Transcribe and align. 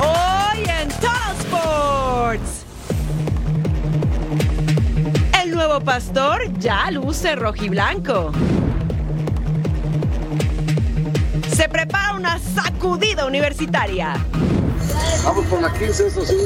Hoy 0.00 0.64
en 0.64 0.88
Total 0.88 1.36
Sports. 1.40 2.64
El 5.42 5.50
nuevo 5.52 5.80
pastor 5.80 6.52
ya 6.58 6.90
luce 6.90 7.36
rojiblanco. 7.36 8.32
Se 11.54 11.68
prepara 11.68 12.14
una 12.14 12.38
sacudida 12.38 13.26
universitaria. 13.26 14.14
Vamos 15.24 15.46
por 15.46 15.60
la 15.62 15.72
15, 15.72 16.06
eso 16.06 16.24
sí. 16.24 16.36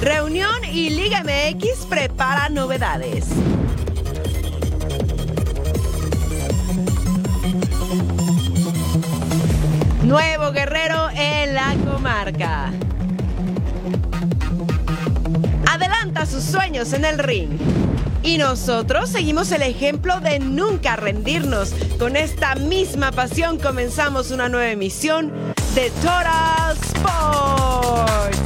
Reunión 0.00 0.64
y 0.64 0.90
Liga 0.90 1.22
MX 1.22 1.86
prepara 1.86 2.48
novedades. 2.48 3.26
Nuevo 10.06 10.52
guerrero 10.52 11.08
en 11.16 11.52
la 11.52 11.74
comarca. 11.84 12.70
Adelanta 15.68 16.24
sus 16.26 16.44
sueños 16.44 16.92
en 16.92 17.04
el 17.04 17.18
ring. 17.18 17.58
Y 18.22 18.38
nosotros 18.38 19.10
seguimos 19.10 19.50
el 19.50 19.62
ejemplo 19.62 20.20
de 20.20 20.38
nunca 20.38 20.94
rendirnos. 20.94 21.74
Con 21.98 22.14
esta 22.14 22.54
misma 22.54 23.10
pasión 23.10 23.58
comenzamos 23.58 24.30
una 24.30 24.48
nueva 24.48 24.70
emisión 24.70 25.32
de 25.74 25.90
Total 25.90 26.76
Sports. 26.76 28.45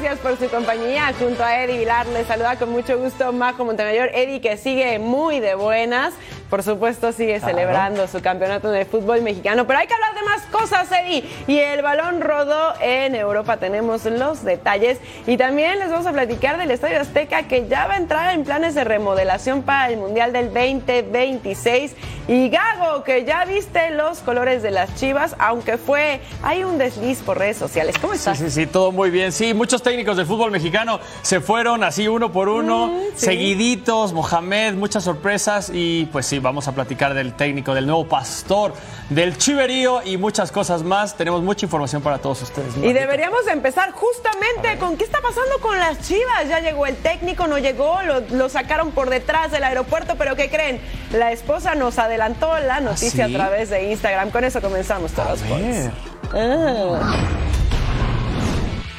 Gracias 0.00 0.20
por 0.20 0.38
su 0.38 0.48
compañía. 0.48 1.12
Junto 1.18 1.42
a 1.42 1.64
Eddie 1.64 1.78
Vilar 1.78 2.06
les 2.06 2.28
saluda 2.28 2.56
con 2.56 2.70
mucho 2.70 2.96
gusto 2.98 3.32
Majo 3.32 3.64
Montemayor. 3.64 4.10
Eddie 4.14 4.40
que 4.40 4.56
sigue 4.56 5.00
muy 5.00 5.40
de 5.40 5.56
buenas. 5.56 6.14
Por 6.50 6.62
supuesto 6.62 7.12
sigue 7.12 7.40
celebrando 7.40 8.08
su 8.08 8.22
campeonato 8.22 8.70
de 8.70 8.84
fútbol 8.86 9.20
mexicano. 9.22 9.66
Pero 9.66 9.80
hay 9.80 9.86
que 9.86 9.94
hablar 9.94 10.14
de 10.14 10.22
más 10.22 10.42
cosas, 10.50 10.88
Eddie. 10.90 11.24
Y 11.46 11.58
el 11.58 11.82
balón 11.82 12.20
rodó 12.22 12.72
en 12.80 13.14
Europa. 13.14 13.58
Tenemos 13.58 14.04
los 14.06 14.44
detalles. 14.44 14.98
Y 15.26 15.36
también 15.36 15.78
les 15.78 15.90
vamos 15.90 16.06
a 16.06 16.12
platicar 16.12 16.56
del 16.56 16.70
Estadio 16.70 17.00
Azteca 17.00 17.42
que 17.42 17.68
ya 17.68 17.86
va 17.86 17.94
a 17.94 17.96
entrar 17.98 18.34
en 18.34 18.44
planes 18.44 18.74
de 18.74 18.84
remodelación 18.84 19.62
para 19.62 19.90
el 19.90 19.98
Mundial 19.98 20.32
del 20.32 20.46
2026. 20.52 21.94
Y 22.28 22.48
Gago, 22.50 23.04
que 23.04 23.24
ya 23.24 23.44
viste 23.44 23.90
los 23.90 24.20
colores 24.20 24.62
de 24.62 24.70
las 24.70 24.94
chivas, 24.96 25.34
aunque 25.38 25.76
fue, 25.78 26.20
hay 26.42 26.64
un 26.64 26.76
desliz 26.78 27.20
por 27.20 27.38
redes 27.38 27.56
sociales. 27.56 27.96
¿Cómo 27.98 28.12
Sí, 28.14 28.18
estás? 28.18 28.38
sí, 28.38 28.50
sí, 28.50 28.66
todo 28.66 28.92
muy 28.92 29.10
bien. 29.10 29.32
Sí, 29.32 29.54
muchos 29.54 29.82
técnicos 29.82 30.16
del 30.16 30.26
fútbol 30.26 30.50
mexicano 30.50 31.00
se 31.22 31.40
fueron 31.40 31.84
así 31.84 32.06
uno 32.08 32.30
por 32.32 32.48
uno, 32.48 32.88
Mm, 32.88 33.00
sí. 33.16 33.24
seguiditos, 33.26 34.12
Mohamed, 34.12 34.74
muchas 34.74 35.04
sorpresas 35.04 35.70
y 35.72 36.06
pues 36.12 36.26
sí, 36.26 36.37
vamos 36.40 36.68
a 36.68 36.72
platicar 36.72 37.14
del 37.14 37.34
técnico, 37.34 37.74
del 37.74 37.86
nuevo 37.86 38.06
pastor, 38.06 38.74
del 39.10 39.36
chiverío 39.36 40.02
y 40.04 40.16
muchas 40.16 40.52
cosas 40.52 40.82
más. 40.82 41.16
Tenemos 41.16 41.42
mucha 41.42 41.66
información 41.66 42.02
para 42.02 42.18
todos 42.18 42.42
ustedes. 42.42 42.76
Y 42.76 42.92
deberíamos 42.92 43.46
empezar 43.46 43.92
justamente 43.92 44.78
con 44.78 44.96
qué 44.96 45.04
está 45.04 45.20
pasando 45.20 45.58
con 45.60 45.78
las 45.78 46.00
Chivas. 46.00 46.48
Ya 46.48 46.60
llegó 46.60 46.86
el 46.86 46.96
técnico, 46.96 47.46
no 47.46 47.58
llegó, 47.58 48.02
lo, 48.02 48.20
lo 48.20 48.48
sacaron 48.48 48.92
por 48.92 49.10
detrás 49.10 49.50
del 49.50 49.64
aeropuerto, 49.64 50.14
pero 50.16 50.36
¿qué 50.36 50.48
creen? 50.48 50.80
La 51.12 51.32
esposa 51.32 51.74
nos 51.74 51.98
adelantó 51.98 52.58
la 52.58 52.80
noticia 52.80 53.26
sí? 53.26 53.34
a 53.34 53.36
través 53.36 53.70
de 53.70 53.90
Instagram. 53.90 54.30
Con 54.30 54.44
eso 54.44 54.60
comenzamos 54.60 55.12
todos. 55.12 55.42
A 55.42 55.56
ver. 55.56 55.90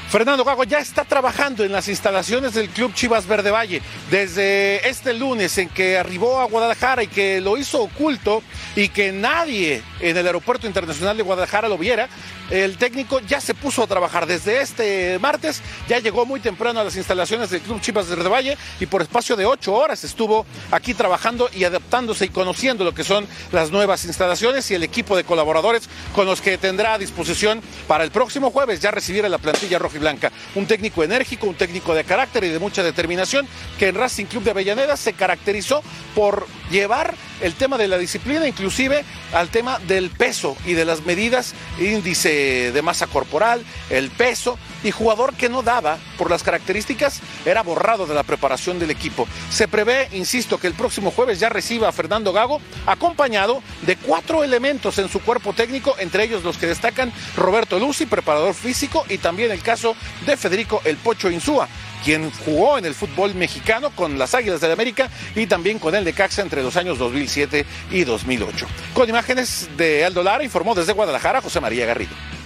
Fernando 0.10 0.44
Gago 0.44 0.64
ya 0.64 0.80
está 0.80 1.06
trabajando 1.06 1.64
en 1.64 1.72
las 1.72 1.88
instalaciones 1.88 2.56
del 2.56 2.70
Club 2.70 2.96
Chivas 2.96 3.28
Verde 3.28 3.52
Valle 3.52 3.80
desde 4.10 4.90
este 4.90 5.14
lunes 5.14 5.56
en 5.60 5.70
que 5.70 6.00
arribó 6.00 6.40
a 6.40 6.46
Guadalajara 6.46 7.04
y 7.04 7.08
que 7.08 7.40
lo 7.42 7.58
hizo 7.58 7.84
oculto 7.84 8.42
y 8.76 8.90
que 8.90 9.12
nadie 9.12 9.84
en 10.00 10.18
el 10.18 10.26
Aeropuerto 10.26 10.66
Internacional 10.66 11.16
de 11.16 11.22
Guadalajara 11.22 11.70
lo 11.70 11.78
viera. 11.78 12.10
El 12.50 12.78
técnico 12.78 13.20
ya 13.20 13.40
se 13.40 13.54
puso 13.54 13.84
a 13.84 13.88
trabajar 13.88 14.26
desde 14.26 14.62
este 14.62 15.20
martes, 15.20 15.62
ya 15.88 16.00
llegó 16.00 16.26
muy 16.26 16.40
temprano 16.40 16.80
a 16.80 16.84
las 16.84 16.96
instalaciones 16.96 17.52
del 17.52 17.62
Club 17.62 17.80
Chivas 17.80 18.10
Verde 18.10 18.28
Valle 18.28 18.58
y 18.80 18.88
por 18.88 19.04
espacio 19.04 19.36
de 19.36 19.46
ocho 19.46 19.76
horas 19.76 20.04
estuvo 20.04 20.48
aquí 20.72 20.96
trabajando 20.96 21.52
y 21.54 21.66
adaptándose 21.66 22.26
y 22.26 22.30
conociendo 22.30 22.84
lo 22.84 22.96
que 22.96 23.04
son 23.04 23.28
las 23.52 23.70
nuevas 23.70 24.04
instalaciones 24.06 24.72
y 24.72 24.74
el 24.74 24.82
equipo 24.82 25.16
de 25.16 25.24
colaboradores 25.24 25.88
con 26.16 26.26
los 26.26 26.42
que 26.42 26.58
tendrá 26.58 26.96
a 26.96 26.98
disposición 26.98 27.62
para 27.88 28.04
el 28.04 28.10
próximo 28.10 28.50
jueves 28.50 28.80
ya 28.80 28.90
recibir 28.90 29.24
a 29.24 29.30
la 29.30 29.38
plantilla 29.38 29.78
roja 29.78 29.99
y 30.00 30.02
blanca. 30.02 30.32
Un 30.56 30.66
técnico 30.66 31.04
enérgico, 31.04 31.48
un 31.48 31.56
técnico 31.56 31.94
de 31.94 32.04
carácter 32.04 32.44
y 32.44 32.50
de 32.50 32.60
mucha 32.60 32.84
determinación 32.84 33.48
que 33.78 33.90
en 33.90 33.96
Racing 33.96 34.26
Club 34.26 34.44
de 34.44 34.52
Avellaneda 34.52 34.98
se 34.98 35.14
caracterizó 35.14 35.84
por 36.16 36.48
llevar 36.72 37.14
el 37.42 37.54
tema 37.54 37.78
de 37.78 37.88
la 37.88 37.98
disciplina, 37.98 38.48
inclusive 38.48 39.04
al 39.34 39.50
tema 39.50 39.80
del 39.80 40.10
peso 40.10 40.58
y 40.66 40.74
de 40.74 40.86
las 40.86 41.06
medidas, 41.06 41.54
índice 41.80 42.72
de 42.72 42.82
masa 42.82 43.08
corporal, 43.08 43.64
el 43.90 44.10
peso, 44.10 44.58
y 44.84 44.92
jugador 44.92 45.34
que 45.34 45.50
no 45.50 45.62
daba 45.62 45.98
por 46.18 46.30
las 46.30 46.44
características 46.44 47.22
era 47.46 47.64
borrado 47.64 48.06
de 48.06 48.16
la 48.16 48.24
preparación 48.24 48.80
del 48.80 48.92
equipo. 48.92 49.28
Se 49.50 49.68
prevé, 49.68 50.10
insisto, 50.14 50.58
que 50.58 50.68
el 50.68 50.74
próximo 50.74 51.12
jueves 51.12 51.40
ya 51.40 51.50
reciba 51.50 51.90
a 51.90 51.92
Fernando 51.92 52.34
Gago, 52.34 52.62
acompañado 52.86 53.62
de 53.84 53.96
cuatro 53.96 54.44
elementos 54.44 54.98
en 55.00 55.10
su 55.10 55.20
cuerpo 55.22 55.54
técnico, 55.54 55.96
entre 56.00 56.24
ellos 56.24 56.44
los 56.44 56.58
que 56.58 56.68
destacan 56.68 57.12
Roberto 57.36 57.80
Luci, 57.80 58.06
preparador 58.06 58.54
físico, 58.54 59.06
y 59.10 59.18
también 59.18 59.52
el 59.52 59.62
caso 59.62 59.96
de 60.26 60.38
Federico 60.38 60.82
El 60.86 60.98
Pocho 60.98 61.30
Insúa 61.30 61.68
quien 62.04 62.32
jugó 62.46 62.78
en 62.78 62.86
el 62.86 62.96
fútbol 62.96 63.36
mexicano 63.36 63.90
con 63.92 64.18
las 64.18 64.34
Águilas 64.34 64.62
del 64.62 64.72
América 64.72 65.10
y 65.36 65.48
también 65.48 65.80
con 65.80 65.96
el 65.96 66.06
de 66.06 66.14
Caxa 66.14 66.42
entre 66.42 66.64
los 66.64 66.78
años 66.78 66.98
2007 66.98 67.66
y 67.92 68.04
2008. 68.04 68.68
Con 68.94 69.10
imágenes 69.10 69.70
de 69.78 70.06
Aldo 70.06 70.24
Lara, 70.24 70.44
informó 70.44 70.76
desde 70.76 70.94
Guadalajara 70.94 71.42
José 71.42 71.60
María 71.60 71.86
Garrido. 71.86 72.39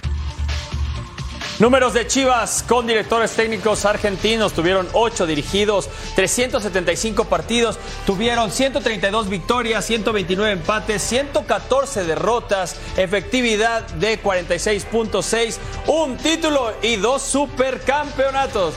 Números 1.60 1.94
de 1.94 2.04
Chivas 2.08 2.64
con 2.66 2.84
directores 2.84 3.30
técnicos 3.30 3.84
argentinos. 3.84 4.52
Tuvieron 4.54 4.88
8 4.92 5.24
dirigidos, 5.24 5.88
375 6.16 7.26
partidos. 7.26 7.78
Tuvieron 8.06 8.50
132 8.50 9.28
victorias, 9.28 9.84
129 9.84 10.50
empates, 10.50 11.00
114 11.02 12.04
derrotas, 12.04 12.76
efectividad 12.96 13.86
de 13.86 14.20
46.6, 14.20 15.58
un 15.86 16.16
título 16.16 16.72
y 16.82 16.96
dos 16.96 17.22
supercampeonatos. 17.22 18.74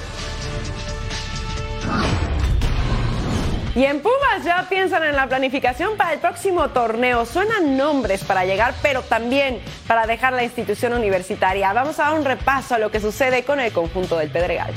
Y 3.77 3.85
en 3.85 4.01
Pumas 4.01 4.43
ya 4.43 4.65
piensan 4.67 5.03
en 5.03 5.15
la 5.15 5.27
planificación 5.27 5.97
para 5.97 6.11
el 6.11 6.19
próximo 6.19 6.69
torneo. 6.69 7.27
Suenan 7.27 7.77
nombres 7.77 8.23
para 8.23 8.43
llegar, 8.43 8.73
pero 8.81 9.03
también 9.03 9.61
para 9.85 10.07
dejar 10.07 10.33
la 10.33 10.43
institución 10.43 10.93
universitaria. 10.93 11.71
Vamos 11.73 11.99
a 11.99 12.05
dar 12.05 12.13
un 12.15 12.25
repaso 12.25 12.73
a 12.73 12.79
lo 12.79 12.89
que 12.89 12.99
sucede 12.99 13.43
con 13.43 13.59
el 13.59 13.71
conjunto 13.71 14.17
del 14.17 14.31
Pedregal. 14.31 14.73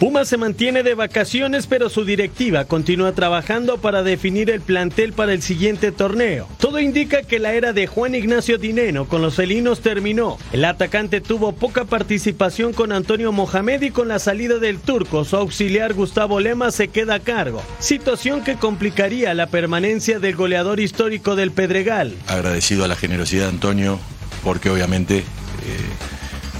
Pumas 0.00 0.28
se 0.28 0.38
mantiene 0.38 0.82
de 0.82 0.94
vacaciones, 0.94 1.66
pero 1.66 1.90
su 1.90 2.06
directiva 2.06 2.64
continúa 2.64 3.12
trabajando 3.12 3.76
para 3.76 4.02
definir 4.02 4.48
el 4.48 4.62
plantel 4.62 5.12
para 5.12 5.34
el 5.34 5.42
siguiente 5.42 5.92
torneo. 5.92 6.48
Todo 6.56 6.80
indica 6.80 7.22
que 7.22 7.38
la 7.38 7.52
era 7.52 7.74
de 7.74 7.86
Juan 7.86 8.14
Ignacio 8.14 8.56
Dineno 8.56 9.06
con 9.06 9.20
los 9.20 9.34
felinos 9.34 9.82
terminó. 9.82 10.38
El 10.54 10.64
atacante 10.64 11.20
tuvo 11.20 11.52
poca 11.52 11.84
participación 11.84 12.72
con 12.72 12.92
Antonio 12.92 13.30
Mohamed 13.30 13.82
y 13.82 13.90
con 13.90 14.08
la 14.08 14.18
salida 14.18 14.58
del 14.58 14.78
turco, 14.78 15.26
su 15.26 15.36
auxiliar 15.36 15.92
Gustavo 15.92 16.40
Lema 16.40 16.70
se 16.70 16.88
queda 16.88 17.16
a 17.16 17.20
cargo. 17.20 17.62
Situación 17.78 18.42
que 18.42 18.54
complicaría 18.54 19.34
la 19.34 19.48
permanencia 19.48 20.18
del 20.18 20.34
goleador 20.34 20.80
histórico 20.80 21.36
del 21.36 21.50
Pedregal. 21.50 22.14
Agradecido 22.26 22.86
a 22.86 22.88
la 22.88 22.96
generosidad 22.96 23.42
de 23.42 23.50
Antonio, 23.50 24.00
porque 24.42 24.70
obviamente 24.70 25.18
eh, 25.18 25.24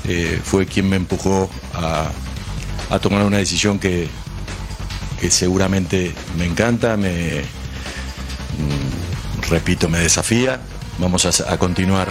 eh, 0.08 0.40
fue 0.44 0.66
quien 0.66 0.90
me 0.90 0.96
empujó 0.96 1.48
a 1.72 2.10
a 2.90 2.98
tomar 2.98 3.24
una 3.24 3.38
decisión 3.38 3.78
que, 3.78 4.08
que 5.20 5.30
seguramente 5.30 6.12
me 6.36 6.44
encanta, 6.44 6.96
me, 6.96 7.40
mm, 8.58 9.50
repito, 9.50 9.88
me 9.88 10.00
desafía. 10.00 10.60
Vamos 10.98 11.24
a, 11.24 11.52
a 11.52 11.58
continuar 11.58 12.08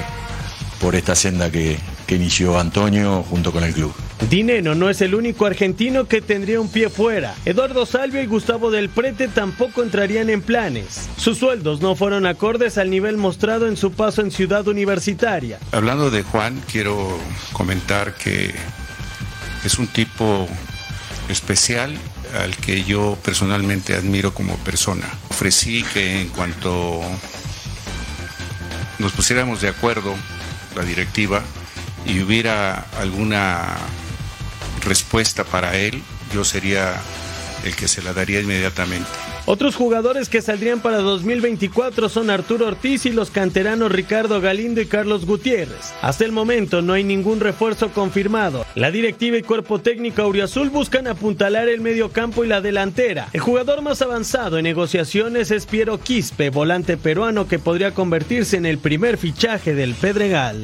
por 0.81 0.95
esta 0.95 1.15
senda 1.15 1.51
que, 1.51 1.77
que 2.07 2.15
inició 2.15 2.59
Antonio 2.59 3.23
junto 3.29 3.51
con 3.51 3.63
el 3.63 3.73
club. 3.73 3.93
Dineno 4.29 4.75
no 4.75 4.89
es 4.89 5.01
el 5.01 5.15
único 5.15 5.45
argentino 5.45 6.05
que 6.05 6.21
tendría 6.21 6.59
un 6.59 6.69
pie 6.69 6.89
fuera. 6.89 7.35
Eduardo 7.45 7.85
Salvio 7.85 8.21
y 8.21 8.25
Gustavo 8.25 8.69
del 8.71 8.89
Prete 8.89 9.27
tampoco 9.27 9.81
entrarían 9.83 10.29
en 10.29 10.41
planes. 10.41 11.07
Sus 11.17 11.37
sueldos 11.37 11.81
no 11.81 11.95
fueron 11.95 12.25
acordes 12.25 12.77
al 12.77 12.89
nivel 12.89 13.17
mostrado 13.17 13.67
en 13.67 13.77
su 13.77 13.91
paso 13.91 14.21
en 14.21 14.31
Ciudad 14.31 14.67
Universitaria. 14.67 15.59
Hablando 15.71 16.09
de 16.11 16.23
Juan, 16.23 16.61
quiero 16.69 17.17
comentar 17.53 18.15
que 18.15 18.53
es 19.63 19.79
un 19.79 19.87
tipo 19.87 20.47
especial 21.29 21.97
al 22.41 22.55
que 22.57 22.83
yo 22.83 23.17
personalmente 23.23 23.95
admiro 23.95 24.33
como 24.33 24.57
persona. 24.57 25.07
Ofrecí 25.29 25.83
que 25.93 26.21
en 26.21 26.29
cuanto 26.29 27.01
nos 28.97 29.13
pusiéramos 29.13 29.61
de 29.61 29.69
acuerdo, 29.69 30.15
la 30.75 30.83
directiva, 30.83 31.41
y 32.05 32.21
hubiera 32.21 32.85
alguna 32.97 33.77
respuesta 34.81 35.43
para 35.43 35.77
él, 35.77 36.03
yo 36.33 36.43
sería 36.43 36.99
el 37.63 37.75
que 37.75 37.87
se 37.87 38.01
la 38.01 38.13
daría 38.13 38.41
inmediatamente. 38.41 39.28
Otros 39.51 39.75
jugadores 39.75 40.29
que 40.29 40.43
saldrían 40.43 40.79
para 40.79 40.99
2024 40.99 42.07
son 42.07 42.29
Arturo 42.29 42.67
Ortiz 42.67 43.07
y 43.07 43.11
los 43.11 43.31
canteranos 43.31 43.91
Ricardo 43.91 44.39
Galindo 44.41 44.79
y 44.79 44.85
Carlos 44.85 45.25
Gutiérrez. 45.25 45.91
Hasta 46.03 46.23
el 46.23 46.31
momento 46.31 46.83
no 46.83 46.93
hay 46.93 47.03
ningún 47.03 47.39
refuerzo 47.39 47.89
confirmado. 47.89 48.63
La 48.75 48.91
directiva 48.91 49.37
y 49.37 49.41
cuerpo 49.41 49.79
técnico 49.79 50.21
auriazul 50.21 50.69
buscan 50.69 51.07
apuntalar 51.07 51.67
el 51.67 51.81
medio 51.81 52.11
campo 52.11 52.45
y 52.45 52.47
la 52.47 52.61
delantera. 52.61 53.29
El 53.33 53.39
jugador 53.39 53.81
más 53.81 54.03
avanzado 54.03 54.59
en 54.59 54.65
negociaciones 54.65 55.49
es 55.49 55.65
Piero 55.65 55.99
Quispe, 55.99 56.51
volante 56.51 56.95
peruano 56.95 57.47
que 57.47 57.57
podría 57.57 57.95
convertirse 57.95 58.55
en 58.55 58.67
el 58.67 58.77
primer 58.77 59.17
fichaje 59.17 59.73
del 59.73 59.95
Pedregal. 59.95 60.61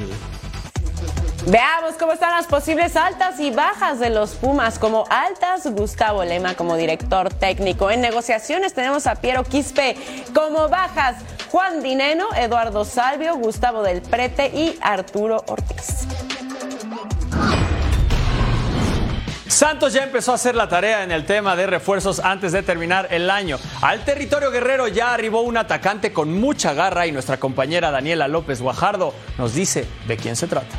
Veamos 1.46 1.94
cómo 1.94 2.10
están 2.10 2.32
las 2.32 2.48
posibles 2.48 2.96
altas 2.96 3.38
y 3.38 3.52
bajas 3.52 4.00
de 4.00 4.10
los 4.10 4.30
Pumas. 4.30 4.80
Como 4.80 5.04
altas, 5.08 5.64
Gustavo 5.72 6.24
Lema 6.24 6.54
como 6.54 6.76
director 6.76 7.32
técnico. 7.32 7.88
En 7.88 8.00
negociaciones 8.00 8.74
tenemos 8.74 9.06
a 9.06 9.14
Piero 9.14 9.44
Quispe. 9.44 9.96
Como 10.34 10.68
bajas, 10.68 11.18
Juan 11.52 11.84
Dineno, 11.84 12.26
Eduardo 12.34 12.84
Salvio, 12.84 13.36
Gustavo 13.36 13.84
del 13.84 14.02
Prete 14.02 14.48
y 14.48 14.76
Arturo 14.80 15.44
Ortiz. 15.46 16.08
Santos 19.46 19.92
ya 19.92 20.02
empezó 20.02 20.32
a 20.32 20.34
hacer 20.34 20.56
la 20.56 20.68
tarea 20.68 21.04
en 21.04 21.12
el 21.12 21.26
tema 21.26 21.54
de 21.54 21.68
refuerzos 21.68 22.18
antes 22.18 22.50
de 22.50 22.64
terminar 22.64 23.06
el 23.12 23.30
año. 23.30 23.58
Al 23.82 24.04
territorio 24.04 24.50
guerrero 24.50 24.88
ya 24.88 25.14
arribó 25.14 25.42
un 25.42 25.56
atacante 25.56 26.12
con 26.12 26.40
mucha 26.40 26.74
garra 26.74 27.06
y 27.06 27.12
nuestra 27.12 27.36
compañera 27.36 27.92
Daniela 27.92 28.26
López 28.26 28.60
Guajardo 28.60 29.14
nos 29.38 29.54
dice 29.54 29.86
de 30.08 30.16
quién 30.16 30.34
se 30.34 30.48
trata. 30.48 30.76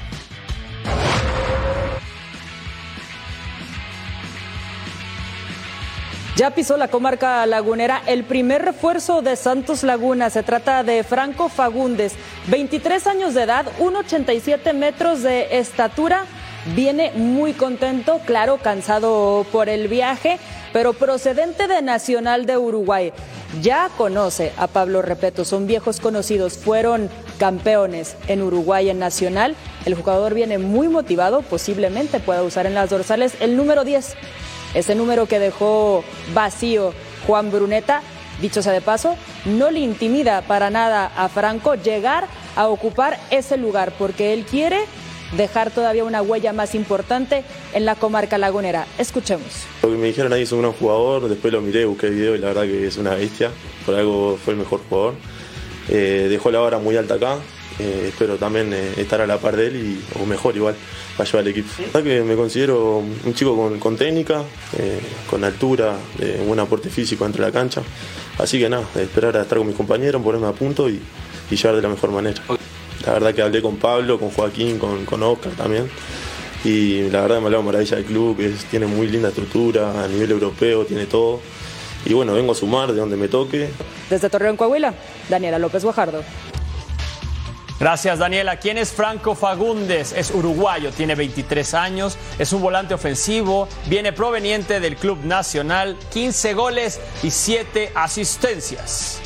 Ya 6.38 6.52
pisó 6.52 6.78
la 6.78 6.88
comarca 6.88 7.44
lagunera 7.48 8.04
el 8.06 8.24
primer 8.24 8.64
refuerzo 8.64 9.24
de 9.24 9.36
Santos 9.36 9.82
Laguna. 9.82 10.30
Se 10.30 10.44
trata 10.44 10.84
de 10.84 11.04
Franco 11.04 11.50
Fagundes, 11.50 12.14
23 12.46 13.08
años 13.08 13.34
de 13.34 13.42
edad, 13.42 13.66
1,87 13.80 14.72
metros 14.76 15.24
de 15.24 15.58
estatura. 15.58 16.26
Viene 16.76 17.12
muy 17.16 17.54
contento, 17.54 18.22
claro, 18.24 18.58
cansado 18.58 19.48
por 19.52 19.68
el 19.68 19.88
viaje, 19.88 20.38
pero 20.74 20.94
procedente 20.94 21.68
de 21.68 21.82
Nacional 21.82 22.46
de 22.46 22.60
Uruguay. 22.60 23.14
Ya 23.64 23.90
conoce 23.98 24.52
a 24.58 24.68
Pablo 24.68 25.02
Repeto, 25.02 25.44
son 25.44 25.66
viejos 25.66 26.00
conocidos, 26.00 26.60
fueron 26.60 27.10
campeones 27.40 28.16
en 28.28 28.44
Uruguay 28.44 28.92
en 28.92 29.00
Nacional. 29.00 29.56
El 29.86 29.96
jugador 29.96 30.36
viene 30.36 30.60
muy 30.60 30.88
motivado, 30.88 31.42
posiblemente 31.42 32.20
pueda 32.20 32.44
usar 32.44 32.68
en 32.68 32.76
las 32.76 32.92
dorsales 32.92 33.34
el 33.40 33.58
número 33.58 33.84
10 33.84 34.16
ese 34.78 34.94
número 34.94 35.26
que 35.26 35.40
dejó 35.40 36.04
vacío 36.34 36.94
Juan 37.26 37.52
Bruneta, 37.52 38.02
dicho 38.42 38.62
sea 38.62 38.74
de 38.74 38.82
paso, 38.82 39.16
no 39.46 39.72
le 39.72 39.80
intimida 39.80 40.42
para 40.44 40.70
nada 40.70 41.12
a 41.16 41.30
Franco 41.30 41.74
llegar 41.76 42.28
a 42.56 42.68
ocupar 42.68 43.20
ese 43.32 43.58
lugar, 43.58 43.94
porque 43.98 44.34
él 44.34 44.46
quiere 44.46 44.80
dejar 45.36 45.72
todavía 45.72 46.04
una 46.04 46.22
huella 46.22 46.54
más 46.54 46.76
importante 46.76 47.44
en 47.74 47.86
la 47.86 47.96
comarca 47.96 48.38
lagunera. 48.38 48.86
Escuchemos. 49.00 49.66
Lo 49.82 49.90
que 49.90 49.96
me 49.96 50.08
dijeron 50.08 50.32
ahí 50.32 50.44
es 50.44 50.52
un 50.52 50.62
gran 50.62 50.74
jugador, 50.74 51.28
después 51.28 51.52
lo 51.52 51.62
miré, 51.62 51.86
busqué 51.86 52.08
el 52.08 52.14
video 52.14 52.36
y 52.36 52.38
la 52.38 52.48
verdad 52.48 52.64
que 52.64 52.86
es 52.86 52.98
una 52.98 53.16
bestia, 53.16 53.52
por 53.86 53.96
algo 53.96 54.38
fue 54.38 54.54
el 54.54 54.60
mejor 54.60 54.82
jugador. 54.88 55.16
Eh, 55.90 56.28
dejó 56.30 56.52
la 56.52 56.60
vara 56.60 56.78
muy 56.78 56.96
alta 56.98 57.16
acá, 57.16 57.40
eh, 57.80 58.06
espero 58.08 58.38
también 58.38 58.74
eh, 58.74 58.94
estar 58.98 59.22
a 59.22 59.28
la 59.28 59.38
par 59.38 59.56
de 59.56 59.68
él 59.68 59.76
y, 59.76 60.20
o 60.20 60.26
mejor 60.26 60.56
igual 60.56 60.76
para 61.16 61.30
llevar 61.30 61.42
al 61.42 61.48
equipo. 61.50 61.70
La 61.94 62.02
que 62.02 62.22
me 62.22 62.36
considero 62.36 62.98
un 62.98 63.34
chico 63.34 63.72
con, 63.80 63.96
técnica, 63.96 64.42
eh, 64.78 65.00
con 65.30 65.44
altura, 65.44 65.96
buen 66.46 66.60
aporte 66.60 66.90
físico 66.90 67.26
entre 67.26 67.42
la 67.42 67.52
cancha. 67.52 67.82
Así 68.40 68.60
que 68.60 68.70
nada, 68.70 68.84
esperar 68.96 69.38
a 69.38 69.44
estar 69.44 69.58
con 69.58 69.68
mis 69.68 69.76
compañeros, 69.76 70.22
ponerme 70.22 70.48
a 70.48 70.54
punto 70.54 70.90
y, 70.90 71.00
llevar 71.50 71.76
de 71.76 71.82
la 71.82 71.90
mejor 71.90 72.12
manera. 72.12 72.42
La 73.06 73.14
verdad 73.14 73.34
que 73.34 73.42
hablé 73.42 73.62
con 73.62 73.78
Pablo, 73.78 74.20
con 74.20 74.32
Joaquín, 74.32 74.80
con, 74.80 75.06
con 75.06 75.24
Oscar 75.24 75.54
también. 75.54 75.90
Y 76.64 77.10
la 77.10 77.22
verdad 77.22 77.40
me 77.40 77.46
hablaba 77.46 77.64
maravilla 77.64 77.96
del 77.96 78.06
club, 78.06 78.36
que 78.36 78.50
tiene 78.70 78.88
muy 78.88 79.08
linda 79.08 79.30
estructura, 79.30 80.04
a 80.04 80.08
nivel 80.08 80.32
europeo, 80.32 80.84
tiene 80.86 81.06
todo. 81.06 81.40
Y 82.06 82.14
bueno, 82.14 82.34
vengo 82.34 82.52
a 82.52 82.56
sumar 82.56 82.92
de 82.92 83.00
donde 83.00 83.18
me 83.18 83.28
toque. 83.28 83.70
Desde 84.10 84.30
Torreón, 84.30 84.58
Coahuila, 84.58 84.94
Daniela 85.30 85.60
López 85.60 85.84
Guajardo. 85.84 86.24
Gracias, 87.80 88.18
Daniela. 88.18 88.58
¿Quién 88.58 88.80
es 88.80 88.92
Franco 88.92 89.36
Fagundes? 89.36 90.12
Es 90.12 90.32
uruguayo, 90.32 90.92
tiene 90.92 91.14
23 91.14 91.74
años, 91.76 92.18
es 92.40 92.52
un 92.52 92.62
volante 92.62 92.96
ofensivo, 92.96 93.68
viene 93.86 94.14
proveniente 94.14 94.80
del 94.80 94.96
Club 94.96 95.20
Nacional, 95.24 95.96
15 96.12 96.54
goles 96.56 97.00
y 97.22 97.30
7 97.30 97.92
asistencias. 97.94 99.22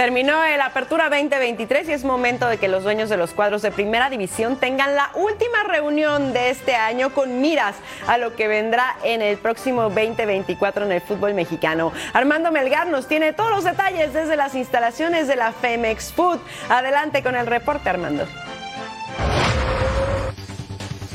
Terminó 0.00 0.42
el 0.42 0.62
Apertura 0.62 1.10
2023 1.10 1.90
y 1.90 1.92
es 1.92 2.04
momento 2.04 2.48
de 2.48 2.56
que 2.56 2.68
los 2.68 2.84
dueños 2.84 3.10
de 3.10 3.18
los 3.18 3.34
cuadros 3.34 3.60
de 3.60 3.70
Primera 3.70 4.08
División 4.08 4.56
tengan 4.56 4.94
la 4.94 5.10
última 5.12 5.62
reunión 5.64 6.32
de 6.32 6.48
este 6.48 6.74
año 6.74 7.12
con 7.12 7.42
miras 7.42 7.76
a 8.06 8.16
lo 8.16 8.34
que 8.34 8.48
vendrá 8.48 8.96
en 9.04 9.20
el 9.20 9.36
próximo 9.36 9.82
2024 9.90 10.86
en 10.86 10.92
el 10.92 11.02
fútbol 11.02 11.34
mexicano. 11.34 11.92
Armando 12.14 12.50
Melgar 12.50 12.86
nos 12.86 13.08
tiene 13.08 13.34
todos 13.34 13.50
los 13.50 13.64
detalles 13.64 14.14
desde 14.14 14.36
las 14.36 14.54
instalaciones 14.54 15.28
de 15.28 15.36
la 15.36 15.52
Femex 15.52 16.14
Food. 16.14 16.38
Adelante 16.70 17.22
con 17.22 17.36
el 17.36 17.46
reporte, 17.46 17.90
Armando. 17.90 18.26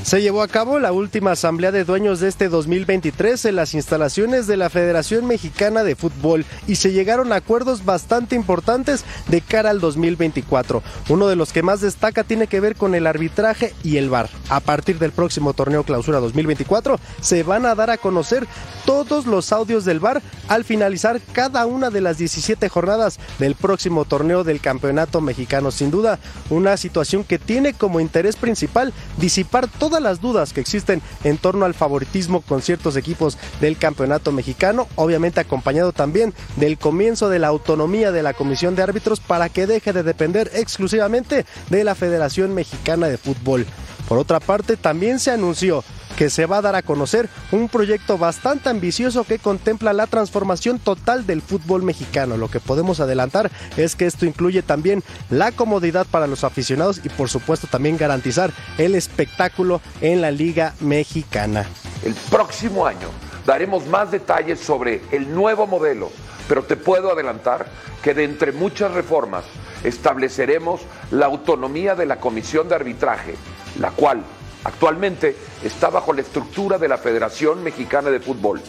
Se 0.05 0.21
llevó 0.21 0.43
a 0.43 0.47
cabo 0.47 0.77
la 0.77 0.91
última 0.91 1.31
asamblea 1.31 1.71
de 1.71 1.83
dueños 1.83 2.19
de 2.19 2.27
este 2.27 2.47
2023 2.47 3.43
en 3.45 3.55
las 3.55 3.73
instalaciones 3.73 4.45
de 4.45 4.55
la 4.55 4.69
Federación 4.69 5.25
Mexicana 5.25 5.83
de 5.83 5.95
Fútbol 5.95 6.45
y 6.67 6.75
se 6.75 6.91
llegaron 6.91 7.33
a 7.33 7.37
acuerdos 7.37 7.85
bastante 7.85 8.35
importantes 8.35 9.03
de 9.29 9.41
cara 9.41 9.71
al 9.71 9.79
2024. 9.79 10.83
Uno 11.09 11.27
de 11.27 11.35
los 11.35 11.51
que 11.51 11.63
más 11.63 11.81
destaca 11.81 12.23
tiene 12.23 12.45
que 12.45 12.59
ver 12.59 12.75
con 12.75 12.93
el 12.93 13.07
arbitraje 13.07 13.73
y 13.81 13.97
el 13.97 14.11
VAR. 14.11 14.29
A 14.49 14.59
partir 14.59 14.99
del 14.99 15.11
próximo 15.11 15.55
torneo 15.55 15.81
Clausura 15.81 16.19
2024 16.19 16.99
se 17.19 17.41
van 17.41 17.65
a 17.65 17.73
dar 17.73 17.89
a 17.89 17.97
conocer 17.97 18.45
todos 18.85 19.25
los 19.25 19.51
audios 19.51 19.85
del 19.85 19.99
VAR 19.99 20.21
al 20.49 20.65
finalizar 20.65 21.19
cada 21.33 21.65
una 21.65 21.89
de 21.89 22.01
las 22.01 22.19
17 22.19 22.69
jornadas 22.69 23.19
del 23.39 23.55
próximo 23.55 24.05
torneo 24.05 24.43
del 24.43 24.61
Campeonato 24.61 25.19
Mexicano. 25.19 25.71
Sin 25.71 25.89
duda, 25.89 26.19
una 26.51 26.77
situación 26.77 27.23
que 27.23 27.39
tiene 27.39 27.73
como 27.73 27.99
interés 27.99 28.35
principal 28.35 28.93
disipar 29.17 29.67
toda 29.95 30.09
las 30.09 30.19
dudas 30.19 30.51
que 30.51 30.59
existen 30.59 31.01
en 31.23 31.37
torno 31.37 31.63
al 31.63 31.73
favoritismo 31.73 32.41
con 32.41 32.61
ciertos 32.61 32.97
equipos 32.97 33.37
del 33.61 33.77
campeonato 33.77 34.33
mexicano, 34.33 34.89
obviamente 34.95 35.39
acompañado 35.39 35.93
también 35.93 36.33
del 36.57 36.77
comienzo 36.77 37.29
de 37.29 37.39
la 37.39 37.47
autonomía 37.47 38.11
de 38.11 38.21
la 38.21 38.33
Comisión 38.33 38.75
de 38.75 38.83
Árbitros 38.83 39.21
para 39.21 39.47
que 39.47 39.67
deje 39.67 39.93
de 39.93 40.03
depender 40.03 40.51
exclusivamente 40.53 41.45
de 41.69 41.83
la 41.85 41.95
Federación 41.95 42.53
Mexicana 42.53 43.07
de 43.07 43.17
Fútbol. 43.17 43.65
Por 44.09 44.17
otra 44.17 44.41
parte, 44.41 44.75
también 44.75 45.17
se 45.17 45.31
anunció 45.31 45.81
que 46.15 46.29
se 46.29 46.45
va 46.45 46.57
a 46.57 46.61
dar 46.61 46.75
a 46.75 46.81
conocer 46.81 47.29
un 47.51 47.69
proyecto 47.69 48.17
bastante 48.17 48.69
ambicioso 48.69 49.23
que 49.23 49.39
contempla 49.39 49.93
la 49.93 50.07
transformación 50.07 50.79
total 50.79 51.25
del 51.25 51.41
fútbol 51.41 51.83
mexicano. 51.83 52.37
Lo 52.37 52.49
que 52.49 52.59
podemos 52.59 52.99
adelantar 52.99 53.51
es 53.77 53.95
que 53.95 54.05
esto 54.05 54.25
incluye 54.25 54.61
también 54.61 55.03
la 55.29 55.51
comodidad 55.51 56.05
para 56.09 56.27
los 56.27 56.43
aficionados 56.43 57.01
y 57.03 57.09
por 57.09 57.29
supuesto 57.29 57.67
también 57.67 57.97
garantizar 57.97 58.51
el 58.77 58.95
espectáculo 58.95 59.81
en 60.01 60.21
la 60.21 60.31
Liga 60.31 60.73
Mexicana. 60.79 61.65
El 62.03 62.13
próximo 62.13 62.85
año 62.85 63.09
daremos 63.45 63.85
más 63.87 64.11
detalles 64.11 64.59
sobre 64.59 65.01
el 65.11 65.33
nuevo 65.33 65.67
modelo, 65.67 66.11
pero 66.47 66.63
te 66.63 66.75
puedo 66.75 67.11
adelantar 67.11 67.67
que 68.01 68.13
de 68.13 68.23
entre 68.23 68.51
muchas 68.51 68.91
reformas 68.91 69.45
estableceremos 69.83 70.81
la 71.11 71.25
autonomía 71.25 71.95
de 71.95 72.05
la 72.05 72.19
Comisión 72.19 72.67
de 72.69 72.75
Arbitraje, 72.75 73.35
la 73.79 73.91
cual 73.91 74.23
Actualmente 74.65 75.35
está 75.63 75.91
bajo 75.91 76.11
la 76.11 76.21
estructura 76.21 76.79
de 76.79 76.87
la 76.87 76.97
Federación 76.97 77.63
Mexicana 77.63 78.09
de 78.09 78.19
Fútbol, 78.19 78.59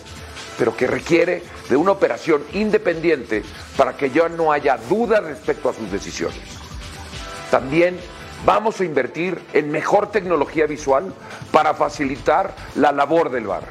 pero 0.58 0.76
que 0.76 0.86
requiere 0.86 1.42
de 1.70 1.76
una 1.76 1.92
operación 1.92 2.42
independiente 2.52 3.42
para 3.78 3.96
que 3.96 4.10
ya 4.10 4.28
no 4.28 4.52
haya 4.52 4.76
duda 4.76 5.20
respecto 5.20 5.70
a 5.70 5.72
sus 5.72 5.90
decisiones. 5.90 6.38
También 7.50 7.98
vamos 8.44 8.78
a 8.78 8.84
invertir 8.84 9.40
en 9.54 9.70
mejor 9.70 10.10
tecnología 10.10 10.66
visual 10.66 11.14
para 11.50 11.72
facilitar 11.72 12.54
la 12.74 12.92
labor 12.92 13.30
del 13.30 13.46
VAR. 13.46 13.64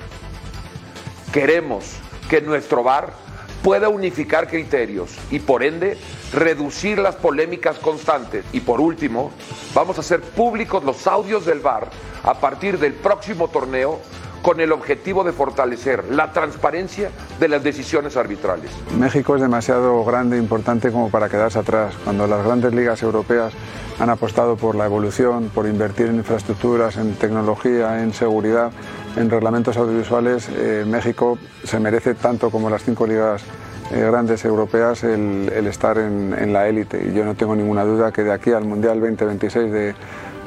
Queremos 1.31 1.91
que 2.27 2.41
nuestro 2.41 2.81
VAR 2.81 3.13
pueda 3.61 3.89
unificar 3.89 4.47
criterios 4.47 5.11
y 5.29 5.39
por 5.39 5.61
ende 5.63 5.95
reducir 6.35 6.99
las 6.99 7.15
polémicas 7.15 7.77
constantes. 7.79 8.45
Y 8.53 8.59
por 8.59 8.79
último, 8.79 9.31
vamos 9.73 9.97
a 9.97 10.01
hacer 10.01 10.21
públicos 10.21 10.83
los 10.83 11.07
audios 11.07 11.45
del 11.45 11.59
VAR 11.59 11.89
a 12.23 12.35
partir 12.35 12.77
del 12.77 12.93
próximo 12.93 13.47
torneo 13.47 13.99
con 14.41 14.59
el 14.59 14.71
objetivo 14.71 15.23
de 15.23 15.31
fortalecer 15.31 16.05
la 16.11 16.31
transparencia 16.31 17.09
de 17.39 17.47
las 17.47 17.63
decisiones 17.63 18.15
arbitrales. 18.15 18.69
México 18.95 19.35
es 19.35 19.41
demasiado 19.41 20.05
grande 20.05 20.37
e 20.37 20.39
importante 20.39 20.91
como 20.91 21.09
para 21.09 21.29
quedarse 21.29 21.57
atrás. 21.57 21.95
Cuando 22.03 22.27
las 22.27 22.45
grandes 22.45 22.71
ligas 22.71 23.01
europeas 23.01 23.53
han 23.99 24.11
apostado 24.11 24.55
por 24.55 24.75
la 24.75 24.85
evolución, 24.85 25.49
por 25.51 25.65
invertir 25.65 26.07
en 26.07 26.17
infraestructuras, 26.17 26.97
en 26.97 27.15
tecnología, 27.15 28.03
en 28.03 28.13
seguridad, 28.13 28.71
en 29.15 29.29
reglamentos 29.29 29.77
audiovisuales, 29.77 30.49
eh, 30.49 30.83
México 30.87 31.37
se 31.63 31.79
merece 31.79 32.15
tanto 32.15 32.49
como 32.49 32.69
las 32.69 32.83
cinco 32.83 33.07
ligas 33.07 33.43
eh, 33.91 33.99
grandes 33.99 34.43
europeas 34.45 35.03
el, 35.03 35.49
estar 35.67 35.97
en, 35.97 36.51
la 36.51 36.67
élite. 36.67 37.09
Y 37.09 37.13
yo 37.13 37.23
no 37.23 37.35
tengo 37.35 37.55
ninguna 37.55 37.83
duda 37.83 38.11
que 38.11 38.23
de 38.23 38.33
aquí 38.33 38.51
al 38.51 38.65
Mundial 38.65 38.99
2026 38.99 39.71
de, 39.71 39.95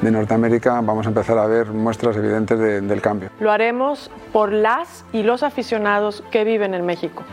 Norteamérica 0.01 0.79
vamos 0.79 1.05
a 1.07 1.09
empezar 1.09 1.37
a 1.37 1.45
ver 1.45 1.67
muestras 1.67 2.15
evidentes 2.15 2.57
del 2.57 3.01
cambio. 3.01 3.29
Lo 3.41 3.51
haremos 3.51 4.09
por 4.31 4.53
las 4.53 5.03
y 5.11 5.23
los 5.23 5.43
aficionados 5.43 6.23
que 6.31 6.45
viven 6.45 6.73
en 6.73 6.85
México 6.85 7.23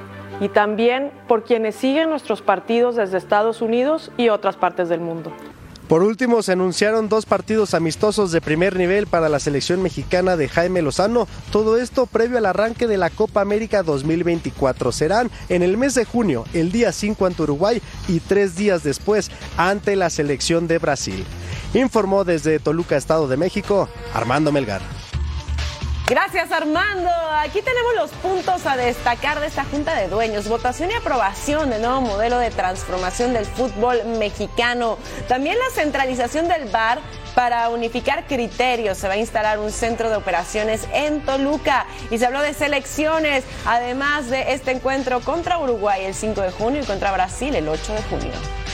y 0.41 0.49
también 0.49 1.13
por 1.29 1.45
quienes 1.45 1.77
siguen 1.77 2.11
nuestros 2.11 2.43
partidos 2.43 2.97
desde 2.97 3.19
Estados 3.19 3.63
Unidos 3.63 4.11
y 4.17 4.31
otras 4.31 4.57
partes 4.57 4.89
del 4.89 5.01
mundo. 5.01 5.31
Por 5.89 6.03
último, 6.03 6.43
se 6.43 6.53
anunciaron 6.53 7.09
dos 7.09 7.27
partidos 7.27 7.73
amistosos 7.73 8.33
de 8.33 8.41
primer 8.41 8.77
nivel 8.77 9.07
para 9.07 9.29
la 9.29 9.39
selección 9.39 9.83
mexicana 9.83 10.37
de 10.37 10.49
Jaime 10.49 10.83
Lozano. 10.83 11.29
Todo 11.53 11.79
esto 11.79 12.07
previo 12.07 12.39
al 12.39 12.47
arranque 12.47 12.89
de 12.89 12.97
la 12.97 13.09
Copa 13.09 13.41
América 13.41 13.85
2024. 13.85 14.91
Serán 14.91 15.31
en 15.49 15.63
el 15.63 15.77
mes 15.77 15.95
de 15.95 16.05
junio, 16.05 16.45
el 16.55 16.73
día 16.73 16.91
5 16.91 17.27
ante 17.27 17.43
Uruguay 17.43 17.81
y 18.09 18.19
tres 18.19 18.57
días 18.57 18.83
después 18.83 19.31
ante 19.57 19.95
la 19.95 20.11
selección 20.11 20.67
de 20.67 20.79
Brasil. 20.79 21.25
Informó 21.73 22.25
desde 22.25 22.59
Toluca, 22.59 22.97
Estado 22.97 23.29
de 23.29 23.37
México, 23.37 23.89
Armando 24.13 24.51
Melgar. 24.51 24.96
Gracias 26.09 26.53
Armando. 26.53 27.11
Aquí 27.41 27.63
tenemos 27.63 27.95
los 27.97 28.11
puntos 28.13 28.65
a 28.65 28.77
destacar 28.77 29.41
de 29.41 29.49
esta 29.49 29.65
Junta 29.65 29.93
de 29.97 30.07
Dueños. 30.07 30.47
Votación 30.47 30.93
y 30.93 30.95
aprobación 30.95 31.69
del 31.69 31.83
nuevo 31.83 32.01
modelo 32.01 32.39
de 32.39 32.51
transformación 32.51 33.33
del 33.33 33.45
fútbol 33.45 34.05
mexicano. 34.05 34.99
También 35.27 35.59
la 35.59 35.75
centralización 35.75 36.47
del 36.47 36.69
VAR 36.69 37.01
para 37.35 37.71
unificar 37.71 38.25
criterios. 38.29 38.99
Se 38.99 39.09
va 39.09 39.15
a 39.15 39.17
instalar 39.17 39.59
un 39.59 39.73
centro 39.73 40.09
de 40.09 40.15
operaciones 40.15 40.87
en 40.93 41.23
Toluca 41.23 41.87
y 42.09 42.19
se 42.19 42.27
habló 42.27 42.41
de 42.41 42.55
selecciones, 42.55 43.43
además 43.65 44.31
de 44.31 44.53
este 44.53 44.71
encuentro 44.71 45.19
contra 45.23 45.59
Uruguay 45.59 46.05
el 46.05 46.15
5 46.15 46.41
de 46.41 46.53
junio 46.53 46.83
y 46.85 46.87
contra 46.87 47.11
Brasil 47.11 47.53
el 47.57 47.69
8 47.69 47.93
de 47.95 48.03
junio. 48.05 48.66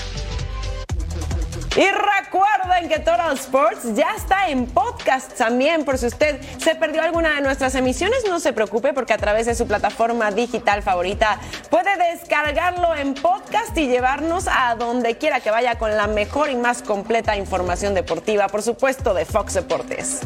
Y 1.74 1.86
recuerden 1.88 2.90
que 2.90 2.98
Total 2.98 3.32
Sports 3.32 3.94
ya 3.94 4.14
está 4.14 4.48
en 4.48 4.66
podcast 4.66 5.32
también, 5.38 5.86
por 5.86 5.96
si 5.96 6.06
usted 6.06 6.38
se 6.58 6.74
perdió 6.74 7.00
alguna 7.00 7.36
de 7.36 7.40
nuestras 7.40 7.74
emisiones, 7.74 8.24
no 8.28 8.40
se 8.40 8.52
preocupe 8.52 8.92
porque 8.92 9.14
a 9.14 9.18
través 9.18 9.46
de 9.46 9.54
su 9.54 9.66
plataforma 9.66 10.30
digital 10.32 10.82
favorita 10.82 11.38
puede 11.70 11.96
descargarlo 12.12 12.94
en 12.94 13.14
podcast 13.14 13.74
y 13.78 13.86
llevarnos 13.86 14.48
a 14.48 14.74
donde 14.74 15.16
quiera 15.16 15.40
que 15.40 15.50
vaya 15.50 15.78
con 15.78 15.96
la 15.96 16.08
mejor 16.08 16.50
y 16.50 16.56
más 16.56 16.82
completa 16.82 17.38
información 17.38 17.94
deportiva, 17.94 18.48
por 18.48 18.60
supuesto, 18.62 19.14
de 19.14 19.24
Fox 19.24 19.54
Deportes. 19.54 20.20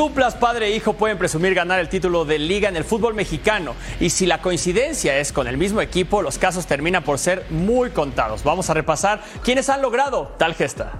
Duplas 0.00 0.34
padre 0.34 0.68
e 0.68 0.76
hijo 0.76 0.94
pueden 0.94 1.18
presumir 1.18 1.52
ganar 1.52 1.78
el 1.78 1.90
título 1.90 2.24
de 2.24 2.38
liga 2.38 2.70
en 2.70 2.76
el 2.76 2.84
fútbol 2.84 3.12
mexicano 3.12 3.74
y 4.00 4.08
si 4.08 4.24
la 4.24 4.40
coincidencia 4.40 5.18
es 5.18 5.30
con 5.30 5.46
el 5.46 5.58
mismo 5.58 5.82
equipo, 5.82 6.22
los 6.22 6.38
casos 6.38 6.64
terminan 6.66 7.04
por 7.04 7.18
ser 7.18 7.44
muy 7.50 7.90
contados. 7.90 8.42
Vamos 8.42 8.70
a 8.70 8.74
repasar 8.74 9.22
quiénes 9.44 9.68
han 9.68 9.82
logrado 9.82 10.34
tal 10.38 10.54
gesta. 10.54 10.92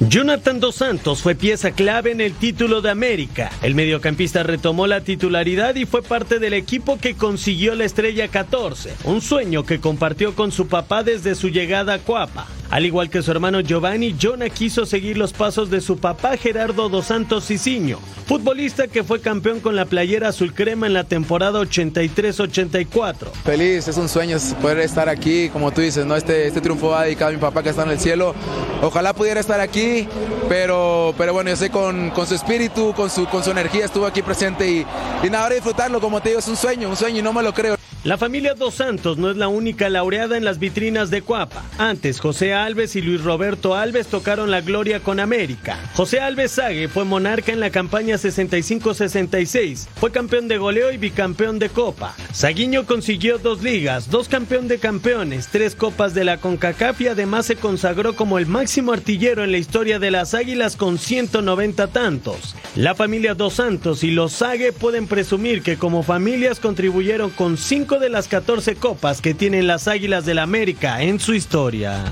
Jonathan 0.00 0.60
Dos 0.60 0.76
Santos 0.76 1.20
fue 1.20 1.34
pieza 1.34 1.72
clave 1.72 2.12
en 2.12 2.22
el 2.22 2.32
título 2.32 2.80
de 2.80 2.90
América. 2.90 3.50
El 3.60 3.74
mediocampista 3.74 4.44
retomó 4.44 4.86
la 4.86 5.02
titularidad 5.02 5.74
y 5.74 5.84
fue 5.84 6.02
parte 6.02 6.38
del 6.38 6.54
equipo 6.54 6.98
que 6.98 7.16
consiguió 7.16 7.74
la 7.74 7.84
estrella 7.84 8.28
14, 8.28 8.94
un 9.04 9.20
sueño 9.20 9.64
que 9.64 9.80
compartió 9.80 10.34
con 10.34 10.52
su 10.52 10.68
papá 10.68 11.02
desde 11.02 11.34
su 11.34 11.50
llegada 11.50 11.94
a 11.94 11.98
Cuapa. 11.98 12.46
Al 12.70 12.84
igual 12.84 13.10
que 13.10 13.22
su 13.22 13.30
hermano 13.30 13.60
Giovanni, 13.60 14.16
Jonah 14.20 14.48
quiso 14.48 14.86
seguir 14.86 15.16
los 15.16 15.32
pasos 15.32 15.70
de 15.70 15.80
su 15.80 15.98
papá 15.98 16.36
Gerardo 16.36 16.88
Dos 16.88 17.06
Santos 17.06 17.46
Ciciño, 17.46 18.00
futbolista 18.26 18.88
que 18.88 19.04
fue 19.04 19.20
campeón 19.20 19.60
con 19.60 19.76
la 19.76 19.84
playera 19.84 20.28
azul 20.28 20.52
crema 20.52 20.86
en 20.86 20.92
la 20.92 21.04
temporada 21.04 21.60
83-84. 21.60 23.30
Feliz, 23.44 23.86
es 23.86 23.96
un 23.96 24.08
sueño 24.08 24.38
poder 24.60 24.80
estar 24.80 25.08
aquí, 25.08 25.48
como 25.50 25.72
tú 25.72 25.80
dices, 25.80 26.04
¿no? 26.06 26.16
Este, 26.16 26.48
este 26.48 26.60
triunfo 26.60 26.88
va 26.88 27.04
dedicado 27.04 27.30
a 27.30 27.34
mi 27.34 27.40
papá 27.40 27.62
que 27.62 27.70
está 27.70 27.84
en 27.84 27.90
el 27.90 28.00
cielo. 28.00 28.34
Ojalá 28.82 29.14
pudiera 29.14 29.38
estar 29.38 29.60
aquí, 29.60 30.08
pero, 30.48 31.14
pero 31.16 31.32
bueno, 31.32 31.50
yo 31.50 31.56
sé 31.56 31.70
con, 31.70 32.10
con 32.10 32.26
su 32.26 32.34
espíritu, 32.34 32.92
con 32.94 33.10
su, 33.10 33.26
con 33.26 33.44
su 33.44 33.52
energía 33.52 33.84
estuvo 33.84 34.06
aquí 34.06 34.22
presente 34.22 34.68
y, 34.68 34.86
y 35.22 35.30
nada, 35.30 35.44
ahora 35.44 35.54
disfrutarlo, 35.54 36.00
como 36.00 36.20
te 36.20 36.30
digo, 36.30 36.40
es 36.40 36.48
un 36.48 36.56
sueño, 36.56 36.88
un 36.88 36.96
sueño 36.96 37.20
y 37.20 37.22
no 37.22 37.32
me 37.32 37.42
lo 37.42 37.54
creo. 37.54 37.75
La 38.06 38.16
familia 38.16 38.54
Dos 38.54 38.74
Santos 38.74 39.18
no 39.18 39.32
es 39.32 39.36
la 39.36 39.48
única 39.48 39.88
laureada 39.88 40.36
en 40.36 40.44
las 40.44 40.60
vitrinas 40.60 41.10
de 41.10 41.22
Cuapa. 41.22 41.64
Antes, 41.76 42.20
José 42.20 42.54
Alves 42.54 42.94
y 42.94 43.02
Luis 43.02 43.20
Roberto 43.24 43.74
Alves 43.74 44.06
tocaron 44.06 44.52
la 44.52 44.60
gloria 44.60 45.00
con 45.00 45.18
América. 45.18 45.76
José 45.96 46.20
Alves 46.20 46.52
Sague 46.52 46.86
fue 46.86 47.04
monarca 47.04 47.50
en 47.50 47.58
la 47.58 47.70
campaña 47.70 48.14
65-66. 48.14 49.88
Fue 49.96 50.12
campeón 50.12 50.46
de 50.46 50.56
goleo 50.56 50.92
y 50.92 50.98
bicampeón 50.98 51.58
de 51.58 51.68
Copa. 51.68 52.14
Saguiño 52.32 52.86
consiguió 52.86 53.38
dos 53.38 53.64
ligas, 53.64 54.08
dos 54.08 54.28
campeón 54.28 54.68
de 54.68 54.78
campeones, 54.78 55.48
tres 55.50 55.74
copas 55.74 56.14
de 56.14 56.22
la 56.22 56.36
CONCACAF 56.36 57.00
y 57.00 57.08
además 57.08 57.46
se 57.46 57.56
consagró 57.56 58.14
como 58.14 58.38
el 58.38 58.46
máximo 58.46 58.92
artillero 58.92 59.42
en 59.42 59.50
la 59.50 59.58
historia 59.58 59.98
de 59.98 60.12
las 60.12 60.32
Águilas 60.32 60.76
con 60.76 60.98
190 60.98 61.88
tantos. 61.88 62.54
La 62.76 62.94
familia 62.94 63.34
Dos 63.34 63.54
Santos 63.54 64.04
y 64.04 64.12
los 64.12 64.30
Sague 64.30 64.70
pueden 64.70 65.08
presumir 65.08 65.62
que 65.62 65.76
como 65.76 66.04
familias 66.04 66.60
contribuyeron 66.60 67.30
con 67.30 67.58
cinco 67.58 67.95
de 67.98 68.08
las 68.08 68.28
14 68.28 68.76
copas 68.76 69.20
que 69.20 69.34
tienen 69.34 69.66
las 69.66 69.88
Águilas 69.88 70.24
del 70.24 70.38
América 70.38 71.02
en 71.02 71.20
su 71.20 71.34
historia. 71.34 72.04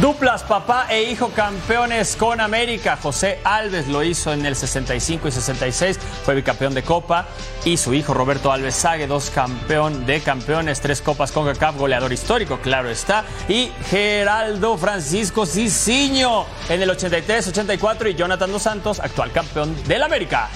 Duplas, 0.00 0.42
papá 0.44 0.86
e 0.88 1.10
hijo 1.10 1.28
campeones 1.28 2.16
con 2.16 2.40
América. 2.40 2.96
José 2.96 3.38
Alves 3.44 3.86
lo 3.86 4.02
hizo 4.02 4.32
en 4.32 4.46
el 4.46 4.56
65 4.56 5.28
y 5.28 5.30
66, 5.30 5.98
fue 6.24 6.34
bicampeón 6.34 6.72
de 6.72 6.82
Copa. 6.82 7.26
Y 7.66 7.76
su 7.76 7.92
hijo 7.92 8.14
Roberto 8.14 8.50
Alves 8.50 8.76
Sague, 8.76 9.06
dos 9.06 9.28
campeón 9.28 10.06
de 10.06 10.20
campeones, 10.20 10.80
tres 10.80 11.02
copas 11.02 11.32
con 11.32 11.44
CACAF, 11.44 11.76
goleador 11.76 12.14
histórico, 12.14 12.60
claro 12.60 12.88
está. 12.88 13.26
Y 13.46 13.70
Geraldo 13.90 14.78
Francisco 14.78 15.44
Cicinho 15.44 16.46
en 16.70 16.80
el 16.80 16.88
83, 16.88 17.48
84 17.48 18.08
y 18.08 18.14
Jonathan 18.14 18.50
Dos 18.50 18.62
Santos, 18.62 19.00
actual 19.00 19.32
campeón 19.32 19.76
del 19.84 20.02
América. 20.02 20.48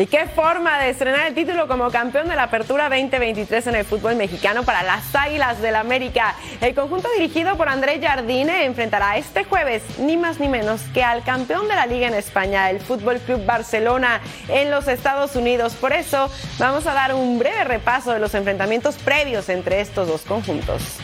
Y 0.00 0.06
qué 0.06 0.24
forma 0.24 0.78
de 0.78 0.88
estrenar 0.88 1.26
el 1.26 1.34
título 1.34 1.68
como 1.68 1.90
campeón 1.90 2.26
de 2.26 2.34
la 2.34 2.44
Apertura 2.44 2.88
2023 2.88 3.66
en 3.66 3.74
el 3.74 3.84
fútbol 3.84 4.16
mexicano 4.16 4.62
para 4.62 4.82
las 4.82 5.14
Águilas 5.14 5.60
del 5.60 5.76
América. 5.76 6.36
El 6.62 6.74
conjunto 6.74 7.06
dirigido 7.18 7.54
por 7.58 7.68
André 7.68 8.00
Jardine 8.00 8.64
enfrentará 8.64 9.18
este 9.18 9.44
jueves 9.44 9.82
ni 9.98 10.16
más 10.16 10.40
ni 10.40 10.48
menos 10.48 10.80
que 10.94 11.04
al 11.04 11.22
campeón 11.22 11.68
de 11.68 11.74
la 11.74 11.84
liga 11.84 12.08
en 12.08 12.14
España, 12.14 12.70
el 12.70 12.80
Fútbol 12.80 13.18
Club 13.18 13.44
Barcelona 13.44 14.22
en 14.48 14.70
los 14.70 14.88
Estados 14.88 15.36
Unidos. 15.36 15.74
Por 15.74 15.92
eso 15.92 16.30
vamos 16.58 16.86
a 16.86 16.94
dar 16.94 17.14
un 17.14 17.38
breve 17.38 17.64
repaso 17.64 18.10
de 18.10 18.20
los 18.20 18.34
enfrentamientos 18.34 18.96
previos 18.96 19.50
entre 19.50 19.82
estos 19.82 20.08
dos 20.08 20.22
conjuntos. 20.22 20.96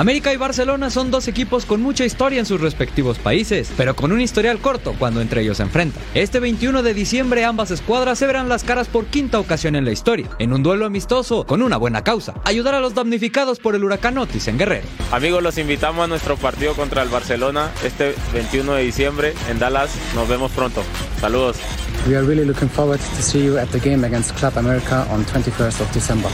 América 0.00 0.32
y 0.32 0.38
Barcelona 0.38 0.88
son 0.88 1.10
dos 1.10 1.28
equipos 1.28 1.66
con 1.66 1.82
mucha 1.82 2.06
historia 2.06 2.38
en 2.38 2.46
sus 2.46 2.58
respectivos 2.58 3.18
países, 3.18 3.70
pero 3.76 3.94
con 3.94 4.12
un 4.12 4.22
historial 4.22 4.58
corto 4.58 4.94
cuando 4.98 5.20
entre 5.20 5.42
ellos 5.42 5.58
se 5.58 5.62
enfrentan. 5.62 6.02
Este 6.14 6.40
21 6.40 6.82
de 6.82 6.94
diciembre 6.94 7.44
ambas 7.44 7.70
escuadras 7.70 8.18
se 8.18 8.26
verán 8.26 8.48
las 8.48 8.64
caras 8.64 8.88
por 8.88 9.04
quinta 9.04 9.38
ocasión 9.38 9.76
en 9.76 9.84
la 9.84 9.92
historia, 9.92 10.30
en 10.38 10.54
un 10.54 10.62
duelo 10.62 10.86
amistoso 10.86 11.44
con 11.44 11.60
una 11.60 11.76
buena 11.76 12.02
causa, 12.02 12.32
ayudar 12.44 12.74
a 12.74 12.80
los 12.80 12.94
damnificados 12.94 13.58
por 13.58 13.74
el 13.74 13.84
huracán 13.84 14.16
Otis 14.16 14.48
en 14.48 14.56
Guerrero. 14.56 14.86
Amigos, 15.12 15.42
los 15.42 15.58
invitamos 15.58 16.02
a 16.02 16.06
nuestro 16.06 16.38
partido 16.38 16.72
contra 16.72 17.02
el 17.02 17.10
Barcelona 17.10 17.70
este 17.84 18.14
21 18.32 18.72
de 18.76 18.82
diciembre 18.82 19.34
en 19.50 19.58
Dallas. 19.58 19.90
Nos 20.14 20.26
vemos 20.26 20.50
pronto. 20.52 20.82
Saludos. 21.20 21.58
We 22.08 22.16
are 22.16 22.26
really 22.26 22.46
looking 22.46 22.70
forward 22.70 23.00
to 23.00 23.22
see 23.22 23.44
you 23.44 23.58
at 23.58 23.68
the 23.68 23.78
game 23.78 24.06
against 24.06 24.34
Club 24.36 24.56
America 24.56 25.06
on 25.10 25.26
21st 25.26 25.82
of 25.82 25.92
December. 25.92 26.30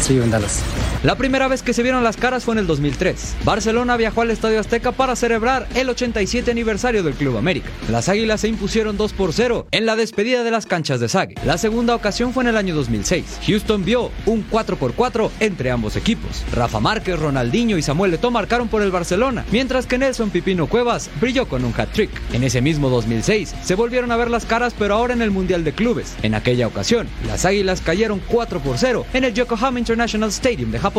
Sí, 0.00 0.18
en 0.18 0.32
Dallas. 0.32 0.64
La 1.06 1.14
primera 1.14 1.46
vez 1.46 1.62
que 1.62 1.72
se 1.72 1.84
vieron 1.84 2.02
las 2.02 2.16
caras 2.16 2.42
fue 2.42 2.54
en 2.54 2.58
el 2.58 2.66
2003. 2.66 3.36
Barcelona 3.44 3.96
viajó 3.96 4.22
al 4.22 4.32
Estadio 4.32 4.58
Azteca 4.58 4.90
para 4.90 5.14
celebrar 5.14 5.68
el 5.76 5.88
87 5.88 6.50
aniversario 6.50 7.04
del 7.04 7.14
Club 7.14 7.36
América. 7.36 7.68
Las 7.88 8.08
Águilas 8.08 8.40
se 8.40 8.48
impusieron 8.48 8.96
2 8.96 9.12
por 9.12 9.32
0 9.32 9.68
en 9.70 9.86
la 9.86 9.94
despedida 9.94 10.42
de 10.42 10.50
las 10.50 10.66
canchas 10.66 10.98
de 10.98 11.08
Sague. 11.08 11.36
La 11.44 11.58
segunda 11.58 11.94
ocasión 11.94 12.32
fue 12.32 12.42
en 12.42 12.48
el 12.48 12.56
año 12.56 12.74
2006. 12.74 13.38
Houston 13.46 13.84
vio 13.84 14.10
un 14.26 14.42
4 14.50 14.76
por 14.78 14.94
4 14.94 15.30
entre 15.38 15.70
ambos 15.70 15.94
equipos. 15.94 16.44
Rafa 16.52 16.80
Márquez, 16.80 17.20
Ronaldinho 17.20 17.78
y 17.78 17.82
Samuel 17.82 18.14
Eto'o 18.14 18.32
marcaron 18.32 18.66
por 18.66 18.82
el 18.82 18.90
Barcelona, 18.90 19.44
mientras 19.52 19.86
que 19.86 19.98
Nelson 19.98 20.30
Pipino 20.30 20.66
Cuevas 20.66 21.08
brilló 21.20 21.46
con 21.46 21.64
un 21.64 21.72
hat-trick. 21.72 22.10
En 22.32 22.42
ese 22.42 22.60
mismo 22.60 22.90
2006 22.90 23.54
se 23.62 23.74
volvieron 23.76 24.10
a 24.10 24.16
ver 24.16 24.28
las 24.28 24.44
caras, 24.44 24.74
pero 24.76 24.96
ahora 24.96 25.14
en 25.14 25.22
el 25.22 25.30
Mundial 25.30 25.62
de 25.62 25.72
Clubes. 25.72 26.16
En 26.24 26.34
aquella 26.34 26.66
ocasión, 26.66 27.06
las 27.28 27.44
Águilas 27.44 27.80
cayeron 27.80 28.20
4 28.26 28.58
por 28.58 28.76
0 28.76 29.06
en 29.12 29.22
el 29.22 29.34
Yokohama 29.34 29.78
International 29.78 30.30
Stadium 30.30 30.72
de 30.72 30.80
Japón. 30.80 30.95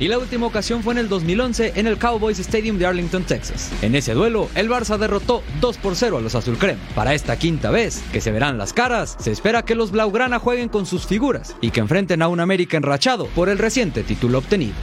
Y 0.00 0.08
la 0.08 0.18
última 0.18 0.46
ocasión 0.46 0.82
fue 0.82 0.94
en 0.94 0.98
el 0.98 1.10
2011 1.10 1.74
en 1.76 1.86
el 1.86 1.98
Cowboys 1.98 2.38
Stadium 2.38 2.78
de 2.78 2.86
Arlington, 2.86 3.22
Texas. 3.22 3.70
En 3.82 3.94
ese 3.94 4.14
duelo, 4.14 4.48
el 4.54 4.70
Barça 4.70 4.96
derrotó 4.96 5.42
2 5.60 5.76
por 5.76 5.94
0 5.94 6.16
a 6.16 6.20
los 6.22 6.34
Azul 6.34 6.56
Crema. 6.56 6.80
Para 6.94 7.12
esta 7.12 7.36
quinta 7.36 7.70
vez 7.70 8.02
que 8.10 8.22
se 8.22 8.32
verán 8.32 8.56
las 8.56 8.72
caras, 8.72 9.16
se 9.20 9.30
espera 9.30 9.62
que 9.62 9.74
los 9.74 9.90
Blaugrana 9.90 10.38
jueguen 10.38 10.70
con 10.70 10.86
sus 10.86 11.06
figuras 11.06 11.54
y 11.60 11.70
que 11.70 11.80
enfrenten 11.80 12.22
a 12.22 12.28
un 12.28 12.40
América 12.40 12.78
enrachado 12.78 13.26
por 13.26 13.50
el 13.50 13.58
reciente 13.58 14.02
título 14.02 14.38
obtenido. 14.38 14.74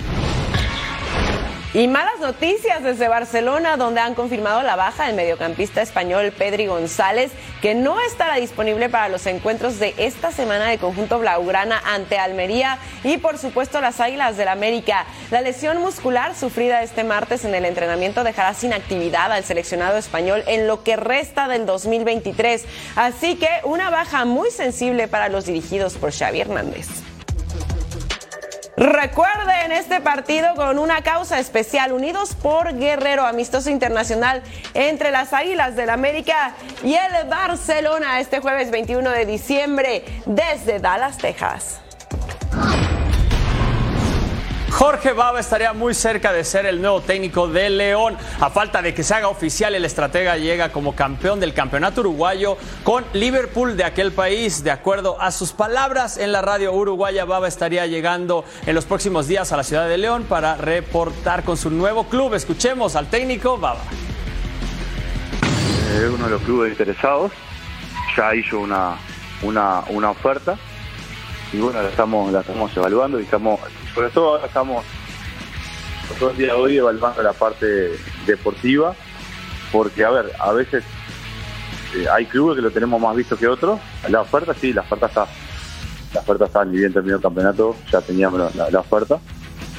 Y 1.78 1.88
malas 1.88 2.20
noticias 2.20 2.82
desde 2.82 3.08
Barcelona, 3.08 3.78
donde 3.78 4.02
han 4.02 4.16
confirmado 4.16 4.64
la 4.64 4.76
baja 4.76 5.06
del 5.06 5.16
mediocampista 5.16 5.84
español 5.84 6.34
Pedri 6.36 6.66
González, 6.66 7.32
que 7.62 7.76
no 7.76 8.02
estará 8.02 8.38
disponible 8.38 8.90
para 8.90 9.10
los 9.10 9.28
encuentros 9.28 9.78
de 9.78 9.94
esta 9.98 10.32
semana 10.32 10.66
de 10.66 10.80
conjunto 10.80 11.20
Blaugrana 11.20 11.80
ante 11.86 12.18
Almería 12.18 12.80
y 13.04 13.18
por 13.18 13.38
supuesto 13.38 13.80
las 13.80 14.00
Águilas 14.00 14.38
del 14.38 14.48
América. 14.48 15.06
La 15.30 15.42
lesión 15.42 15.78
muscular 15.78 16.34
sufrida 16.34 16.82
este 16.82 17.04
martes 17.04 17.46
en 17.46 17.54
el 17.54 17.64
entrenamiento 17.64 18.24
dejará 18.24 18.56
sin 18.56 18.74
actividad 18.74 19.32
al 19.32 19.44
seleccionado 19.44 19.98
español 19.98 20.44
en 20.48 20.66
lo 20.66 20.82
que 20.84 20.96
resta 20.96 21.48
del 21.48 21.68
2023. 21.68 22.66
Así 22.96 23.36
que 23.36 23.50
una 23.66 23.92
baja 23.92 24.26
muy 24.26 24.50
sensible 24.50 25.08
para 25.08 25.30
los 25.30 25.46
dirigidos 25.46 25.94
por 25.94 26.12
Xavi 26.12 26.42
Hernández. 26.42 26.88
Recuerden 28.78 29.72
este 29.72 30.02
partido 30.02 30.54
con 30.54 30.78
una 30.78 31.02
causa 31.02 31.40
especial, 31.40 31.92
Unidos 31.92 32.36
por 32.36 32.78
Guerrero, 32.78 33.26
amistoso 33.26 33.72
internacional 33.72 34.44
entre 34.76 35.10
las 35.10 35.34
Águilas 35.34 35.76
del 35.76 35.90
América 35.90 36.54
y 36.84 36.94
el 36.94 37.28
Barcelona 37.28 38.20
este 38.20 38.40
jueves 38.40 38.70
21 38.70 39.10
de 39.10 39.26
diciembre 39.26 40.06
desde 40.28 40.78
Dallas, 40.78 41.18
Texas. 41.18 41.82
Jorge 44.78 45.12
Baba 45.12 45.40
estaría 45.40 45.74
muy 45.74 45.96
cerca 45.96 46.32
de 46.32 46.44
ser 46.44 46.68
el 46.68 46.80
nuevo 46.80 47.02
técnico 47.02 47.48
de 47.48 47.68
León. 47.72 48.16
A 48.40 48.52
falta 48.52 48.84
de 48.84 48.94
que 48.94 49.02
se 49.02 49.16
haga 49.16 49.28
oficial, 49.28 49.74
el 49.74 49.84
estratega 49.84 50.38
llega 50.38 50.72
como 50.72 50.96
campeón 50.96 51.40
del 51.40 51.56
campeonato 51.56 52.02
uruguayo 52.02 52.60
con 52.84 53.04
Liverpool 53.14 53.76
de 53.76 53.84
aquel 53.84 54.12
país. 54.12 54.64
De 54.64 54.70
acuerdo 54.70 55.20
a 55.20 55.32
sus 55.32 55.52
palabras 55.52 56.20
en 56.20 56.32
la 56.32 56.44
radio 56.44 56.74
uruguaya, 56.74 57.26
Baba 57.26 57.48
estaría 57.48 57.88
llegando 57.88 58.46
en 58.68 58.76
los 58.76 58.86
próximos 58.86 59.28
días 59.28 59.52
a 59.52 59.58
la 59.58 59.64
ciudad 59.64 59.90
de 59.90 59.98
León 59.98 60.26
para 60.30 60.58
reportar 60.58 61.44
con 61.44 61.58
su 61.58 61.72
nuevo 61.72 62.04
club. 62.04 62.36
Escuchemos 62.36 62.96
al 62.96 63.08
técnico 63.08 63.58
Baba. 63.58 63.82
Es 65.96 66.08
uno 66.08 66.26
de 66.26 66.30
los 66.30 66.42
clubes 66.44 66.70
interesados. 66.70 67.32
Ya 68.16 68.36
hizo 68.36 68.60
una, 68.60 68.96
una, 69.42 69.82
una 69.90 70.12
oferta 70.12 70.56
y 71.54 71.58
bueno, 71.60 71.82
la 71.82 71.90
estamos, 71.90 72.32
la 72.32 72.42
estamos 72.42 72.76
evaluando 72.76 73.20
y 73.20 73.24
estamos, 73.24 73.60
sobre 73.98 74.10
todo 74.12 74.36
ahora 74.36 74.46
estamos 74.46 74.86
todo 76.20 76.30
el 76.30 76.38
día 76.38 76.48
de 76.48 76.54
hoy 76.54 76.78
evaluando 76.78 77.24
la 77.24 77.34
parte 77.34 77.98
deportiva, 78.28 78.94
porque 79.72 80.06
a 80.06 80.12
ver, 80.12 80.32
a 80.40 80.52
veces 80.52 80.84
eh, 81.96 82.06
hay 82.14 82.28
clubes 82.28 82.58
que 82.58 82.62
lo 82.62 82.70
tenemos 82.70 83.02
más 83.02 83.16
visto 83.16 83.36
que 83.36 83.48
otros. 83.48 83.80
La 84.08 84.22
oferta 84.22 84.54
sí, 84.54 84.72
la 84.72 84.82
oferta 84.82 85.08
está, 85.08 85.26
la 86.14 86.20
oferta 86.22 86.46
está 86.46 86.64
ni 86.64 86.78
bien 86.78 86.94
terminó 86.94 87.16
el 87.16 87.22
campeonato, 87.24 87.76
ya 87.92 88.00
teníamos 88.02 88.54
la, 88.56 88.70
la 88.70 88.80
oferta. 88.82 89.18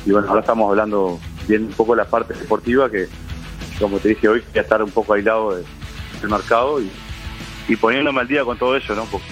Y 0.05 0.11
bueno, 0.11 0.27
ahora 0.29 0.41
estamos 0.41 0.69
hablando 0.69 1.21
bien 1.47 1.67
un 1.67 1.73
poco 1.73 1.93
de 1.95 1.99
la 2.03 2.09
parte 2.11 2.35
deportiva 2.35 2.91
que, 2.91 3.07
como 3.79 3.99
te 4.01 4.09
dije 4.09 4.29
hoy, 4.29 4.43
quería 4.43 4.63
estar 4.63 4.83
un 4.83 4.91
poco 4.91 5.13
aislado 5.15 5.55
de- 5.55 5.65
del 6.21 6.29
mercado 6.29 6.81
y, 6.83 6.91
y 7.69 7.77
poniéndome 7.77 8.21
al 8.21 8.27
día 8.27 8.45
con 8.45 8.59
todo 8.59 8.75
eso, 8.77 8.97
¿no? 8.97 9.05
Porque 9.05 9.27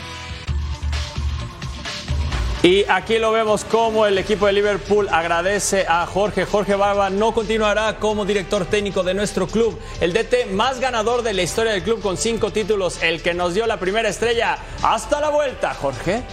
Y 2.66 2.84
aquí 2.88 3.18
lo 3.18 3.30
vemos 3.30 3.64
como 3.64 4.06
el 4.06 4.18
equipo 4.18 4.46
de 4.46 4.52
Liverpool 4.52 5.08
agradece 5.12 5.86
a 5.88 6.04
Jorge. 6.04 6.44
Jorge 6.44 6.74
Barba 6.74 7.10
no 7.10 7.32
continuará 7.32 8.00
como 8.00 8.24
director 8.24 8.66
técnico 8.66 9.04
de 9.04 9.14
nuestro 9.14 9.46
club. 9.46 9.78
El 10.00 10.12
DT 10.12 10.50
más 10.50 10.80
ganador 10.80 11.22
de 11.22 11.32
la 11.32 11.42
historia 11.42 11.70
del 11.70 11.84
club 11.84 12.02
con 12.02 12.16
cinco 12.16 12.50
títulos, 12.50 13.00
el 13.04 13.22
que 13.22 13.34
nos 13.34 13.54
dio 13.54 13.68
la 13.68 13.78
primera 13.78 14.08
estrella. 14.08 14.58
Hasta 14.82 15.20
la 15.20 15.28
vuelta, 15.28 15.74
Jorge. 15.74 16.24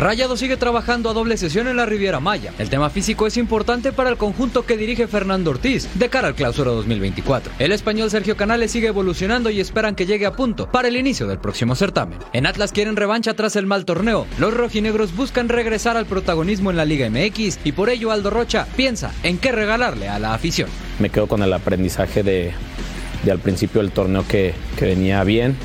Rayado 0.00 0.38
sigue 0.38 0.56
trabajando 0.56 1.10
a 1.10 1.12
doble 1.12 1.36
sesión 1.36 1.68
en 1.68 1.76
la 1.76 1.84
Riviera 1.84 2.20
Maya. 2.20 2.54
El 2.58 2.70
tema 2.70 2.88
físico 2.88 3.26
es 3.26 3.36
importante 3.36 3.92
para 3.92 4.08
el 4.08 4.16
conjunto 4.16 4.64
que 4.64 4.78
dirige 4.78 5.06
Fernando 5.06 5.50
Ortiz 5.50 5.90
de 5.92 6.08
cara 6.08 6.28
al 6.28 6.34
clausura 6.34 6.70
2024. 6.70 7.52
El 7.58 7.70
español 7.70 8.10
Sergio 8.10 8.34
Canales 8.34 8.70
sigue 8.70 8.86
evolucionando 8.86 9.50
y 9.50 9.60
esperan 9.60 9.94
que 9.94 10.06
llegue 10.06 10.24
a 10.24 10.32
punto 10.32 10.72
para 10.72 10.88
el 10.88 10.96
inicio 10.96 11.26
del 11.26 11.38
próximo 11.38 11.74
certamen. 11.74 12.18
En 12.32 12.46
Atlas 12.46 12.72
quieren 12.72 12.96
revancha 12.96 13.34
tras 13.34 13.56
el 13.56 13.66
mal 13.66 13.84
torneo. 13.84 14.26
Los 14.38 14.54
rojinegros 14.54 15.14
buscan 15.14 15.50
regresar 15.50 15.98
al 15.98 16.06
protagonismo 16.06 16.70
en 16.70 16.78
la 16.78 16.86
Liga 16.86 17.10
MX 17.10 17.58
y 17.62 17.72
por 17.72 17.90
ello 17.90 18.10
Aldo 18.10 18.30
Rocha 18.30 18.66
piensa 18.78 19.12
en 19.22 19.36
qué 19.36 19.52
regalarle 19.52 20.08
a 20.08 20.18
la 20.18 20.32
afición. 20.32 20.70
me 20.98 21.10
quedo 21.10 21.26
con 21.26 21.42
el 21.42 21.52
aprendizaje 21.52 22.22
de, 22.22 22.52
de 23.22 23.30
al 23.30 23.38
principio 23.38 23.82
del 23.82 23.90
torneo 23.90 24.26
que, 24.26 24.54
que 24.78 24.86
venía 24.86 25.22
bien. 25.24 25.58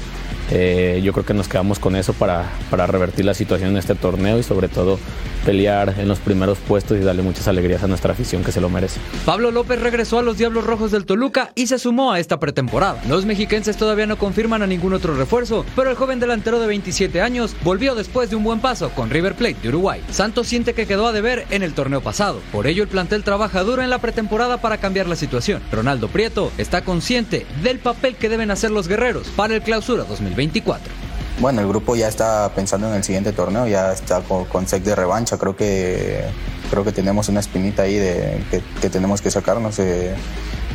Eh, 0.51 1.01
yo 1.03 1.11
creo 1.13 1.25
que 1.25 1.33
nos 1.33 1.47
quedamos 1.47 1.79
con 1.79 1.95
eso 1.95 2.13
para, 2.13 2.51
para 2.69 2.85
revertir 2.85 3.25
la 3.25 3.33
situación 3.33 3.71
en 3.71 3.77
este 3.77 3.95
torneo 3.95 4.37
y 4.37 4.43
sobre 4.43 4.67
todo 4.67 4.99
pelear 5.45 5.95
en 5.97 6.07
los 6.07 6.19
primeros 6.19 6.57
puestos 6.57 6.97
y 6.97 7.01
darle 7.01 7.21
muchas 7.21 7.47
alegrías 7.47 7.83
a 7.83 7.87
nuestra 7.87 8.13
afición 8.13 8.43
que 8.43 8.51
se 8.51 8.59
lo 8.59 8.69
merece. 8.69 8.99
Pablo 9.25 9.51
López 9.51 9.79
regresó 9.79 10.19
a 10.19 10.23
los 10.23 10.37
Diablos 10.37 10.65
Rojos 10.65 10.91
del 10.91 11.05
Toluca 11.05 11.51
y 11.55 11.67
se 11.67 11.79
sumó 11.79 12.11
a 12.11 12.19
esta 12.19 12.39
pretemporada. 12.39 13.01
Los 13.07 13.25
mexiquenses 13.25 13.77
todavía 13.77 14.07
no 14.07 14.17
confirman 14.17 14.63
a 14.63 14.67
ningún 14.67 14.93
otro 14.93 15.15
refuerzo, 15.15 15.65
pero 15.75 15.89
el 15.89 15.95
joven 15.95 16.19
delantero 16.19 16.59
de 16.59 16.67
27 16.67 17.21
años 17.21 17.55
volvió 17.63 17.95
después 17.95 18.29
de 18.29 18.35
un 18.35 18.43
buen 18.43 18.59
paso 18.59 18.89
con 18.89 19.09
River 19.09 19.35
Plate 19.35 19.57
de 19.61 19.69
Uruguay. 19.69 20.01
Santos 20.11 20.47
siente 20.47 20.73
que 20.73 20.87
quedó 20.87 21.07
a 21.07 21.13
deber 21.13 21.45
en 21.51 21.63
el 21.63 21.73
torneo 21.73 22.01
pasado, 22.01 22.41
por 22.51 22.67
ello 22.67 22.83
el 22.83 22.89
plantel 22.89 23.23
trabaja 23.23 23.63
duro 23.63 23.83
en 23.83 23.89
la 23.89 23.99
pretemporada 23.99 24.57
para 24.57 24.79
cambiar 24.79 25.07
la 25.07 25.15
situación. 25.15 25.61
Ronaldo 25.71 26.07
Prieto 26.07 26.51
está 26.57 26.83
consciente 26.83 27.45
del 27.61 27.79
papel 27.79 28.15
que 28.15 28.29
deben 28.29 28.51
hacer 28.51 28.71
los 28.71 28.87
guerreros 28.87 29.27
para 29.35 29.55
el 29.55 29.61
clausura 29.61 30.03
2024. 30.05 31.14
Bueno, 31.39 31.61
el 31.61 31.67
grupo 31.67 31.95
ya 31.95 32.07
está 32.07 32.49
pensando 32.55 32.87
en 32.89 32.95
el 32.95 33.03
siguiente 33.03 33.33
torneo, 33.33 33.67
ya 33.67 33.91
está 33.91 34.21
con, 34.21 34.45
con 34.45 34.67
sec 34.67 34.83
de 34.83 34.95
revancha. 34.95 35.37
Creo 35.37 35.55
que 35.55 36.23
creo 36.71 36.83
que 36.83 36.91
tenemos 36.91 37.27
una 37.29 37.39
espinita 37.41 37.83
ahí 37.83 37.95
de 37.95 38.41
que, 38.49 38.61
que 38.81 38.89
tenemos 38.89 39.21
que 39.21 39.29
sacarnos. 39.31 39.77
eh, 39.79 40.15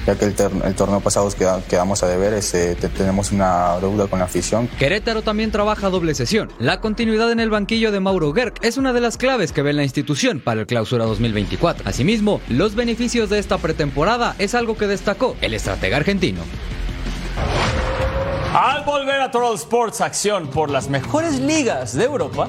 ya 0.07 0.15
que 0.17 0.25
el, 0.25 0.35
el 0.65 0.75
torneo 0.75 1.01
pasado 1.01 1.29
queda- 1.31 1.61
quedamos 1.69 2.03
a 2.03 2.09
deber, 2.09 2.33
te- 2.41 2.75
tenemos 2.75 3.33
una 3.33 3.79
deuda 3.81 4.07
con 4.07 4.19
la 4.19 4.25
afición. 4.25 4.67
Querétaro 4.79 5.21
también 5.21 5.51
trabaja 5.51 5.91
doble 5.91 6.15
sesión. 6.15 6.49
La 6.59 6.81
continuidad 6.81 7.31
en 7.33 7.39
el 7.39 7.51
banquillo 7.51 7.93
de 7.93 8.01
Mauro 8.01 8.33
Gerg 8.33 8.55
es 8.63 8.79
una 8.79 8.95
de 8.95 9.01
las 9.03 9.19
claves 9.19 9.53
que 9.53 9.61
ve 9.61 9.75
la 9.75 9.83
institución 9.83 10.41
para 10.41 10.63
el 10.63 10.67
clausura 10.67 11.05
2024. 11.05 11.87
Asimismo, 11.87 12.41
los 12.49 12.75
beneficios 12.75 13.29
de 13.29 13.39
esta 13.41 13.59
pretemporada 13.59 14.35
es 14.39 14.55
algo 14.55 14.75
que 14.79 14.87
destacó 14.87 15.37
el 15.43 15.53
estratega 15.53 15.99
argentino. 15.99 16.41
Al 18.53 18.83
volver 18.85 19.21
a 19.21 19.31
Total 19.31 19.55
Sports 19.55 20.01
Acción 20.01 20.49
por 20.49 20.71
las 20.71 20.89
mejores 20.89 21.39
ligas 21.39 21.95
de 21.95 22.03
Europa. 22.03 22.49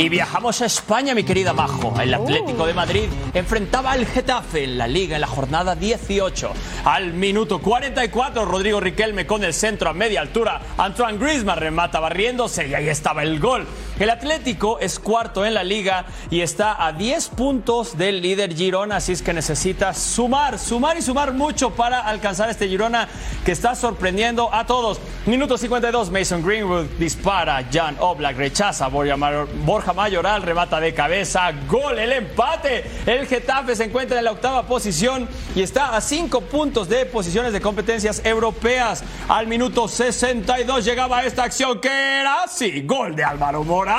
Y 0.00 0.08
viajamos 0.08 0.62
a 0.62 0.64
España, 0.64 1.14
mi 1.14 1.24
querida 1.24 1.52
Majo. 1.52 1.94
El 2.00 2.14
Atlético 2.14 2.64
de 2.64 2.72
Madrid 2.72 3.10
enfrentaba 3.34 3.92
al 3.92 4.06
Getafe 4.06 4.64
en 4.64 4.78
la 4.78 4.88
Liga 4.88 5.16
en 5.16 5.20
la 5.20 5.26
jornada 5.26 5.76
18. 5.76 6.52
Al 6.86 7.12
minuto 7.12 7.58
44, 7.58 8.46
Rodrigo 8.46 8.80
Riquelme 8.80 9.26
con 9.26 9.44
el 9.44 9.52
centro 9.52 9.90
a 9.90 9.92
media 9.92 10.22
altura. 10.22 10.62
Antoine 10.78 11.18
Griezmann 11.18 11.58
remata 11.58 12.00
barriéndose 12.00 12.66
y 12.66 12.72
ahí 12.72 12.88
estaba 12.88 13.22
el 13.22 13.38
gol 13.38 13.66
El 14.00 14.08
Atlético 14.08 14.78
es 14.78 14.98
cuarto 14.98 15.44
en 15.44 15.52
la 15.52 15.62
liga 15.62 16.06
y 16.30 16.40
está 16.40 16.86
a 16.86 16.92
10 16.92 17.28
puntos 17.28 17.98
del 17.98 18.22
líder 18.22 18.56
Girona, 18.56 18.96
así 18.96 19.12
es 19.12 19.20
que 19.20 19.34
necesita 19.34 19.92
sumar, 19.92 20.58
sumar 20.58 20.96
y 20.96 21.02
sumar 21.02 21.34
mucho 21.34 21.74
para 21.74 22.00
alcanzar 22.00 22.48
este 22.48 22.66
Girona 22.66 23.06
que 23.44 23.52
está 23.52 23.74
sorprendiendo 23.74 24.54
a 24.54 24.64
todos. 24.64 24.98
Minuto 25.26 25.58
52, 25.58 26.10
Mason 26.10 26.42
Greenwood 26.42 26.86
dispara, 26.98 27.62
Jan 27.70 27.98
Oblak 28.00 28.38
rechaza, 28.38 28.88
Borja 28.88 29.92
Mayoral 29.92 30.40
remata 30.40 30.80
de 30.80 30.94
cabeza, 30.94 31.52
gol, 31.68 31.98
el 31.98 32.12
empate. 32.12 32.84
El 33.04 33.26
Getafe 33.26 33.76
se 33.76 33.84
encuentra 33.84 34.16
en 34.16 34.24
la 34.24 34.32
octava 34.32 34.62
posición 34.62 35.28
y 35.54 35.60
está 35.60 35.94
a 35.94 36.00
5 36.00 36.40
puntos 36.42 36.88
de 36.88 37.04
posiciones 37.04 37.52
de 37.52 37.60
competencias 37.60 38.24
europeas. 38.24 39.04
Al 39.28 39.46
minuto 39.46 39.88
62 39.88 40.86
llegaba 40.86 41.22
esta 41.22 41.42
acción 41.42 41.82
que 41.82 41.90
era, 42.20 42.48
sí, 42.48 42.80
gol 42.86 43.14
de 43.14 43.24
Álvaro 43.24 43.62
Morata. 43.62 43.89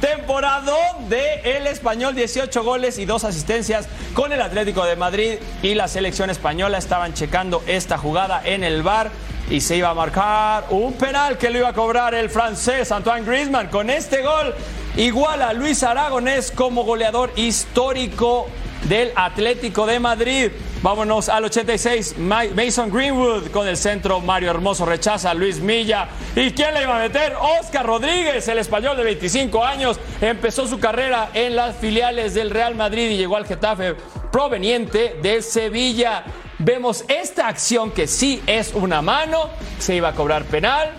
Temporada 0.00 0.72
de 1.08 1.56
el 1.56 1.66
español, 1.66 2.14
18 2.14 2.62
goles 2.62 2.98
y 2.98 3.04
2 3.04 3.24
asistencias 3.24 3.88
con 4.14 4.32
el 4.32 4.40
Atlético 4.40 4.84
de 4.84 4.94
Madrid 4.94 5.38
y 5.60 5.74
la 5.74 5.88
selección 5.88 6.30
española 6.30 6.78
estaban 6.78 7.14
checando 7.14 7.60
esta 7.66 7.98
jugada 7.98 8.40
en 8.44 8.62
el 8.62 8.84
bar 8.84 9.10
y 9.50 9.60
se 9.60 9.76
iba 9.76 9.90
a 9.90 9.94
marcar 9.94 10.66
un 10.70 10.92
penal 10.92 11.36
que 11.36 11.50
lo 11.50 11.58
iba 11.58 11.70
a 11.70 11.72
cobrar 11.72 12.14
el 12.14 12.30
francés 12.30 12.92
Antoine 12.92 13.26
Griezmann. 13.26 13.68
Con 13.70 13.90
este 13.90 14.22
gol 14.22 14.54
iguala 14.96 15.48
a 15.48 15.52
Luis 15.52 15.82
Aragonés 15.82 16.52
como 16.52 16.84
goleador 16.84 17.32
histórico 17.34 18.46
del 18.88 19.10
Atlético 19.16 19.84
de 19.84 19.98
Madrid. 19.98 20.52
Vámonos 20.84 21.30
al 21.30 21.42
86, 21.44 22.16
Mason 22.18 22.90
Greenwood 22.90 23.50
con 23.50 23.66
el 23.66 23.78
centro, 23.78 24.20
Mario 24.20 24.50
Hermoso 24.50 24.84
rechaza 24.84 25.30
a 25.30 25.34
Luis 25.34 25.58
Milla. 25.58 26.08
¿Y 26.36 26.50
quién 26.50 26.74
le 26.74 26.82
iba 26.82 26.98
a 26.98 27.00
meter? 27.00 27.32
Oscar 27.58 27.86
Rodríguez, 27.86 28.46
el 28.48 28.58
español 28.58 28.94
de 28.98 29.04
25 29.04 29.64
años, 29.64 29.98
empezó 30.20 30.68
su 30.68 30.78
carrera 30.78 31.30
en 31.32 31.56
las 31.56 31.74
filiales 31.78 32.34
del 32.34 32.50
Real 32.50 32.74
Madrid 32.74 33.08
y 33.08 33.16
llegó 33.16 33.38
al 33.38 33.46
Getafe 33.46 33.94
proveniente 34.30 35.16
de 35.22 35.40
Sevilla. 35.40 36.24
Vemos 36.58 37.06
esta 37.08 37.48
acción 37.48 37.90
que 37.90 38.06
sí 38.06 38.42
es 38.46 38.74
una 38.74 39.00
mano, 39.00 39.48
se 39.78 39.96
iba 39.96 40.10
a 40.10 40.14
cobrar 40.14 40.44
penal. 40.44 40.90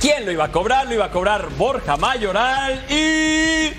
¿Quién 0.00 0.24
lo 0.24 0.32
iba 0.32 0.44
a 0.46 0.50
cobrar? 0.50 0.86
Lo 0.86 0.94
iba 0.94 1.04
a 1.04 1.10
cobrar 1.10 1.50
Borja 1.58 1.98
Mayoral 1.98 2.86
y 2.88 3.70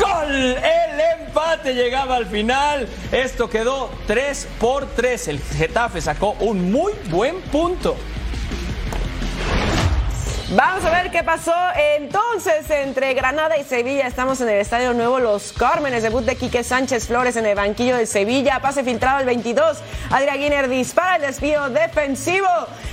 ¡Gol! 0.00 0.56
El 0.56 1.00
empate 1.20 1.74
llegaba 1.74 2.16
al 2.16 2.26
final. 2.26 2.88
Esto 3.10 3.48
quedó 3.48 3.90
3 4.06 4.48
por 4.58 4.86
3. 4.86 5.28
El 5.28 5.40
Getafe 5.40 6.00
sacó 6.00 6.36
un 6.40 6.70
muy 6.70 6.92
buen 7.10 7.40
punto. 7.42 7.96
Vamos 10.54 10.84
a 10.84 10.90
ver 10.90 11.10
qué 11.10 11.24
pasó 11.24 11.54
entonces 11.96 12.68
entre 12.68 13.14
Granada 13.14 13.56
y 13.56 13.64
Sevilla. 13.64 14.06
Estamos 14.06 14.38
en 14.42 14.50
el 14.50 14.58
Estadio 14.58 14.92
Nuevo 14.92 15.18
Los 15.18 15.54
Cármenes. 15.54 16.02
Debut 16.02 16.22
de 16.26 16.36
Quique 16.36 16.62
Sánchez 16.62 17.06
Flores 17.06 17.36
en 17.36 17.46
el 17.46 17.54
banquillo 17.54 17.96
de 17.96 18.04
Sevilla. 18.04 18.60
Pase 18.60 18.84
filtrado 18.84 19.20
el 19.20 19.24
22. 19.24 19.78
Adrián 20.10 20.36
Guiner 20.36 20.68
dispara 20.68 21.16
el 21.16 21.22
desvío 21.22 21.70
defensivo. 21.70 22.46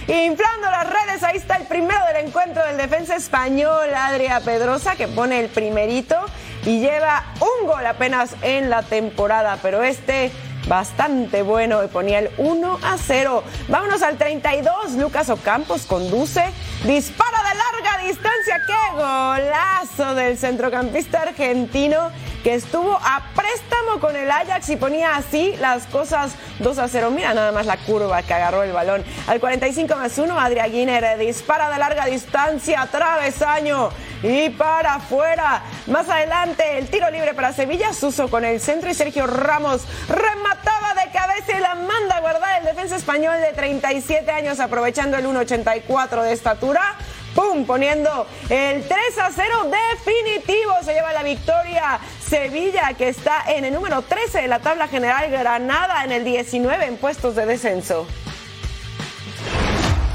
Inflando 0.07 0.71
las 0.71 0.87
redes. 0.89 1.21
Ahí 1.23 1.35
está 1.35 1.57
el 1.57 1.65
primero 1.67 1.99
del 2.05 2.27
encuentro 2.27 2.65
del 2.65 2.77
defensa 2.77 3.17
español, 3.17 3.93
Adrián 3.93 4.41
Pedrosa, 4.41 4.95
que 4.95 5.09
pone 5.09 5.41
el 5.41 5.49
primerito 5.49 6.15
y 6.63 6.79
lleva 6.79 7.25
un 7.41 7.67
gol 7.67 7.85
apenas 7.85 8.35
en 8.41 8.69
la 8.69 8.83
temporada. 8.83 9.59
Pero 9.61 9.83
este 9.83 10.31
bastante 10.69 11.41
bueno 11.41 11.83
y 11.83 11.87
ponía 11.87 12.19
el 12.19 12.29
1 12.37 12.79
a 12.81 12.97
0. 12.97 13.43
Vámonos 13.67 14.01
al 14.01 14.17
32. 14.17 14.93
Lucas 14.93 15.29
Ocampos 15.29 15.85
conduce, 15.85 16.43
dispara 16.85 17.39
de 17.39 17.55
larga 17.57 18.07
distancia. 18.07 18.61
¡Qué 18.65 18.95
golazo 18.95 20.15
del 20.15 20.37
centrocampista 20.37 21.23
argentino! 21.23 22.11
que 22.43 22.53
estuvo 22.53 22.93
a 22.93 23.21
préstamo 23.35 23.99
con 23.99 24.15
el 24.15 24.31
Ajax 24.31 24.69
y 24.69 24.77
ponía 24.77 25.17
así 25.17 25.55
las 25.59 25.85
cosas 25.87 26.35
2 26.59 26.77
a 26.77 26.87
0. 26.87 27.11
Mira 27.11 27.33
nada 27.33 27.51
más 27.51 27.65
la 27.65 27.77
curva 27.77 28.21
que 28.23 28.33
agarró 28.33 28.63
el 28.63 28.71
balón. 28.71 29.03
Al 29.27 29.41
45 29.41 29.93
más 29.97 30.17
1, 30.17 30.39
Adria 30.39 30.67
Guiner 30.67 31.17
dispara 31.17 31.69
de 31.69 31.77
larga 31.77 32.05
distancia, 32.05 32.87
travesaño 32.89 33.89
y 34.23 34.49
para 34.49 34.95
afuera. 34.95 35.63
Más 35.87 36.09
adelante, 36.09 36.77
el 36.77 36.87
tiro 36.87 37.09
libre 37.09 37.33
para 37.33 37.53
Sevilla, 37.53 37.93
Suso 37.93 38.29
con 38.29 38.45
el 38.45 38.59
centro 38.59 38.89
y 38.89 38.93
Sergio 38.93 39.27
Ramos 39.27 39.83
remataba 40.07 40.93
de 40.95 41.11
cabeza 41.11 41.57
y 41.57 41.61
la 41.61 41.75
manda 41.75 42.17
a 42.17 42.21
guardar 42.21 42.59
el 42.59 42.65
defensa 42.65 42.95
español 42.95 43.39
de 43.41 43.53
37 43.53 44.29
años, 44.31 44.59
aprovechando 44.59 45.17
el 45.17 45.25
1.84 45.25 46.23
de 46.23 46.33
estatura. 46.33 46.95
¡Pum! 47.35 47.65
Poniendo 47.65 48.25
el 48.49 48.87
3 48.87 49.17
a 49.19 49.29
0 49.31 49.71
definitivo. 49.93 50.73
Se 50.83 50.93
lleva 50.93 51.13
la 51.13 51.23
victoria 51.23 51.99
Sevilla, 52.27 52.93
que 52.97 53.09
está 53.09 53.43
en 53.47 53.65
el 53.65 53.73
número 53.73 54.01
13 54.01 54.41
de 54.41 54.47
la 54.47 54.59
tabla 54.59 54.87
general. 54.87 55.29
Granada 55.29 56.03
en 56.03 56.11
el 56.11 56.25
19 56.25 56.85
en 56.85 56.97
puestos 56.97 57.35
de 57.35 57.45
descenso. 57.45 58.07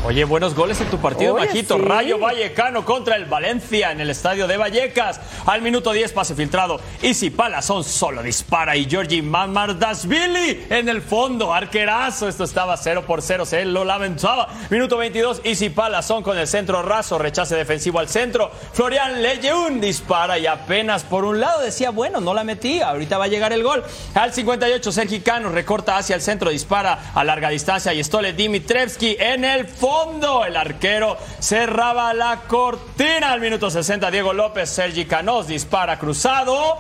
Oye, 0.07 0.25
buenos 0.25 0.55
goles 0.55 0.79
en 0.83 0.91
tu 0.91 0.99
partido, 0.99 1.35
Majito. 1.35 1.79
Rayo 1.79 2.19
Vallecano 2.19 2.85
contra 2.85 3.17
el 3.17 3.25
Valencia 3.25 3.91
en 3.91 4.03
el 4.03 4.11
estadio 4.11 4.47
de 4.47 4.59
Vallecas. 4.59 5.19
Al 5.47 5.63
minuto 5.63 5.93
10, 5.93 6.13
pase 6.13 6.35
filtrado. 6.35 6.79
Easy 7.01 7.31
Palazón 7.31 7.85
solo 7.85 8.23
dispara 8.23 8.77
y 8.77 8.85
Georgi 8.85 9.23
Mamardashvili 9.23 10.67
en 10.69 10.91
el 10.91 11.01
fondo. 11.01 11.55
Arquerazo. 11.55 12.29
Esto 12.29 12.45
estaba 12.45 12.77
0 12.77 13.05
por 13.07 13.23
0. 13.23 13.47
Se 13.47 13.65
lo 13.65 13.83
lamentaba. 13.87 14.49
Minuto 14.69 14.99
22, 14.99 15.41
Easy 15.43 15.71
Palazón 15.71 16.23
con 16.23 16.37
el 16.37 16.47
centro 16.49 16.83
raso. 16.83 17.19
Rechace 17.19 17.57
defensivo 17.57 17.99
al 17.99 18.11
centro. 18.11 18.51
Florian 18.75 19.23
Lejeun 19.23 19.81
dispara 19.81 20.39
y 20.39 20.47
apenas 20.47 21.03
por 21.03 21.25
un 21.25 21.41
lado 21.41 21.63
decía, 21.63 21.89
bueno, 21.89 22.21
no 22.21 22.35
la 22.35 22.45
metí. 22.45 22.83
Ahorita 22.83 23.17
va 23.17 23.25
a 23.25 23.29
llegar 23.29 23.55
el 23.55 23.63
gol. 23.63 23.83
Al 24.13 24.35
58, 24.35 24.93
Sergi 24.93 25.21
Cano 25.21 25.49
recorta 25.49 25.97
hacia 25.97 26.15
el 26.15 26.21
centro. 26.21 26.51
Dispara 26.51 27.11
a 27.15 27.25
larga 27.25 27.49
distancia 27.49 27.95
y 27.95 28.05
Stole 28.05 28.35
Dimitrevski 28.35 29.17
en 29.19 29.47
el 29.47 29.67
fondo 29.67 29.94
el 30.47 30.57
arquero 30.57 31.17
cerraba 31.39 32.13
la 32.15 32.43
cortina 32.47 33.33
al 33.33 33.41
minuto 33.41 33.71
60. 33.71 34.11
Diego 34.11 34.33
López, 34.33 34.71
Sergi 34.71 35.05
Canós 35.05 35.47
dispara 35.47 35.99
cruzado. 35.99 36.77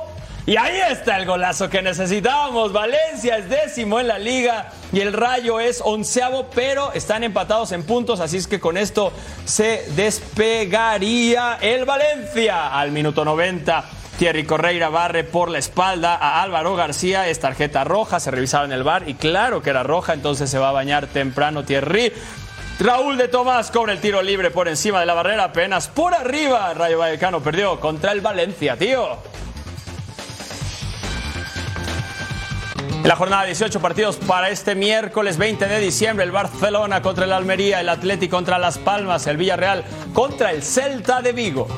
Y 0.46 0.56
ahí 0.56 0.78
está 0.90 1.16
el 1.16 1.24
golazo 1.24 1.70
que 1.70 1.80
necesitábamos. 1.80 2.72
Valencia 2.72 3.38
es 3.38 3.48
décimo 3.48 4.00
en 4.00 4.08
la 4.08 4.18
liga 4.18 4.72
y 4.92 5.00
el 5.00 5.12
Rayo 5.12 5.58
es 5.58 5.80
onceavo, 5.82 6.50
pero 6.54 6.92
están 6.92 7.24
empatados 7.24 7.72
en 7.72 7.84
puntos, 7.84 8.20
así 8.20 8.36
es 8.36 8.46
que 8.46 8.60
con 8.60 8.76
esto 8.76 9.12
se 9.46 9.86
despegaría 9.96 11.58
el 11.62 11.86
Valencia 11.86 12.78
al 12.78 12.90
minuto 12.90 13.24
90. 13.24 13.84
Thierry 14.18 14.44
Correira 14.44 14.90
barre 14.90 15.24
por 15.24 15.50
la 15.50 15.58
espalda 15.58 16.14
a 16.14 16.42
Álvaro 16.42 16.76
García, 16.76 17.28
es 17.28 17.40
tarjeta 17.40 17.82
roja, 17.82 18.20
se 18.20 18.30
revisaba 18.30 18.64
en 18.64 18.72
el 18.72 18.84
bar 18.84 19.08
y 19.08 19.14
claro 19.14 19.60
que 19.60 19.70
era 19.70 19.82
roja, 19.82 20.12
entonces 20.12 20.48
se 20.50 20.58
va 20.58 20.68
a 20.68 20.72
bañar 20.72 21.08
temprano 21.08 21.64
Thierry. 21.64 22.12
Raúl 22.80 23.16
de 23.16 23.28
Tomás 23.28 23.70
cobra 23.70 23.92
el 23.92 24.00
tiro 24.00 24.20
libre 24.20 24.50
por 24.50 24.66
encima 24.66 24.98
de 24.98 25.06
la 25.06 25.14
barrera, 25.14 25.44
apenas 25.44 25.88
por 25.88 26.12
arriba. 26.12 26.74
Rayo 26.74 26.98
Vallecano 26.98 27.40
perdió 27.40 27.78
contra 27.78 28.12
el 28.12 28.20
Valencia, 28.20 28.76
tío. 28.76 29.18
En 33.04 33.08
la 33.08 33.16
jornada 33.16 33.44
18 33.44 33.80
partidos 33.80 34.16
para 34.16 34.48
este 34.48 34.74
miércoles 34.74 35.36
20 35.36 35.66
de 35.66 35.78
diciembre, 35.78 36.24
el 36.24 36.32
Barcelona 36.32 37.00
contra 37.00 37.26
el 37.26 37.32
Almería, 37.32 37.80
el 37.80 37.90
Atlético 37.90 38.36
contra 38.36 38.58
Las 38.58 38.78
Palmas, 38.78 39.26
el 39.26 39.36
Villarreal 39.36 39.84
contra 40.12 40.50
el 40.50 40.62
Celta 40.62 41.22
de 41.22 41.32
Vigo. 41.32 41.68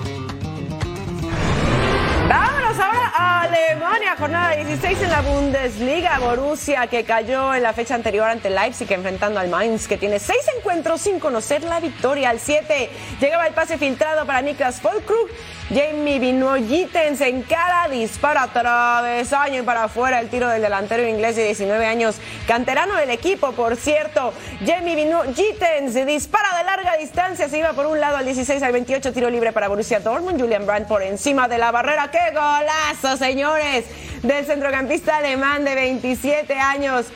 Alemania, 3.47 4.17
jornada 4.19 4.57
16 4.57 5.03
en 5.03 5.11
la 5.11 5.21
Bundesliga. 5.21 6.19
Borussia 6.19 6.89
que 6.89 7.05
cayó 7.05 7.55
en 7.55 7.63
la 7.63 7.73
fecha 7.73 7.95
anterior 7.95 8.29
ante 8.29 8.51
Leipzig 8.51 8.91
enfrentando 8.93 9.39
al 9.39 9.49
Mainz 9.49 9.87
que 9.87 9.97
tiene 9.97 10.19
seis 10.19 10.41
encuentros 10.59 11.03
sin 11.03 11.21
conocer 11.21 11.63
la 11.63 11.79
victoria. 11.79 12.31
Al 12.31 12.41
7 12.41 12.91
llegaba 13.21 13.47
el 13.47 13.55
pase 13.55 13.79
filtrado 13.79 14.27
para 14.27 14.43
Niklas 14.43 14.83
Volkrug 14.83 15.29
Jamie 15.69 16.21
Vino 16.21 16.55
Gittens 16.55 17.21
en 17.21 17.43
cara, 17.43 17.89
dispara 17.89 18.47
travesaño 18.47 19.63
y 19.63 19.63
para 19.63 19.85
afuera 19.85 20.21
el 20.21 20.29
tiro 20.29 20.49
del 20.49 20.63
delantero 20.63 21.07
inglés 21.09 21.35
de 21.35 21.45
19 21.45 21.85
años, 21.85 22.17
canterano 22.47 22.95
del 22.95 23.11
equipo, 23.11 23.51
por 23.51 23.75
cierto. 23.75 24.33
Jamie 24.65 24.95
Vino 24.95 25.25
Gittens 25.35 25.95
dispara 26.07 26.57
de 26.59 26.65
larga 26.65 26.97
distancia, 26.97 27.49
se 27.49 27.59
iba 27.59 27.73
por 27.73 27.87
un 27.87 27.99
lado 27.99 28.17
al 28.17 28.25
16 28.25 28.63
al 28.63 28.73
28, 28.73 29.13
tiro 29.13 29.29
libre 29.29 29.53
para 29.53 29.67
Borussia 29.67 29.99
Dortmund. 29.99 30.41
Julian 30.41 30.67
Brandt 30.67 30.87
por 30.87 31.03
encima 31.03 31.49
de 31.49 31.59
la 31.59 31.73
barrera. 31.73 32.13
¡Qué 32.13 32.31
golazo, 32.33 33.17
señores! 33.17 33.87
Del 34.23 34.47
centrocampista 34.47 35.17
alemán 35.17 35.65
de 35.65 35.75
27 35.75 36.55
años. 36.55 37.07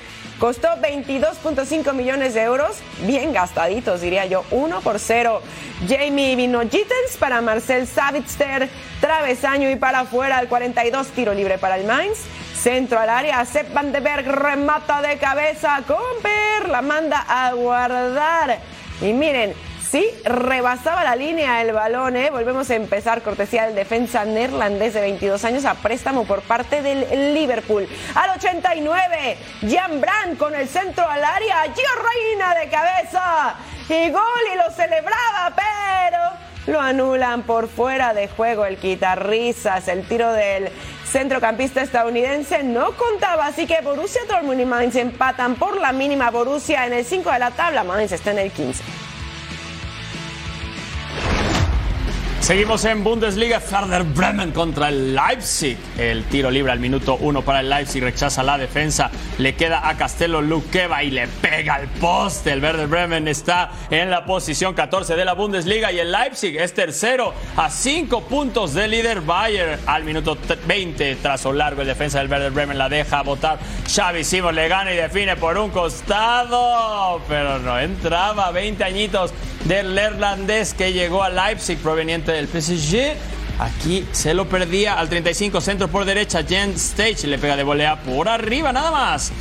Costó 0.41 0.69
22.5 0.69 1.93
millones 1.93 2.33
de 2.33 2.41
euros, 2.41 2.79
bien 3.03 3.35
gastaditos 3.35 4.01
diría 4.01 4.25
yo, 4.25 4.43
1 4.51 4.81
por 4.81 4.99
0. 4.99 5.43
Jamie 5.87 6.35
vino 6.35 6.63
Gittens 6.63 7.19
para 7.19 7.43
Marcel 7.43 7.87
Savitzer, 7.87 8.71
travesaño 9.03 9.69
y 9.69 9.77
para 9.77 10.01
afuera 10.01 10.39
al 10.39 10.49
42, 10.49 11.09
tiro 11.09 11.35
libre 11.35 11.59
para 11.59 11.77
el 11.77 11.87
Mainz. 11.87 12.21
Centro 12.59 12.99
al 12.99 13.11
área, 13.11 13.45
Sepp 13.45 13.75
Van 13.75 13.93
de 13.93 14.01
Berg 14.01 14.27
remata 14.29 15.03
de 15.03 15.19
cabeza, 15.19 15.83
Comper 15.87 16.71
la 16.71 16.81
manda 16.81 17.23
a 17.29 17.53
guardar. 17.53 18.61
Y 19.03 19.13
miren, 19.13 19.53
Sí, 19.91 20.09
rebasaba 20.23 21.03
la 21.03 21.17
línea 21.17 21.61
el 21.63 21.73
balón, 21.73 22.17
¿eh? 22.17 22.31
Volvemos 22.31 22.71
a 22.71 22.77
empezar 22.77 23.23
cortesía 23.23 23.67
del 23.67 23.75
defensa 23.75 24.25
neerlandés 24.25 24.95
de 24.95 25.01
22 25.01 25.45
años 25.45 25.65
a 25.65 25.75
préstamo 25.75 26.25
por 26.27 26.43
parte 26.43 26.81
del 26.81 27.35
Liverpool. 27.35 27.89
Al 28.15 28.31
89, 28.37 29.37
Jan 29.69 30.01
Brand 30.01 30.39
con 30.39 30.55
el 30.55 30.69
centro 30.69 31.09
al 31.09 31.25
área, 31.25 31.63
Gio 31.75 31.89
Reina 32.07 32.55
de 32.55 32.69
cabeza 32.69 33.57
y 33.89 34.11
gol 34.11 34.23
y 34.55 34.59
lo 34.59 34.71
celebraba, 34.73 35.57
pero 35.57 36.73
lo 36.73 36.81
anulan 36.81 37.43
por 37.43 37.67
fuera 37.67 38.15
de 38.15 38.29
juego 38.29 38.67
el 38.67 38.77
quitarrisas, 38.77 39.89
el 39.89 40.07
tiro 40.07 40.33
del 40.33 40.71
centrocampista 41.05 41.83
estadounidense 41.83 42.63
no 42.63 42.93
contaba, 42.93 43.47
así 43.47 43.67
que 43.67 43.81
Borussia 43.81 44.21
Dortmund 44.29 44.61
y 44.61 44.67
Mainz 44.67 44.95
empatan 44.95 45.57
por 45.57 45.81
la 45.81 45.91
mínima 45.91 46.31
Borussia 46.31 46.87
en 46.87 46.93
el 46.93 47.05
5 47.05 47.33
de 47.33 47.39
la 47.41 47.51
tabla, 47.51 47.83
Mainz 47.83 48.13
está 48.13 48.31
en 48.31 48.39
el 48.39 48.53
15. 48.53 49.10
Seguimos 52.41 52.87
en 52.87 53.05
Bundesliga, 53.05 53.61
Werder 53.71 54.03
Bremen 54.03 54.51
contra 54.53 54.89
el 54.89 55.15
Leipzig. 55.15 55.77
El 55.99 56.25
tiro 56.25 56.51
libre 56.51 56.73
al 56.73 56.81
minuto 56.81 57.19
uno 57.21 57.43
para 57.43 57.61
el 57.61 57.69
Leipzig, 57.69 58.03
rechaza 58.03 58.43
la 58.43 58.57
defensa, 58.57 59.11
le 59.39 59.55
queda 59.55 59.87
a 59.87 59.97
Castelo 59.99 60.41
Luqueva 60.41 61.05
y 61.05 61.11
le 61.11 61.29
pega 61.29 61.75
al 61.75 61.87
poste. 61.87 62.53
El 62.53 62.63
Werder 62.63 62.87
Bremen 62.87 63.29
está 63.29 63.71
en 63.91 64.11
la 64.11 64.25
posición 64.25 64.73
14 64.73 65.17
de 65.17 65.25
la 65.27 65.35
Bundesliga 65.35 65.93
y 65.93 65.99
el 65.99 66.11
Leipzig 66.11 66.57
es 66.57 66.73
tercero 66.73 67.35
a 67.57 67.69
cinco 67.69 68.23
puntos 68.23 68.73
del 68.73 68.93
líder 68.93 69.21
Bayern. 69.21 69.79
Al 69.87 70.05
minuto 70.05 70.37
20, 70.67 71.17
trazo 71.17 71.53
largo, 71.53 71.83
el 71.83 71.89
defensa 71.89 72.21
del 72.21 72.31
Werder 72.31 72.53
Bremen 72.53 72.79
la 72.79 72.89
deja 72.89 73.23
botar. 73.23 73.59
Xavi 73.87 74.25
Simons 74.25 74.55
le 74.55 74.67
gana 74.67 74.93
y 74.93 74.97
define 74.97 75.37
por 75.37 75.59
un 75.59 75.71
costado, 75.71 77.21
pero 77.29 77.59
no 77.59 77.79
entraba. 77.79 78.51
20 78.51 78.83
añitos 78.83 79.33
del 79.65 79.95
neerlandés 79.95 80.73
que 80.73 80.93
llegó 80.93 81.23
a 81.23 81.29
Leipzig 81.29 81.79
proveniente 81.79 82.30
del 82.33 82.49
PSG. 82.49 83.15
Aquí 83.59 84.07
se 84.13 84.33
lo 84.33 84.49
perdía 84.49 84.95
al 84.99 85.09
35 85.09 85.61
centro 85.61 85.89
por 85.89 86.05
derecha. 86.05 86.43
Jens 86.43 86.93
Stage 86.93 87.27
le 87.27 87.39
pega 87.39 87.57
de 87.57 87.63
volea 87.63 88.01
por 88.03 88.29
arriba 88.29 88.73
nada 88.73 88.91
más. 88.91 89.33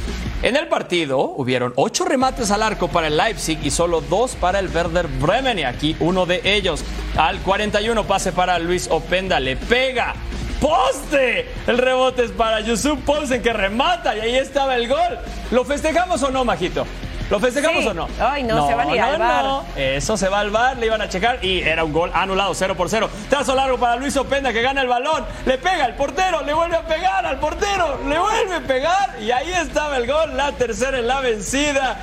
En 0.41 0.55
el 0.55 0.67
partido 0.67 1.19
hubieron 1.19 1.73
ocho 1.75 2.05
remates 2.05 2.51
al 2.51 2.63
arco 2.63 2.87
para 2.89 3.07
el 3.07 3.17
Leipzig 3.17 3.59
y 3.63 3.71
solo 3.71 4.01
dos 4.01 4.35
para 4.35 4.59
el 4.59 4.67
Werder 4.67 5.07
Bremen. 5.07 5.59
Y 5.59 5.63
aquí 5.63 5.95
uno 5.99 6.25
de 6.25 6.41
ellos 6.43 6.83
al 7.17 7.39
41 7.39 8.05
pase 8.05 8.31
para 8.31 8.59
Luis 8.59 8.87
Openda. 8.91 9.39
Le 9.39 9.55
pega. 9.55 10.15
¡Poste! 10.59 11.47
El 11.67 11.77
rebote 11.77 12.25
es 12.25 12.31
para 12.31 12.59
Yusuf 12.59 12.99
Paulsen 13.05 13.41
que 13.41 13.53
remata 13.53 14.17
y 14.17 14.19
ahí 14.19 14.35
estaba 14.35 14.75
el 14.75 14.89
gol. 14.89 15.17
¿Lo 15.51 15.63
festejamos 15.63 16.21
o 16.23 16.31
no, 16.31 16.43
Majito? 16.43 16.85
¿Lo 17.29 17.39
festejamos 17.39 17.85
o 17.85 17.93
no? 17.93 18.07
Ay, 18.19 18.43
no, 18.43 18.67
se 18.67 18.73
van 18.75 18.89
a 18.89 18.95
ir 18.95 19.01
al 19.01 19.19
bar. 19.19 19.43
no. 19.43 19.63
Eso 19.75 20.17
se 20.17 20.29
va 20.29 20.39
al 20.39 20.49
bar, 20.49 20.77
le 20.77 20.87
iban 20.87 21.01
a 21.01 21.07
checar 21.09 21.43
y 21.43 21.61
era 21.61 21.83
un 21.83 21.93
gol 21.93 22.11
anulado, 22.13 22.53
0 22.53 22.75
por 22.75 22.89
0. 22.89 23.09
Trazo 23.29 23.53
largo 23.55 23.77
para 23.77 23.95
Luis 23.97 24.15
Openda 24.17 24.51
que 24.51 24.61
gana 24.61 24.81
el 24.81 24.87
balón, 24.87 25.25
le 25.45 25.57
pega 25.57 25.85
al 25.85 25.95
portero, 25.95 26.41
le 26.41 26.53
vuelve 26.53 26.75
a 26.77 26.81
pegar 26.85 27.25
al 27.25 27.39
portero, 27.39 27.99
le 28.07 28.17
vuelve 28.17 28.55
a 28.55 28.61
pegar 28.61 29.15
y 29.21 29.31
ahí 29.31 29.51
estaba 29.51 29.97
el 29.97 30.07
gol, 30.07 30.35
la 30.35 30.51
tercera 30.53 30.97
en 30.99 31.07
la 31.07 31.19
vencida. 31.21 31.97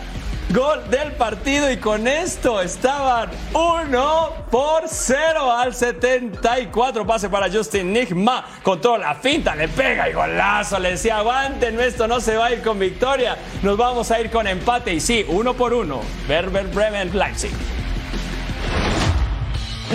Gol 0.50 0.88
del 0.90 1.11
partido 1.12 1.68
y 1.72 1.76
con 1.76 2.06
esto 2.06 2.61
estaban 2.61 3.30
1 3.52 4.28
por 4.48 4.85
0 4.87 5.52
al 5.52 5.74
74. 5.74 7.04
Pase 7.04 7.28
para 7.28 7.50
Justin 7.50 7.92
Nigma 7.92 8.44
con 8.62 8.80
toda 8.80 8.98
la 8.98 9.14
finta, 9.16 9.56
le 9.56 9.66
pega 9.66 10.09
y 10.09 10.12
golazo. 10.12 10.78
Le 10.78 10.92
decía, 10.92 11.18
aguanten, 11.18 11.80
esto 11.80 12.06
no 12.06 12.20
se 12.20 12.37
va 12.37 12.46
a 12.46 12.52
ir 12.52 12.62
con 12.62 12.78
victoria. 12.78 13.37
Nos 13.62 13.76
vamos 13.76 14.12
a 14.12 14.20
ir 14.20 14.30
con 14.30 14.46
empate 14.46 14.94
y 14.94 15.00
sí, 15.00 15.26
uno 15.28 15.54
por 15.54 15.74
uno. 15.74 16.00
Werder 16.28 16.68
Bremen, 16.68 17.18
Leipzig. 17.18 17.50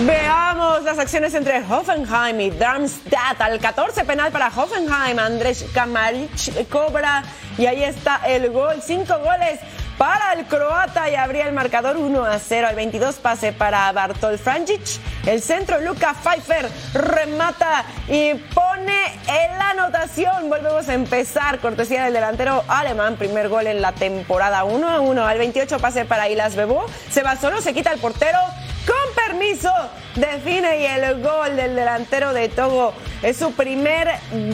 Veamos 0.00 0.82
las 0.84 0.98
acciones 0.98 1.34
entre 1.34 1.62
Hoffenheim 1.64 2.40
y 2.40 2.50
Darmstadt. 2.50 3.40
Al 3.40 3.58
14 3.58 4.04
penal 4.04 4.30
para 4.30 4.48
Hoffenheim. 4.48 5.18
Andrés 5.18 5.64
Kamaric 5.72 6.68
cobra 6.68 7.22
y 7.56 7.64
ahí 7.64 7.84
está 7.84 8.20
el 8.26 8.50
gol. 8.50 8.82
Cinco 8.82 9.18
goles 9.18 9.60
para 10.02 10.32
el 10.32 10.46
croata 10.46 11.08
y 11.10 11.14
abría 11.14 11.46
el 11.46 11.52
marcador 11.52 11.96
1 11.96 12.24
a 12.24 12.40
0 12.40 12.66
al 12.66 12.74
22 12.74 13.14
pase 13.20 13.52
para 13.52 13.92
Bartol 13.92 14.36
Franjic. 14.36 14.80
El 15.26 15.40
centro 15.40 15.80
Luca 15.80 16.12
Pfeiffer 16.12 16.68
remata 16.92 17.84
y 18.08 18.34
pone 18.34 18.98
en 19.28 19.58
la 19.58 19.70
anotación. 19.70 20.50
Volvemos 20.50 20.88
a 20.88 20.94
empezar. 20.94 21.60
Cortesía 21.60 22.02
del 22.02 22.14
delantero 22.14 22.64
alemán. 22.66 23.14
Primer 23.14 23.48
gol 23.48 23.68
en 23.68 23.80
la 23.80 23.92
temporada 23.92 24.64
1 24.64 24.88
a 24.88 24.98
1 24.98 25.24
al 25.24 25.38
28 25.38 25.78
pase 25.78 26.04
para 26.04 26.28
Ilas 26.28 26.56
Bebó. 26.56 26.84
Se 27.08 27.22
va 27.22 27.36
solo, 27.36 27.60
se 27.60 27.72
quita 27.72 27.92
el 27.92 28.00
portero. 28.00 28.40
Con 28.84 29.01
permiso, 29.32 29.70
define 30.14 30.82
y 30.82 30.84
el 30.84 31.22
gol 31.22 31.56
del 31.56 31.74
delantero 31.74 32.34
de 32.34 32.50
Togo 32.50 32.92
es 33.22 33.38
su 33.38 33.52
primer 33.54 34.08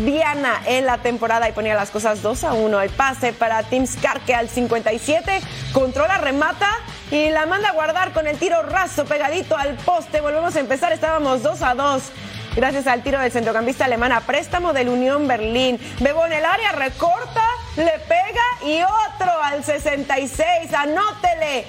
diana 0.05 0.63
en 0.67 0.87
la 0.87 0.99
temporada 0.99 1.49
y 1.49 1.53
ponía 1.53 1.75
las 1.75 1.91
cosas 1.91 2.23
2 2.23 2.45
a 2.45 2.53
1. 2.53 2.81
El 2.81 2.91
pase 2.91 3.33
para 3.33 3.65
Tim 3.65 3.87
Skarke 3.87 4.35
al 4.35 4.49
57, 4.49 5.41
controla, 5.73 6.19
remata 6.19 6.69
y 7.11 7.31
la 7.31 7.47
manda 7.47 7.71
a 7.71 7.73
guardar 7.73 8.13
con 8.13 8.29
el 8.29 8.39
tiro 8.39 8.63
raso 8.63 9.05
pegadito 9.05 9.57
al 9.57 9.75
poste. 9.75 10.21
Volvemos 10.21 10.55
a 10.55 10.61
empezar, 10.61 10.93
estábamos 10.93 11.43
2 11.43 11.63
a 11.63 11.75
2 11.75 12.03
gracias 12.55 12.87
al 12.87 13.03
tiro 13.03 13.21
del 13.21 13.31
centrocampista 13.31 13.85
alemán 13.85 14.13
a 14.13 14.21
préstamo 14.21 14.73
del 14.73 14.89
Unión 14.89 15.27
Berlín. 15.27 15.79
Bebo 16.01 16.25
en 16.27 16.33
el 16.33 16.45
área, 16.45 16.73
recorta, 16.73 17.43
le 17.79 17.99
pega 18.01 18.43
y 18.65 18.83
otro 18.83 19.31
al 19.43 19.65
66. 19.65 20.73
Anótele 20.75 21.65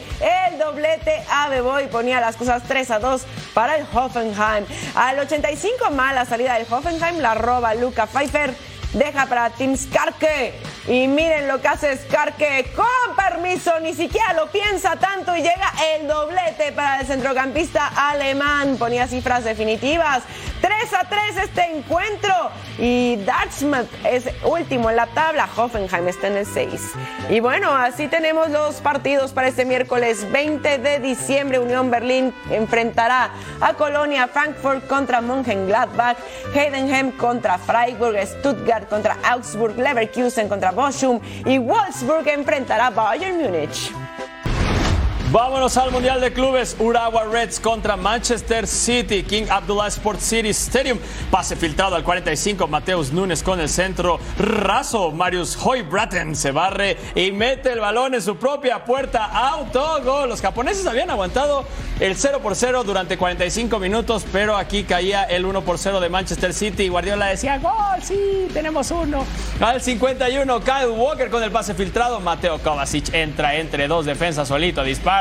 el 0.48 0.58
doblete 0.58 1.24
a 1.32 1.50
Bebo 1.50 1.80
y 1.80 1.88
ponía 1.88 2.20
las 2.20 2.36
cosas 2.36 2.64
3 2.68 2.92
a 2.92 3.00
2 3.00 3.22
para 3.54 3.78
el 3.78 3.86
Hoffenheim. 3.94 4.66
Al 4.96 5.20
85 5.20 5.92
mala 5.92 6.26
salida 6.26 6.56
del 6.56 6.66
Hoffenheim, 6.70 7.20
la 7.20 7.36
roba 7.36 7.74
Luca 7.76 8.08
Pfeiffer. 8.08 8.56
Deja 8.94 9.28
para 9.28 9.52
Tim 9.52 9.78
Skarke. 9.78 10.54
Y 10.90 11.08
miren 11.08 11.48
lo 11.48 11.62
que 11.62 11.68
hace 11.68 11.96
Skarke 11.98 12.72
con 12.76 13.16
permiso. 13.16 13.80
Ni 13.80 13.94
siquiera 13.94 14.34
lo 14.34 14.48
piensa 14.48 14.96
tanto 14.96 15.36
y 15.36 15.44
llega 15.44 15.72
el 15.94 16.08
doblete 16.08 16.72
para 16.72 17.02
el 17.02 17.06
centrocampista 17.06 17.92
alemán. 17.96 18.76
Ponía 18.80 19.06
cifras 19.06 19.44
definitivas. 19.44 20.24
3 20.62 20.94
a 20.94 21.08
3 21.08 21.38
este 21.44 21.78
encuentro. 21.78 22.34
Y 22.80 23.18
Dartmouth 23.18 23.88
es 24.04 24.26
último 24.44 24.90
en 24.90 24.96
la 24.96 25.06
tabla. 25.06 25.48
Hoffenheim 25.56 26.08
está 26.08 26.26
en 26.26 26.38
el 26.38 26.48
6. 26.48 26.82
Y 27.30 27.40
bueno, 27.40 27.72
así 27.72 28.08
tenemos 28.08 28.50
los 28.50 28.78
partidos 28.78 29.32
para 29.32 29.48
este 29.48 29.66
miércoles 29.66 30.30
20 30.32 30.80
de 30.80 31.00
diciembre. 31.00 31.60
Unión 31.60 31.92
Berlín 31.92 32.34
enfrentará 32.50 33.30
a 33.62 33.76
Colonia, 33.76 34.28
Frankfurt 34.28 34.88
contra 34.88 35.22
Mönchengladbach, 35.22 36.18
Heidenheim 36.56 37.12
contra 37.12 37.60
Freiburg, 37.60 38.18
Stuttgart 38.26 38.90
contra 38.90 39.18
Augsburg, 39.24 39.78
Leverkusen 39.78 40.50
contra 40.50 40.72
Bochum 40.80 41.20
y 41.46 41.58
Wolfsburg 41.58 42.26
enfrentará 42.30 42.88
a 42.88 42.90
Bayern 42.90 43.36
Múnich. 43.36 43.92
Vámonos 45.32 45.78
al 45.78 45.92
Mundial 45.92 46.22
de 46.22 46.34
Clubes. 46.34 46.76
Urawa 46.80 47.26
Reds 47.26 47.60
contra 47.60 47.96
Manchester 47.96 48.66
City. 48.66 49.22
King 49.22 49.44
Abdullah 49.48 49.86
Sports 49.90 50.24
City 50.24 50.50
Stadium. 50.50 50.98
Pase 51.30 51.56
filtrado 51.56 51.96
al 51.96 52.04
45. 52.04 52.68
Mateus 52.68 53.12
Nunes 53.12 53.44
con 53.44 53.60
el 53.60 53.70
centro 53.70 54.20
raso. 54.40 55.12
Marius 55.12 55.56
Hoybraten 55.64 56.36
se 56.36 56.50
barre 56.50 56.98
y 57.14 57.32
mete 57.32 57.72
el 57.72 57.80
balón 57.80 58.16
en 58.16 58.24
su 58.24 58.38
propia 58.38 58.84
puerta. 58.86 59.26
Autogol. 59.26 60.30
Los 60.30 60.42
japoneses 60.42 60.88
habían 60.88 61.12
aguantado 61.12 61.64
el 62.00 62.16
0 62.16 62.40
por 62.42 62.56
0 62.56 62.84
durante 62.84 63.16
45 63.16 63.78
minutos, 63.78 64.26
pero 64.32 64.58
aquí 64.58 64.84
caía 64.84 65.26
el 65.26 65.46
1 65.46 65.62
por 65.62 65.78
0 65.78 66.00
de 66.00 66.10
Manchester 66.10 66.56
City. 66.56 66.88
Guardiola 66.88 67.28
decía: 67.28 67.60
Gol, 67.60 68.02
sí, 68.02 68.48
tenemos 68.52 68.90
uno. 68.90 69.24
Al 69.60 69.80
51, 69.80 70.60
Kyle 70.62 70.88
Walker 70.88 71.30
con 71.30 71.44
el 71.44 71.52
pase 71.52 71.76
filtrado. 71.76 72.20
Mateo 72.20 72.58
Kovacic 72.58 73.14
entra 73.14 73.58
entre 73.58 73.88
dos 73.88 74.08
defensas 74.08 74.48
solito. 74.48 74.84
Dispara 74.84 75.19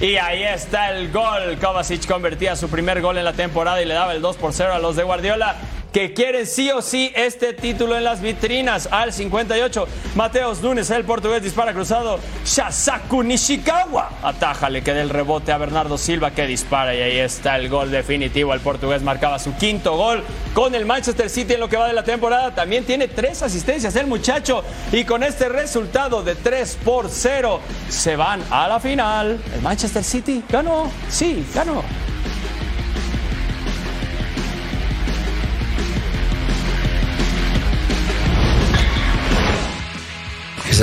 y 0.00 0.16
ahí 0.16 0.42
está 0.42 0.90
el 0.90 1.10
gol. 1.12 1.58
Kovacic 1.60 2.06
convertía 2.06 2.56
su 2.56 2.68
primer 2.68 3.00
gol 3.00 3.18
en 3.18 3.24
la 3.24 3.32
temporada 3.32 3.80
y 3.82 3.84
le 3.84 3.94
daba 3.94 4.12
el 4.12 4.22
2 4.22 4.36
por 4.36 4.52
0 4.52 4.74
a 4.74 4.78
los 4.78 4.96
de 4.96 5.02
Guardiola 5.02 5.56
que 5.94 6.12
quieren 6.12 6.44
sí 6.44 6.72
o 6.72 6.82
sí 6.82 7.12
este 7.14 7.52
título 7.52 7.96
en 7.96 8.02
las 8.02 8.20
vitrinas. 8.20 8.88
Al 8.90 9.12
58, 9.12 9.86
Mateos 10.16 10.60
Nunes, 10.60 10.90
el 10.90 11.04
portugués, 11.04 11.40
dispara 11.40 11.72
cruzado. 11.72 12.18
Shasaku 12.44 13.22
Nishikawa 13.22 14.10
ataja, 14.20 14.68
le 14.70 14.82
queda 14.82 15.00
el 15.00 15.08
rebote 15.08 15.52
a 15.52 15.56
Bernardo 15.58 15.96
Silva 15.96 16.32
que 16.32 16.48
dispara 16.48 16.96
y 16.96 17.00
ahí 17.00 17.18
está 17.18 17.56
el 17.56 17.68
gol 17.68 17.92
definitivo. 17.92 18.52
El 18.52 18.58
portugués 18.58 19.02
marcaba 19.02 19.38
su 19.38 19.54
quinto 19.54 19.96
gol 19.96 20.24
con 20.52 20.74
el 20.74 20.84
Manchester 20.84 21.30
City 21.30 21.54
en 21.54 21.60
lo 21.60 21.68
que 21.68 21.76
va 21.76 21.86
de 21.86 21.92
la 21.92 22.02
temporada. 22.02 22.52
También 22.52 22.84
tiene 22.84 23.06
tres 23.06 23.42
asistencias 23.42 23.94
el 23.94 24.08
muchacho 24.08 24.64
y 24.90 25.04
con 25.04 25.22
este 25.22 25.48
resultado 25.48 26.24
de 26.24 26.34
3 26.34 26.76
por 26.84 27.08
0 27.08 27.60
se 27.88 28.16
van 28.16 28.42
a 28.50 28.66
la 28.66 28.80
final. 28.80 29.40
El 29.54 29.62
Manchester 29.62 30.02
City 30.02 30.42
ganó, 30.50 30.90
sí, 31.08 31.46
ganó. 31.54 31.84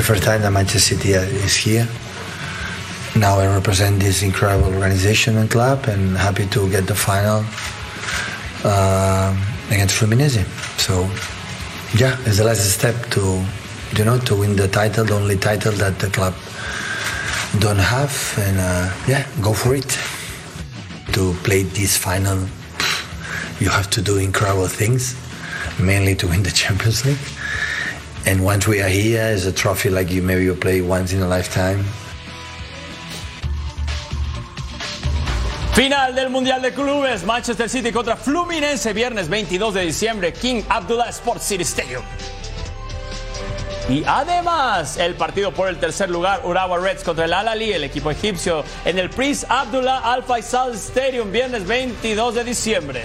The 0.02 0.08
first 0.08 0.24
time 0.24 0.42
that 0.42 0.50
Manchester 0.50 0.96
City 0.96 1.12
is 1.12 1.56
here. 1.56 1.88
now 3.16 3.38
I 3.38 3.46
represent 3.46 4.00
this 4.00 4.24
incredible 4.24 4.74
organization 4.74 5.38
and 5.38 5.48
club, 5.48 5.86
and 5.86 6.18
happy 6.18 6.48
to 6.48 6.68
get 6.72 6.88
the 6.88 6.96
final 6.96 7.46
uh, 8.64 9.30
against 9.70 9.94
Fluminense. 10.00 10.42
So, 10.80 11.04
yeah, 12.02 12.18
it's 12.26 12.40
the 12.40 12.46
last 12.46 12.66
step 12.78 12.96
to, 13.12 13.46
you 13.96 14.04
know, 14.04 14.18
to 14.18 14.34
win 14.36 14.56
the 14.56 14.68
title, 14.68 15.06
the 15.06 15.14
only 15.14 15.38
title 15.38 15.74
that 15.74 16.00
the 16.00 16.08
club 16.08 16.34
don't 17.60 17.84
have, 17.94 18.12
and 18.40 18.58
uh, 18.58 18.92
yeah, 19.08 19.28
go 19.40 19.54
for 19.54 19.76
it. 19.76 19.92
To 21.14 21.34
play 21.44 21.62
this 21.62 21.96
final, 21.96 22.40
you 23.60 23.70
have 23.70 23.88
to 23.92 24.02
do 24.02 24.18
incredible 24.18 24.68
things, 24.68 25.16
mainly 25.80 26.16
to 26.16 26.28
win 26.28 26.42
the 26.42 26.50
Champions 26.50 27.06
League. 27.06 27.41
And 28.26 28.44
once 28.44 28.68
we 28.68 28.82
are 28.82 28.90
here, 28.90 29.24
it's 29.34 29.46
a 29.46 29.52
trophy 29.52 29.90
like 29.90 30.12
you 30.12 30.22
maybe 30.22 30.44
you 30.44 30.54
play 30.54 30.82
once 30.82 31.12
in 31.12 31.22
a 31.22 31.28
lifetime. 31.28 31.84
Final 35.74 36.14
del 36.14 36.30
Mundial 36.30 36.62
de 36.62 36.72
Clubes, 36.72 37.24
Manchester 37.24 37.68
City 37.68 37.92
contra 37.92 38.16
Fluminense, 38.16 38.94
viernes 38.94 39.28
22 39.28 39.74
de 39.74 39.86
diciembre, 39.86 40.34
King 40.34 40.62
Abdullah 40.70 41.10
Sports 41.10 41.46
City 41.46 41.64
Stadium. 41.64 42.04
Y 43.90 44.04
además, 44.06 44.98
el 44.98 45.16
partido 45.16 45.52
por 45.52 45.68
el 45.70 45.78
tercer 45.80 46.10
lugar, 46.10 46.42
Urawa 46.44 46.78
Reds 46.78 47.04
contra 47.04 47.26
el 47.26 47.34
Al-Ali, 47.34 47.74
el 47.74 47.84
equipo 47.84 48.12
egipcio, 48.12 48.64
en 48.86 49.00
el 49.00 49.10
Prince 49.10 49.46
Abdullah 49.50 50.00
Al 50.00 50.24
Faisal 50.24 50.76
Stadium, 50.76 51.32
viernes 51.32 51.66
22 51.66 52.36
de 52.36 52.44
diciembre. 52.44 53.04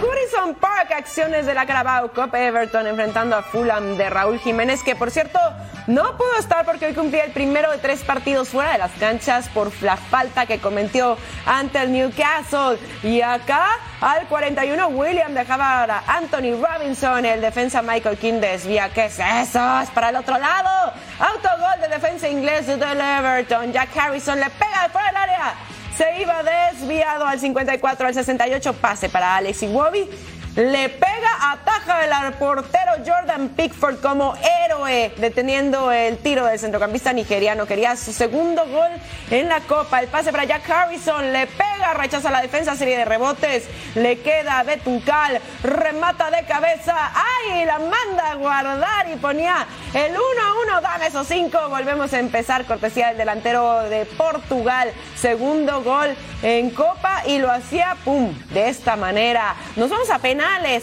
Goodison 0.00 0.54
Park, 0.54 0.92
acciones 0.92 1.46
de 1.46 1.54
la 1.54 1.64
Carabao 1.64 2.12
Cup 2.12 2.34
Everton 2.34 2.86
enfrentando 2.86 3.34
a 3.34 3.42
Fulham 3.42 3.96
de 3.96 4.10
Raúl 4.10 4.38
Jiménez, 4.38 4.82
que 4.82 4.94
por 4.94 5.10
cierto 5.10 5.38
no 5.86 6.16
pudo 6.18 6.36
estar 6.38 6.66
porque 6.66 6.86
hoy 6.86 6.94
cumplía 6.94 7.24
el 7.24 7.32
primero 7.32 7.70
de 7.70 7.78
tres 7.78 8.02
partidos 8.02 8.50
fuera 8.50 8.72
de 8.72 8.78
las 8.78 8.90
canchas 8.92 9.48
por 9.48 9.70
la 9.82 9.96
falta 9.96 10.44
que 10.44 10.58
cometió 10.58 11.16
ante 11.46 11.80
el 11.80 11.92
Newcastle. 11.92 12.78
Y 13.02 13.22
acá 13.22 13.68
al 14.00 14.26
41 14.26 14.88
William 14.88 15.32
dejaba 15.32 15.84
a 15.84 16.16
Anthony 16.16 16.60
Robinson, 16.60 17.24
el 17.24 17.40
defensa 17.40 17.80
Michael 17.80 18.18
King 18.18 18.40
desvía. 18.40 18.90
¿Qué 18.90 19.06
es 19.06 19.18
eso? 19.18 19.80
Es 19.80 19.90
para 19.90 20.10
el 20.10 20.16
otro 20.16 20.36
lado. 20.36 20.92
Autogol 21.18 21.80
de 21.80 21.88
defensa 21.88 22.28
inglés 22.28 22.66
del 22.66 23.00
Everton. 23.00 23.72
Jack 23.72 23.96
Harrison 23.96 24.38
le 24.38 24.50
pega 24.50 24.88
fuera 24.90 25.06
del 25.06 25.16
área 25.16 25.54
se 25.96 26.20
iba 26.20 26.42
desviado 26.42 27.26
al 27.26 27.40
54, 27.40 28.06
al 28.06 28.14
68, 28.14 28.72
pase 28.74 29.08
para 29.08 29.36
Alex 29.36 29.62
Iwobi. 29.62 30.08
Le 30.56 30.88
pega, 30.88 31.52
ataja 31.52 32.02
el 32.06 32.32
portero 32.34 32.92
Jordan 33.04 33.50
Pickford 33.50 34.00
como 34.00 34.34
héroe, 34.64 35.12
deteniendo 35.18 35.92
el 35.92 36.16
tiro 36.16 36.46
del 36.46 36.58
centrocampista 36.58 37.12
nigeriano. 37.12 37.66
Quería 37.66 37.94
su 37.94 38.10
segundo 38.14 38.64
gol 38.66 38.90
en 39.30 39.50
la 39.50 39.60
Copa. 39.60 40.00
El 40.00 40.08
pase 40.08 40.32
para 40.32 40.44
Jack 40.44 40.68
Harrison, 40.70 41.30
le 41.30 41.46
pega, 41.46 41.92
rechaza 41.92 42.30
la 42.30 42.40
defensa, 42.40 42.74
serie 42.74 42.96
de 42.96 43.04
rebotes. 43.04 43.64
Le 43.96 44.20
queda 44.20 44.62
Betuncal, 44.62 45.42
remata 45.62 46.30
de 46.30 46.44
cabeza. 46.46 47.12
¡Ay! 47.14 47.66
La 47.66 47.78
manda 47.78 48.30
a 48.30 48.34
guardar 48.36 49.10
y 49.12 49.16
ponía 49.16 49.66
el 49.92 50.12
1 50.12 50.18
a 50.18 50.78
1. 50.78 50.80
Dame 50.80 51.06
esos 51.08 51.26
cinco. 51.26 51.58
Volvemos 51.68 52.14
a 52.14 52.18
empezar. 52.18 52.64
Cortesía 52.64 53.08
del 53.08 53.18
delantero 53.18 53.82
de 53.82 54.06
Portugal. 54.06 54.90
Segundo 55.16 55.82
gol 55.82 56.16
en 56.42 56.70
Copa 56.70 57.22
y 57.26 57.38
lo 57.38 57.50
hacía, 57.50 57.96
¡pum! 58.04 58.34
De 58.50 58.70
esta 58.70 58.96
manera. 58.96 59.54
Nos 59.76 59.90
vamos 59.90 60.08
a 60.10 60.18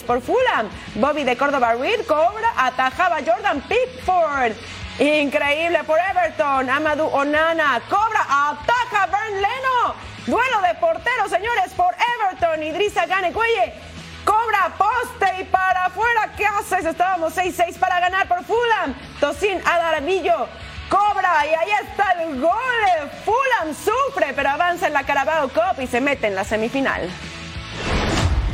por 0.05 0.21
Fulham. 0.21 0.69
Bobby 0.95 1.23
de 1.23 1.35
Córdoba 1.35 1.75
Reed 1.75 2.05
cobra, 2.07 2.53
atajaba 2.57 3.17
Jordan 3.25 3.61
Pickford. 3.61 4.53
Increíble 4.99 5.83
por 5.83 5.99
Everton. 5.99 6.69
Amadou 6.69 7.07
Onana 7.13 7.81
cobra, 7.89 8.21
ataja 8.21 9.07
Bern 9.07 9.35
Leno. 9.35 9.95
Duelo 10.25 10.61
de 10.61 10.73
porteros, 10.75 11.29
señores, 11.29 11.73
por 11.75 11.93
Everton. 11.93 12.63
Idrissa 12.63 13.05
Gane 13.05 13.33
Cuelle 13.33 13.73
cobra 14.23 14.73
poste 14.77 15.41
y 15.41 15.43
para 15.45 15.85
afuera. 15.85 16.31
¿Qué 16.37 16.45
haces? 16.45 16.85
Estábamos 16.85 17.35
6-6 17.35 17.77
para 17.77 17.99
ganar 17.99 18.27
por 18.27 18.43
Fulham. 18.45 18.95
Tosin 19.19 19.61
Adaramillo 19.65 20.47
cobra 20.89 21.45
y 21.45 21.53
ahí 21.53 21.71
está 21.83 22.11
el 22.21 22.39
gol. 22.39 22.51
Fulham 23.25 23.75
sufre, 23.75 24.33
pero 24.33 24.49
avanza 24.49 24.87
en 24.87 24.93
la 24.93 25.03
Carabao 25.03 25.49
Cup 25.49 25.81
y 25.81 25.87
se 25.87 25.99
mete 25.99 26.27
en 26.27 26.35
la 26.35 26.43
semifinal. 26.43 27.09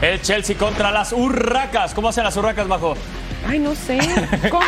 El 0.02 0.22
Chelsea 0.22 0.56
contra 0.58 0.92
las 0.92 1.12
Urracas. 1.12 1.94
¿Cómo 1.94 2.10
hacen 2.10 2.24
las 2.24 2.36
Urracas, 2.38 2.68
Majo? 2.68 2.96
Ay, 3.48 3.60
no 3.60 3.74
sé. 3.76 3.98
¿Cómo? 4.50 4.64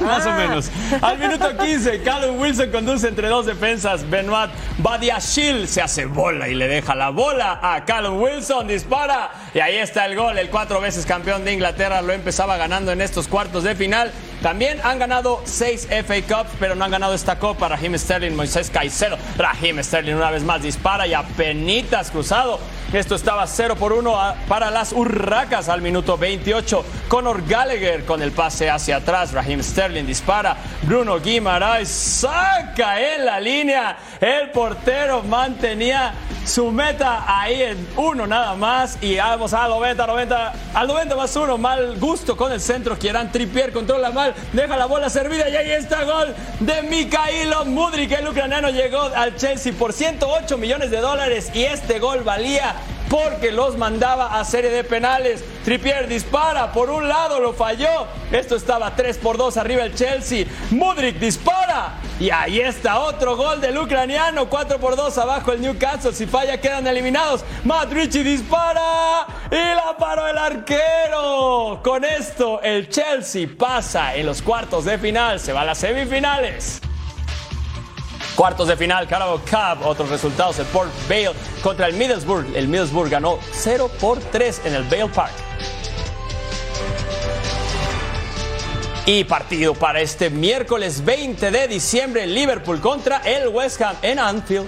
Más 0.00 0.26
o 0.26 0.30
Ah. 0.30 0.36
menos. 0.36 0.70
Al 1.00 1.18
minuto 1.18 1.56
15, 1.56 2.02
Callum 2.02 2.38
Wilson 2.40 2.70
conduce 2.70 3.08
entre 3.08 3.28
dos 3.28 3.46
defensas. 3.46 4.08
Benoit 4.08 4.50
Badiashil 4.78 5.66
se 5.68 5.80
hace 5.82 6.06
bola 6.06 6.48
y 6.48 6.54
le 6.54 6.68
deja 6.68 6.94
la 6.94 7.10
bola 7.10 7.58
a 7.62 7.84
Callum 7.84 8.20
Wilson. 8.20 8.66
Dispara 8.68 9.30
y 9.54 9.60
ahí 9.60 9.76
está 9.76 10.06
el 10.06 10.16
gol. 10.16 10.38
El 10.38 10.50
cuatro 10.50 10.80
veces 10.80 11.04
campeón 11.06 11.44
de 11.44 11.52
Inglaterra 11.52 12.02
lo 12.02 12.12
empezaba 12.12 12.56
ganando 12.56 12.92
en 12.92 13.00
estos 13.00 13.26
cuartos 13.28 13.64
de 13.64 13.74
final. 13.74 14.12
También 14.46 14.78
han 14.84 15.00
ganado 15.00 15.42
seis 15.44 15.88
FA 15.90 16.22
Cups, 16.22 16.54
pero 16.60 16.76
no 16.76 16.84
han 16.84 16.92
ganado 16.92 17.14
esta 17.14 17.36
copa. 17.36 17.66
Raheem 17.66 17.98
Sterling, 17.98 18.36
Moisés 18.36 18.70
Caicedo. 18.70 19.18
Raheem 19.36 19.82
Sterling 19.82 20.14
una 20.14 20.30
vez 20.30 20.44
más 20.44 20.62
dispara 20.62 21.04
y 21.04 21.14
apenitas 21.14 22.12
cruzado. 22.12 22.60
Esto 22.92 23.16
estaba 23.16 23.44
0 23.48 23.74
por 23.74 23.92
1 23.92 24.16
para 24.46 24.70
las 24.70 24.92
Urracas 24.92 25.68
al 25.68 25.82
minuto 25.82 26.16
28. 26.16 26.84
Conor 27.08 27.44
Gallagher 27.44 28.04
con 28.04 28.22
el 28.22 28.30
pase 28.30 28.70
hacia 28.70 28.98
atrás. 28.98 29.32
Raheem 29.32 29.64
Sterling 29.64 30.06
dispara. 30.06 30.56
Bruno 30.82 31.18
Guimaraes 31.18 31.88
saca 31.88 33.00
en 33.00 33.26
la 33.26 33.40
línea. 33.40 33.96
El 34.20 34.50
portero 34.50 35.24
mantenía 35.24 36.14
su 36.46 36.70
meta 36.70 37.24
ahí 37.26 37.60
en 37.62 37.88
uno 37.96 38.26
nada 38.26 38.54
más. 38.54 38.98
Y 39.02 39.16
vamos 39.16 39.52
a 39.52 39.66
90, 39.68 40.06
90, 40.06 40.52
al 40.74 40.86
90 40.86 41.16
más 41.16 41.36
uno. 41.36 41.58
Mal 41.58 41.98
gusto 41.98 42.36
con 42.36 42.52
el 42.52 42.60
centro. 42.60 42.98
Kieran 42.98 43.32
Trippier 43.32 43.72
controla 43.72 44.10
mal. 44.10 44.34
Deja 44.52 44.76
la 44.76 44.86
bola 44.86 45.10
servida 45.10 45.48
y 45.48 45.56
ahí 45.56 45.70
está 45.72 46.04
gol 46.04 46.34
de 46.60 46.82
Mikhailo 46.82 47.64
Mudrik. 47.64 48.12
El 48.12 48.28
ucraniano 48.28 48.70
llegó 48.70 49.00
al 49.00 49.36
Chelsea 49.36 49.72
por 49.72 49.92
108 49.92 50.56
millones 50.56 50.90
de 50.90 50.98
dólares. 51.00 51.50
Y 51.52 51.64
este 51.64 51.98
gol 51.98 52.20
valía 52.22 52.74
porque 53.08 53.52
los 53.52 53.76
mandaba 53.76 54.38
a 54.38 54.44
serie 54.44 54.70
de 54.70 54.84
penales. 54.84 55.44
Trippier 55.64 56.08
dispara, 56.08 56.72
por 56.72 56.90
un 56.90 57.08
lado 57.08 57.40
lo 57.40 57.52
falló. 57.52 58.06
Esto 58.30 58.56
estaba 58.56 58.94
3 58.94 59.18
por 59.18 59.36
2 59.36 59.56
arriba 59.56 59.82
el 59.82 59.94
Chelsea. 59.94 60.46
Mudrik 60.70 61.18
dispara. 61.18 61.94
Y 62.18 62.30
ahí 62.30 62.60
está 62.60 63.00
otro 63.00 63.36
gol 63.36 63.60
del 63.60 63.76
ucraniano. 63.78 64.48
4 64.48 64.78
por 64.78 64.96
2 64.96 65.18
abajo 65.18 65.52
el 65.52 65.60
Newcastle. 65.60 66.12
Si 66.12 66.26
falla 66.26 66.60
quedan 66.60 66.86
eliminados. 66.86 67.44
Matt 67.64 67.92
Ritchie 67.92 68.24
dispara. 68.24 69.26
Y 69.50 69.74
la 69.74 69.96
paró 69.98 70.26
el 70.26 70.38
arquero. 70.38 71.80
Con 71.82 72.04
esto 72.04 72.60
el 72.62 72.88
Chelsea 72.88 73.48
pasa 73.58 74.14
en 74.14 74.26
los 74.26 74.42
cuartos 74.42 74.84
de 74.84 74.98
final. 74.98 75.40
Se 75.40 75.52
va 75.52 75.62
a 75.62 75.64
las 75.64 75.78
semifinales. 75.78 76.80
Cuartos 78.36 78.68
de 78.68 78.76
final, 78.76 79.08
Carabao 79.08 79.38
Cup, 79.38 79.86
otros 79.86 80.10
resultados, 80.10 80.58
el 80.58 80.66
Port 80.66 80.90
Vale 81.08 81.32
contra 81.62 81.86
el 81.86 81.94
Middlesbrough. 81.94 82.54
El 82.54 82.68
Middlesbrough 82.68 83.08
ganó 83.08 83.38
0 83.52 83.90
por 83.98 84.20
3 84.20 84.60
en 84.66 84.74
el 84.74 84.82
Vale 84.82 85.08
Park. 85.08 85.32
Y 89.06 89.24
partido 89.24 89.72
para 89.72 90.02
este 90.02 90.28
miércoles 90.28 91.02
20 91.02 91.50
de 91.50 91.66
diciembre, 91.66 92.26
Liverpool 92.26 92.78
contra 92.78 93.18
el 93.18 93.48
West 93.48 93.80
Ham 93.80 93.96
en 94.02 94.18
Anfield. 94.18 94.66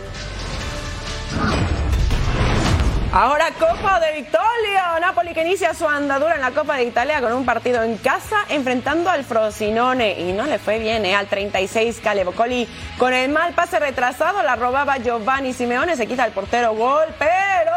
Ahora 3.21 3.51
Copa 3.59 3.99
de 3.99 4.13
Victoria. 4.13 4.97
Napoli 5.01 5.35
que 5.35 5.43
inicia 5.43 5.75
su 5.75 5.89
andadura 5.89 6.37
en 6.37 6.41
la 6.41 6.53
Copa 6.53 6.77
de 6.77 6.85
Italia 6.85 7.21
con 7.21 7.33
un 7.33 7.45
partido 7.45 7.83
en 7.83 7.97
casa 7.99 8.45
enfrentando 8.49 9.11
al 9.11 9.25
Frosinone. 9.25 10.21
Y 10.21 10.33
no 10.33 10.47
le 10.47 10.61
fue 10.61 10.79
bien, 10.79 11.05
¿eh? 11.05 11.17
Al 11.17 11.27
36 11.27 11.99
Calevocoli 12.01 12.69
con 12.97 13.13
el 13.13 13.29
mal 13.33 13.55
pase 13.55 13.81
retrasado 13.81 14.41
la 14.45 14.55
robaba 14.55 14.99
Giovanni 14.99 15.53
Simeone. 15.53 15.97
Se 15.97 16.07
quita 16.07 16.27
el 16.27 16.31
portero 16.31 16.77
gol, 16.77 17.07
pero 17.19 17.73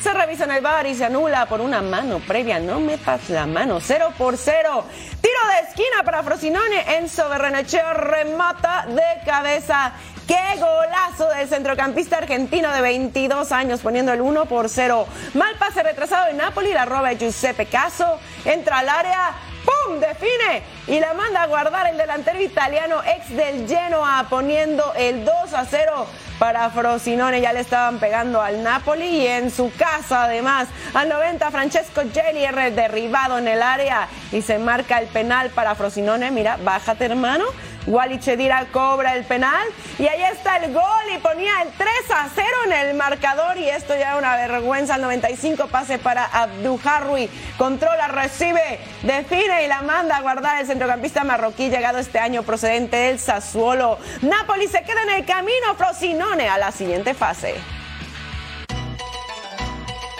se 0.00 0.12
revisa 0.12 0.42
en 0.42 0.50
el 0.50 0.60
bar 0.60 0.84
y 0.84 0.96
se 0.96 1.04
anula 1.04 1.46
por 1.46 1.60
una 1.60 1.82
mano 1.82 2.18
previa. 2.26 2.58
No 2.58 2.80
metas 2.80 3.30
la 3.30 3.46
mano. 3.46 3.78
0 3.80 4.14
por 4.18 4.36
0. 4.36 4.84
Tiro 5.20 5.38
de 5.52 5.68
esquina 5.68 6.02
para 6.04 6.24
Frosinone. 6.24 6.96
Enzo 6.96 7.28
Berrenecheo 7.28 7.94
remata 7.94 8.86
de 8.88 9.24
cabeza. 9.24 9.92
¡Qué 10.30 10.60
golazo 10.60 11.28
del 11.28 11.48
centrocampista 11.48 12.18
argentino 12.18 12.72
de 12.72 12.80
22 12.80 13.50
años 13.50 13.80
poniendo 13.80 14.12
el 14.12 14.20
1 14.20 14.46
por 14.46 14.68
0! 14.68 15.04
Mal 15.34 15.56
pase 15.58 15.82
retrasado 15.82 16.26
de 16.26 16.34
Napoli, 16.34 16.72
la 16.72 16.84
roba 16.84 17.12
Giuseppe 17.14 17.66
Caso, 17.66 18.20
entra 18.44 18.78
al 18.78 18.88
área, 18.90 19.32
¡pum! 19.64 19.98
Define 19.98 20.62
y 20.86 21.00
la 21.00 21.14
manda 21.14 21.42
a 21.42 21.46
guardar 21.48 21.88
el 21.88 21.96
delantero 21.96 22.40
italiano 22.40 23.02
ex 23.04 23.28
del 23.30 23.66
Genoa 23.66 24.24
poniendo 24.30 24.92
el 24.94 25.24
2 25.24 25.52
a 25.52 25.64
0 25.64 26.06
para 26.38 26.70
Frosinone. 26.70 27.40
Ya 27.40 27.52
le 27.52 27.58
estaban 27.58 27.98
pegando 27.98 28.40
al 28.40 28.62
Napoli 28.62 29.06
y 29.06 29.26
en 29.26 29.50
su 29.50 29.72
casa 29.76 30.26
además. 30.26 30.68
Al 30.94 31.08
90 31.08 31.50
Francesco 31.50 32.02
Gellier 32.12 32.72
derribado 32.72 33.38
en 33.38 33.48
el 33.48 33.62
área 33.62 34.06
y 34.30 34.42
se 34.42 34.58
marca 34.58 35.00
el 35.00 35.08
penal 35.08 35.50
para 35.50 35.74
Frosinone. 35.74 36.30
Mira, 36.30 36.56
bájate 36.62 37.06
hermano. 37.06 37.46
Wally 37.86 38.18
Chedira 38.18 38.66
cobra 38.72 39.14
el 39.14 39.24
penal 39.24 39.66
y 39.98 40.06
ahí 40.06 40.22
está 40.22 40.58
el 40.58 40.72
gol 40.72 40.82
y 41.14 41.18
ponía 41.18 41.62
el 41.62 41.68
3 41.70 41.88
a 42.14 42.28
0 42.34 42.46
en 42.66 42.72
el 42.72 42.94
marcador 42.94 43.56
y 43.56 43.68
esto 43.68 43.94
ya 43.94 44.08
era 44.08 44.16
una 44.16 44.36
vergüenza. 44.36 44.96
El 44.96 45.02
95 45.02 45.68
pase 45.68 45.98
para 45.98 46.24
Abdu 46.24 46.78
Harui. 46.84 47.28
Controla, 47.56 48.08
recibe, 48.08 48.80
define 49.02 49.64
y 49.64 49.68
la 49.68 49.82
manda 49.82 50.16
a 50.16 50.20
guardar 50.20 50.60
el 50.60 50.66
centrocampista 50.66 51.24
marroquí 51.24 51.70
llegado 51.70 51.98
este 51.98 52.18
año 52.18 52.42
procedente 52.42 52.96
del 52.96 53.18
Sassuolo. 53.18 53.98
Napoli 54.22 54.68
se 54.68 54.82
queda 54.82 55.02
en 55.02 55.10
el 55.10 55.24
camino 55.24 55.74
Frosinone 55.76 56.48
a 56.48 56.58
la 56.58 56.72
siguiente 56.72 57.14
fase. 57.14 57.54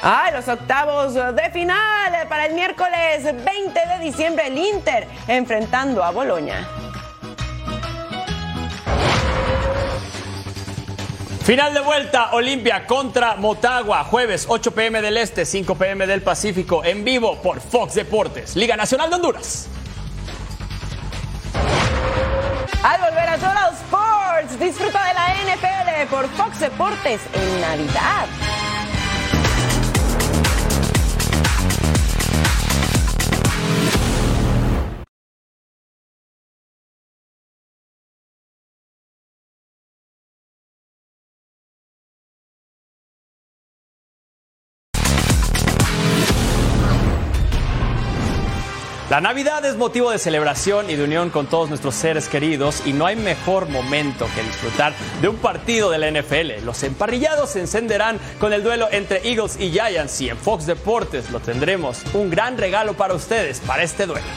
Ay, 0.03 0.33
los 0.33 0.49
octavos 0.49 1.13
de 1.15 1.51
final 1.51 2.27
para 2.29 2.47
el 2.47 2.55
miércoles 2.55 3.23
20 3.23 3.45
de 3.45 3.99
diciembre 4.01 4.47
el 4.47 4.57
Inter 4.57 5.07
enfrentando 5.29 6.03
a 6.03 6.11
Boloña. 6.11 6.67
Final 11.45 11.72
de 11.72 11.80
vuelta, 11.80 12.30
Olimpia 12.32 12.86
contra 12.86 13.34
Motagua, 13.34 14.05
jueves 14.05 14.45
8 14.49 14.72
pm 14.72 15.01
del 15.01 15.16
Este, 15.16 15.47
5 15.47 15.74
pm 15.74 16.07
del 16.07 16.22
Pacífico, 16.22 16.84
en 16.84 17.03
vivo 17.03 17.41
por 17.41 17.61
Fox 17.61 17.95
Deportes, 17.95 18.57
Liga 18.57 18.76
Nacional 18.76 19.09
de 19.09 19.16
Honduras. 19.16 19.68
Al 22.82 23.01
volver 23.01 23.28
a 23.28 23.34
Total 23.34 23.72
Sports, 23.74 24.61
disfruta 24.61 25.03
de 25.07 25.14
la 25.14 25.34
NFL 25.55 26.11
por 26.11 26.28
Fox 26.28 26.61
Deportes 26.61 27.20
en 27.32 27.61
Navidad. 27.61 28.26
La 49.11 49.21
Navidad 49.21 49.65
es 49.65 49.77
motivo 49.77 50.13
de 50.13 50.21
celebración 50.21 50.89
y 50.89 50.95
de 50.95 51.03
unión 51.03 51.31
con 51.31 51.49
todos 51.49 51.69
nuestros 51.69 51.97
seres 51.97 52.29
queridos 52.29 52.87
y 52.87 52.93
no 52.93 53.07
hay 53.07 53.17
mejor 53.17 53.69
momento 53.69 54.29
que 54.37 54.43
disfrutar 54.45 54.93
de 55.21 55.27
un 55.27 55.35
partido 55.35 55.91
de 55.91 55.99
la 55.99 56.09
NFL. 56.13 56.65
Los 56.65 56.85
emparrillados 56.85 57.51
se 57.51 57.59
encenderán 57.59 58.21
con 58.39 58.53
el 58.53 58.63
duelo 58.63 58.87
entre 58.93 59.29
Eagles 59.29 59.59
y 59.59 59.73
Giants 59.73 60.21
y 60.21 60.29
en 60.29 60.37
Fox 60.37 60.65
Deportes 60.65 61.33
lo 61.33 61.41
tendremos. 61.41 62.05
Un 62.15 62.31
gran 62.31 62.57
regalo 62.57 62.95
para 62.95 63.15
ustedes 63.15 63.59
para 63.59 63.83
este 63.83 64.07
duelo. 64.07 64.29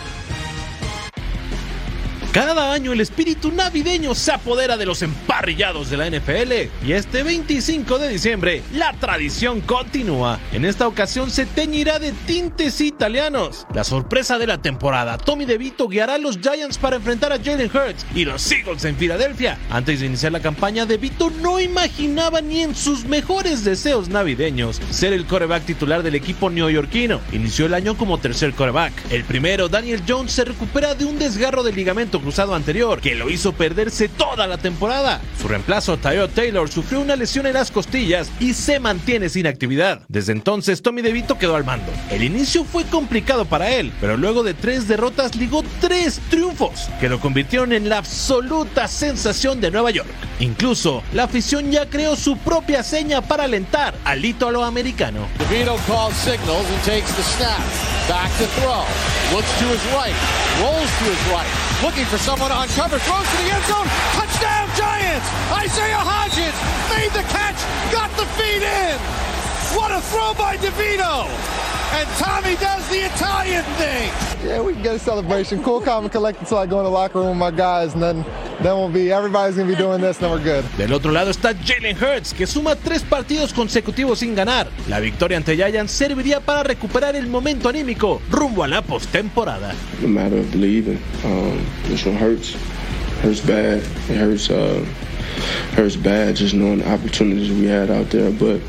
Cada 2.34 2.74
año 2.74 2.94
el 2.94 3.00
espíritu 3.00 3.52
navideño 3.52 4.16
se 4.16 4.32
apodera 4.32 4.76
de 4.76 4.88
los 4.88 5.04
emparrillados 5.04 5.92
de 5.92 5.98
la 5.98 6.10
NFL 6.10 6.84
y 6.84 6.94
este 6.94 7.22
25 7.22 8.00
de 8.00 8.10
diciembre 8.10 8.64
la 8.74 8.92
tradición 8.94 9.62
continúa. 9.62 10.40
En 10.52 10.66
esta 10.66 10.88
ocasión 10.88 11.30
se 11.30 11.46
teñirá 11.46 12.00
de 12.00 12.12
tintes 12.26 12.82
italianos. 12.82 13.68
La 13.76 13.84
sorpresa 13.84 14.40
de 14.40 14.48
la 14.48 14.60
temporada, 14.60 15.20
Tommy 15.20 15.46
DeVito 15.46 15.88
guiará 15.88 16.16
a 16.16 16.18
los 16.18 16.40
Giants 16.40 16.80
para 16.80 16.96
enfrentar 16.96 17.32
a 17.32 17.38
Jalen 17.38 17.70
Hurts 17.70 18.04
y 18.16 18.26
los 18.26 18.52
Eagles 18.52 18.84
en 18.86 18.96
Filadelfia. 18.96 19.60
Antes 19.70 20.00
de 20.00 20.08
iniciar 20.08 20.32
la 20.32 20.40
campaña, 20.40 20.88
DeVito 20.88 21.30
no 21.30 21.60
imaginaba 21.60 22.42
ni 22.42 22.62
en 22.62 22.74
sus 22.74 23.06
mejores 23.06 23.64
deseos 23.64 24.10
navideños 24.10 24.82
ser 24.90 25.14
el 25.14 25.28
coreback 25.28 25.66
titular 25.66 26.02
del 26.02 26.16
equipo 26.16 26.50
neoyorquino. 26.50 27.22
Inició 27.32 27.68
el 27.68 27.76
año 27.76 27.96
como 27.96 28.18
tercer 28.18 28.56
coreback. 28.56 28.92
El 29.12 29.24
primero, 29.24 29.70
Daniel 29.70 30.02
Jones, 30.08 30.32
se 30.32 30.46
recupera 30.46 30.96
de 30.96 31.06
un 31.06 31.20
desgarro 31.20 31.62
del 31.62 31.76
ligamento 31.76 32.23
cruzado 32.24 32.56
anterior 32.56 33.02
que 33.02 33.16
lo 33.16 33.30
hizo 33.30 33.52
perderse 33.52 34.08
toda 34.08 34.48
la 34.48 34.58
temporada. 34.58 35.22
Su 35.40 35.50
reemplazo, 35.50 35.98
Tyrod 35.98 36.30
Taylor, 36.30 36.70
sufrió 36.70 37.02
una 37.02 37.18
lesión 37.18 37.46
en 37.46 37.54
las 37.54 37.70
costillas 37.70 38.32
y 38.40 38.54
se 38.54 38.80
mantiene 38.80 39.28
sin 39.28 39.46
actividad. 39.46 40.02
Desde 40.08 40.32
entonces, 40.32 40.82
Tommy 40.82 41.02
DeVito 41.02 41.38
quedó 41.38 41.58
al 41.58 41.66
mando. 41.66 41.92
El 42.10 42.24
inicio 42.24 42.64
fue 42.64 42.86
complicado 42.86 43.44
para 43.44 43.70
él, 43.70 43.92
pero 44.00 44.16
luego 44.16 44.42
de 44.42 44.54
tres 44.54 44.88
derrotas 44.88 45.36
ligó 45.36 45.64
tres 45.82 46.22
triunfos 46.30 46.90
que 47.02 47.10
lo 47.10 47.20
convirtieron 47.20 47.74
en 47.74 47.90
la 47.90 47.98
absoluta 47.98 48.88
sensación 48.88 49.60
de 49.60 49.70
Nueva 49.70 49.92
York. 49.92 50.10
Incluso, 50.40 51.04
la 51.14 51.26
afición 51.26 51.72
ya 51.72 51.90
creó 51.90 52.16
su 52.16 52.38
propia 52.38 52.84
seña 52.84 53.22
para 53.22 53.44
alentar 53.44 53.94
al 54.06 54.24
ítalo 54.24 54.64
americano. 54.64 55.28
DeVito 55.38 55.76
calls 55.88 56.16
signals 56.16 56.66
and 56.72 56.84
takes 56.86 57.14
the 57.18 57.24
snap. 57.24 57.60
Back 58.08 58.32
to 58.38 58.46
throw. 58.60 58.84
For 62.14 62.20
someone 62.20 62.52
on 62.52 62.68
cover. 62.78 63.00
Throws 63.00 63.26
to 63.26 63.38
the 63.38 63.50
end 63.50 63.66
zone. 63.66 63.88
Touchdown 64.14 64.70
Giants! 64.78 65.28
Isaiah 65.50 65.98
Hodgins 65.98 66.54
made 66.94 67.10
the 67.10 67.26
catch. 67.34 67.58
Got 67.92 68.12
the 68.18 68.26
feed 68.38 68.62
in. 68.62 68.98
What 69.76 69.90
a 69.92 70.00
throw 70.00 70.36
by 70.36 70.58
DeVito! 70.58 71.73
And 71.94 72.10
Tommy 72.18 72.56
does 72.56 72.90
the 72.90 73.06
Italian 73.06 73.64
thing. 73.78 74.12
Yeah, 74.44 74.62
we 74.62 74.74
can 74.74 74.82
get 74.84 74.96
a 74.96 75.00
celebration. 75.00 75.64
Cool, 75.64 75.80
calm, 75.82 76.04
and 76.04 76.12
collect 76.12 76.40
until 76.40 76.58
I 76.58 76.66
go 76.66 76.80
in 76.80 76.86
the 76.86 76.90
locker 76.90 77.20
room 77.20 77.30
with 77.30 77.38
my 77.38 77.52
guys, 77.52 77.94
and 77.94 78.02
then 78.02 78.26
then 78.62 78.76
we'll 78.78 78.90
be 78.90 79.12
everybody's 79.12 79.56
gonna 79.56 79.70
be 79.70 79.76
doing 79.76 80.02
this, 80.02 80.18
and 80.18 80.26
then 80.26 80.32
we're 80.32 80.44
good. 80.44 80.66
Del 80.78 80.94
otro 80.94 81.12
lado 81.12 81.30
está 81.32 81.54
Jalen 81.54 81.96
Hurts, 81.96 82.34
que 82.34 82.46
suma 82.46 82.76
tres 82.76 83.04
partidos 83.04 83.54
consecutivos 83.54 84.20
sin 84.20 84.36
ganar. 84.36 84.68
La 84.90 85.00
victoria 85.00 85.38
ante 85.38 85.56
Giants 85.56 85.92
serviría 85.92 86.40
para 86.40 86.64
recuperar 86.64 87.16
el 87.16 87.28
momento 87.28 87.70
anímico 87.70 88.22
rumbo 88.30 88.64
a 88.64 88.68
la 88.68 88.82
postemporada. 88.82 89.74
A 90.04 90.08
matter 90.08 90.40
of 90.40 90.52
believing. 90.52 91.00
Um, 91.24 91.66
this 91.88 92.06
one 92.06 92.18
hurts. 92.18 92.56
Hurts 93.22 93.40
bad. 93.40 93.78
It 94.10 94.18
hurts. 94.18 94.50
Uh, 94.50 94.84
hurts 95.76 95.96
bad. 95.96 96.36
Just 96.36 96.54
knowing 96.54 96.80
the 96.80 96.92
opportunities 96.92 97.50
we 97.52 97.68
had 97.68 97.90
out 97.90 98.10
there, 98.10 98.32
but 98.32 98.60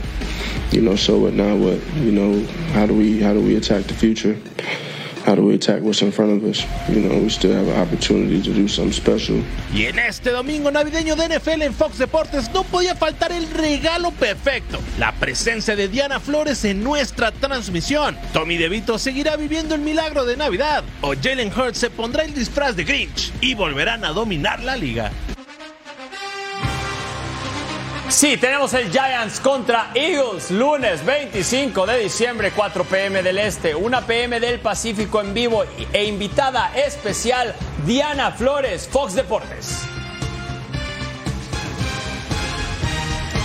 so 0.97 1.19
what 1.19 1.35
now? 1.35 1.57
What 1.57 1.79
you 1.97 2.13
know? 2.13 2.45
How 2.73 2.87
do 2.87 2.95
we? 2.95 3.21
How 3.21 3.33
do 3.33 3.41
we 3.41 3.57
attack 3.57 3.85
the 3.85 3.95
future? 3.95 4.37
How 5.25 5.35
do 5.35 5.43
we 5.43 5.55
attack 5.55 5.81
what's 5.83 6.03
in 6.03 6.13
front 6.13 6.33
of 6.33 6.45
us? 6.45 6.67
You 6.87 7.01
know, 7.01 7.19
we 7.19 7.31
still 7.31 7.55
have 7.55 7.67
an 7.67 7.81
opportunity 7.81 8.43
to 8.43 8.53
do 8.53 8.69
something 8.69 8.93
special. 8.93 9.43
Y 9.73 9.87
en 9.87 9.99
este 9.99 10.31
domingo 10.31 10.71
navideño 10.71 11.17
de 11.17 11.39
NFL 11.39 11.63
en 11.63 11.73
Fox 11.73 11.97
Deportes 11.97 12.51
no 12.53 12.63
podía 12.65 12.95
faltar 12.95 13.33
el 13.33 13.49
regalo 13.49 14.11
perfecto, 14.11 14.81
la 14.99 15.13
presencia 15.13 15.77
de 15.77 15.89
Diana 15.89 16.21
Flores 16.21 16.63
en 16.67 16.85
nuestra 16.85 17.33
transmisión. 17.33 18.19
Tommy 18.35 18.59
DeVito 18.59 18.99
seguirá 18.99 19.37
viviendo 19.37 19.75
el 19.75 19.81
milagro 19.81 20.27
de 20.27 20.37
Navidad 20.37 20.85
o 21.01 21.15
Jalen 21.15 21.51
Hurts 21.51 21.79
se 21.79 21.89
pondrá 21.89 22.25
el 22.25 22.35
disfraz 22.35 22.77
de 22.77 22.85
Grinch 22.85 23.33
y 23.41 23.55
volverán 23.55 24.05
a 24.05 24.11
dominar 24.11 24.63
la 24.63 24.77
liga. 24.77 25.11
Sí, 28.15 28.37
tenemos 28.37 28.73
el 28.75 28.93
Giants 28.93 29.41
contra 29.41 29.91
Eagles, 29.93 30.53
lunes 30.53 31.05
25 31.05 31.85
de 31.85 31.99
diciembre, 31.99 32.53
4 32.55 32.85
pm 32.85 33.25
del 33.25 33.39
Este, 33.39 33.75
1 33.75 34.07
pm 34.07 34.39
del 34.39 34.61
Pacífico 34.61 35.21
en 35.21 35.35
vivo 35.35 35.65
e 35.93 36.05
invitada 36.05 36.71
especial 36.77 37.57
Diana 37.85 38.31
Flores, 38.31 38.89
Fox 38.89 39.15
Deportes. 39.15 39.94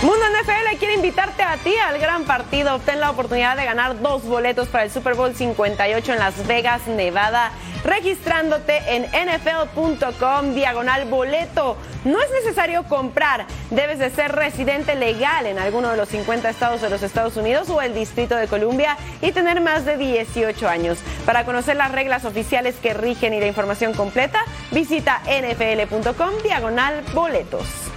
Mundo 0.02 0.24
NFL 0.24 0.78
quiere 0.78 0.94
invitarte 0.94 1.42
a 1.42 1.58
ti 1.58 1.76
al 1.76 1.98
gran 1.98 2.24
partido. 2.24 2.74
Obtén 2.74 3.00
la 3.00 3.10
oportunidad 3.10 3.54
de 3.54 3.66
ganar 3.66 4.00
dos 4.00 4.24
boletos 4.24 4.68
para 4.68 4.84
el 4.84 4.90
Super 4.90 5.12
Bowl 5.12 5.34
58 5.34 6.14
en 6.14 6.18
Las 6.18 6.46
Vegas, 6.46 6.86
Nevada, 6.86 7.50
registrándote 7.84 8.80
en 8.86 9.02
nfl.com 9.02 10.54
diagonal 10.54 11.04
boleto. 11.04 11.76
No 12.06 12.18
es 12.18 12.30
necesario 12.30 12.84
comprar, 12.84 13.44
debes 13.68 13.98
de 13.98 14.08
ser 14.08 14.32
residente 14.32 14.94
legal 14.94 15.44
en 15.44 15.58
alguno 15.58 15.90
de 15.90 15.98
los 15.98 16.08
50 16.08 16.48
estados 16.48 16.80
de 16.80 16.88
los 16.88 17.02
Estados 17.02 17.36
Unidos 17.36 17.68
o 17.68 17.82
el 17.82 17.92
Distrito 17.92 18.36
de 18.36 18.48
Columbia 18.48 18.96
y 19.20 19.32
tener 19.32 19.60
más 19.60 19.84
de 19.84 19.98
18 19.98 20.66
años. 20.66 20.96
Para 21.26 21.44
conocer 21.44 21.76
las 21.76 21.92
reglas 21.92 22.24
oficiales 22.24 22.76
que 22.76 22.94
rigen 22.94 23.34
y 23.34 23.40
la 23.40 23.48
información 23.48 23.92
completa, 23.92 24.46
visita 24.70 25.20
nfl.com 25.26 26.42
diagonal 26.42 27.04
boletos. 27.12 27.89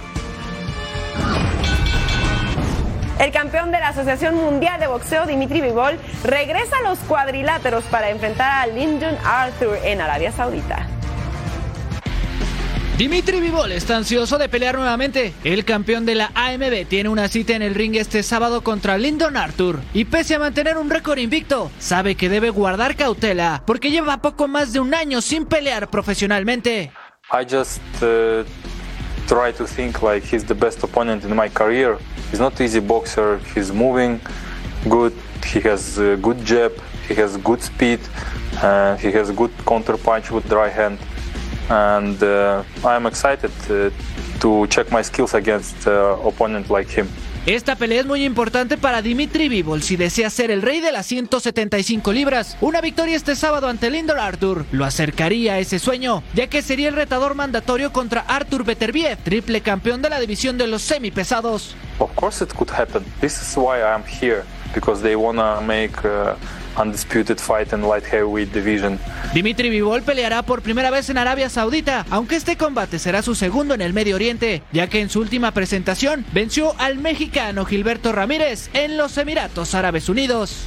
El 3.18 3.30
campeón 3.30 3.70
de 3.70 3.78
la 3.78 3.88
Asociación 3.88 4.34
Mundial 4.34 4.80
de 4.80 4.88
Boxeo, 4.88 5.24
Dimitri 5.26 5.60
Bivol, 5.60 5.98
regresa 6.24 6.78
a 6.78 6.88
los 6.88 6.98
cuadriláteros 7.00 7.84
para 7.84 8.10
enfrentar 8.10 8.50
a 8.50 8.66
Lyndon 8.66 9.16
Arthur 9.24 9.78
en 9.84 10.00
Arabia 10.00 10.32
Saudita. 10.32 10.88
Dimitri 12.98 13.40
Vivol 13.40 13.72
está 13.72 13.96
ansioso 13.96 14.38
de 14.38 14.48
pelear 14.48 14.76
nuevamente. 14.76 15.32
El 15.42 15.64
campeón 15.64 16.06
de 16.06 16.14
la 16.14 16.30
AMB 16.34 16.86
tiene 16.86 17.08
una 17.08 17.26
cita 17.26 17.54
en 17.54 17.62
el 17.62 17.74
ring 17.74 17.96
este 17.96 18.22
sábado 18.22 18.62
contra 18.62 18.98
Lyndon 18.98 19.36
Arthur. 19.36 19.80
Y 19.92 20.04
pese 20.04 20.36
a 20.36 20.38
mantener 20.38 20.76
un 20.76 20.90
récord 20.90 21.18
invicto, 21.18 21.72
sabe 21.78 22.14
que 22.14 22.28
debe 22.28 22.50
guardar 22.50 22.94
cautela 22.94 23.64
porque 23.66 23.90
lleva 23.90 24.22
poco 24.22 24.46
más 24.46 24.72
de 24.72 24.78
un 24.78 24.94
año 24.94 25.20
sin 25.22 25.46
pelear 25.46 25.88
profesionalmente. 25.90 26.92
I 27.32 27.44
just 27.44 27.80
uh, 28.02 28.44
try 29.26 29.52
to 29.52 29.66
think 29.66 30.02
like 30.02 30.22
he's 30.22 30.44
the 30.44 30.54
best 30.54 30.82
opponent 30.82 31.24
in 31.24 31.34
my 31.34 31.48
career. 31.48 31.98
He's 32.30 32.40
not 32.40 32.60
easy 32.60 32.80
boxer. 32.80 33.38
He's 33.54 33.72
moving 33.72 34.20
good. 34.88 35.14
He 35.44 35.60
has 35.60 35.98
a 35.98 36.16
good 36.16 36.44
jab. 36.44 36.72
He 37.08 37.14
has 37.14 37.36
good 37.38 37.62
speed. 37.62 38.00
And 38.62 38.98
he 39.00 39.10
has 39.12 39.30
good 39.30 39.52
counter 39.66 39.96
punch 39.96 40.30
with 40.30 40.48
dry 40.48 40.68
hand. 40.68 40.98
and 41.70 42.22
uh, 42.22 42.62
I'm 42.84 43.06
excited 43.06 43.52
uh, 43.70 43.90
to 44.40 44.66
check 44.66 44.90
my 44.90 45.02
skills 45.02 45.34
against 45.34 45.86
uh, 45.86 46.18
opponent 46.22 46.68
like 46.70 46.88
him. 46.88 47.08
Esta 47.46 47.76
pelea 47.76 48.00
es 48.00 48.06
muy 48.06 48.24
importante 48.24 48.78
para 48.78 49.02
Dimitri 49.02 49.50
Bivol 49.50 49.82
si 49.82 49.96
desea 49.96 50.30
ser 50.30 50.50
el 50.50 50.62
rey 50.62 50.80
de 50.80 50.92
las 50.92 51.04
175 51.04 52.10
libras. 52.10 52.56
Una 52.62 52.80
victoria 52.80 53.14
este 53.16 53.36
sábado 53.36 53.68
ante 53.68 53.90
Lindor 53.90 54.18
Arthur 54.18 54.64
lo 54.72 54.86
acercaría 54.86 55.52
a 55.52 55.58
ese 55.58 55.78
sueño, 55.78 56.22
ya 56.32 56.46
que 56.46 56.62
sería 56.62 56.88
el 56.88 56.94
retador 56.94 57.34
mandatorio 57.34 57.92
contra 57.92 58.22
Arthur 58.22 58.64
Beterbiev, 58.64 59.18
triple 59.18 59.60
campeón 59.60 60.00
de 60.00 60.08
la 60.08 60.20
división 60.20 60.56
de 60.56 60.68
los 60.68 60.80
semipesados. 60.80 61.76
Of 61.98 62.14
course, 62.14 62.42
it 62.42 62.50
could 62.54 62.70
happen. 62.70 63.04
This 63.20 63.34
is 63.34 63.54
why 63.58 63.80
I'm 63.82 64.04
here 64.04 64.44
because 64.74 65.02
they 65.02 65.14
wanna 65.14 65.60
make 65.60 65.98
uh, 65.98 66.36
undisputed 66.76 67.38
fight 67.38 67.72
in 67.72 67.82
light 67.82 68.04
heavyweight 68.04 68.52
division. 68.52 68.98
Dimitri 69.32 69.70
Bivol 69.70 70.02
peleará 70.02 70.42
por 70.42 70.62
primera 70.62 70.90
vez 70.90 71.10
en 71.10 71.18
Arabia 71.18 71.48
Saudita, 71.48 72.06
aunque 72.10 72.36
este 72.36 72.56
combate 72.56 72.98
será 72.98 73.22
su 73.22 73.34
segundo 73.34 73.74
en 73.74 73.80
el 73.80 73.92
Medio 73.92 74.16
Oriente, 74.16 74.62
ya 74.72 74.88
que 74.88 75.00
en 75.00 75.10
su 75.10 75.20
última 75.20 75.52
presentación 75.52 76.24
venció 76.32 76.74
al 76.78 76.98
mexicano 76.98 77.64
Gilberto 77.64 78.12
Ramírez 78.12 78.70
en 78.74 78.96
los 78.96 79.16
Emiratos 79.18 79.74
Árabes 79.74 80.08
Unidos. 80.08 80.66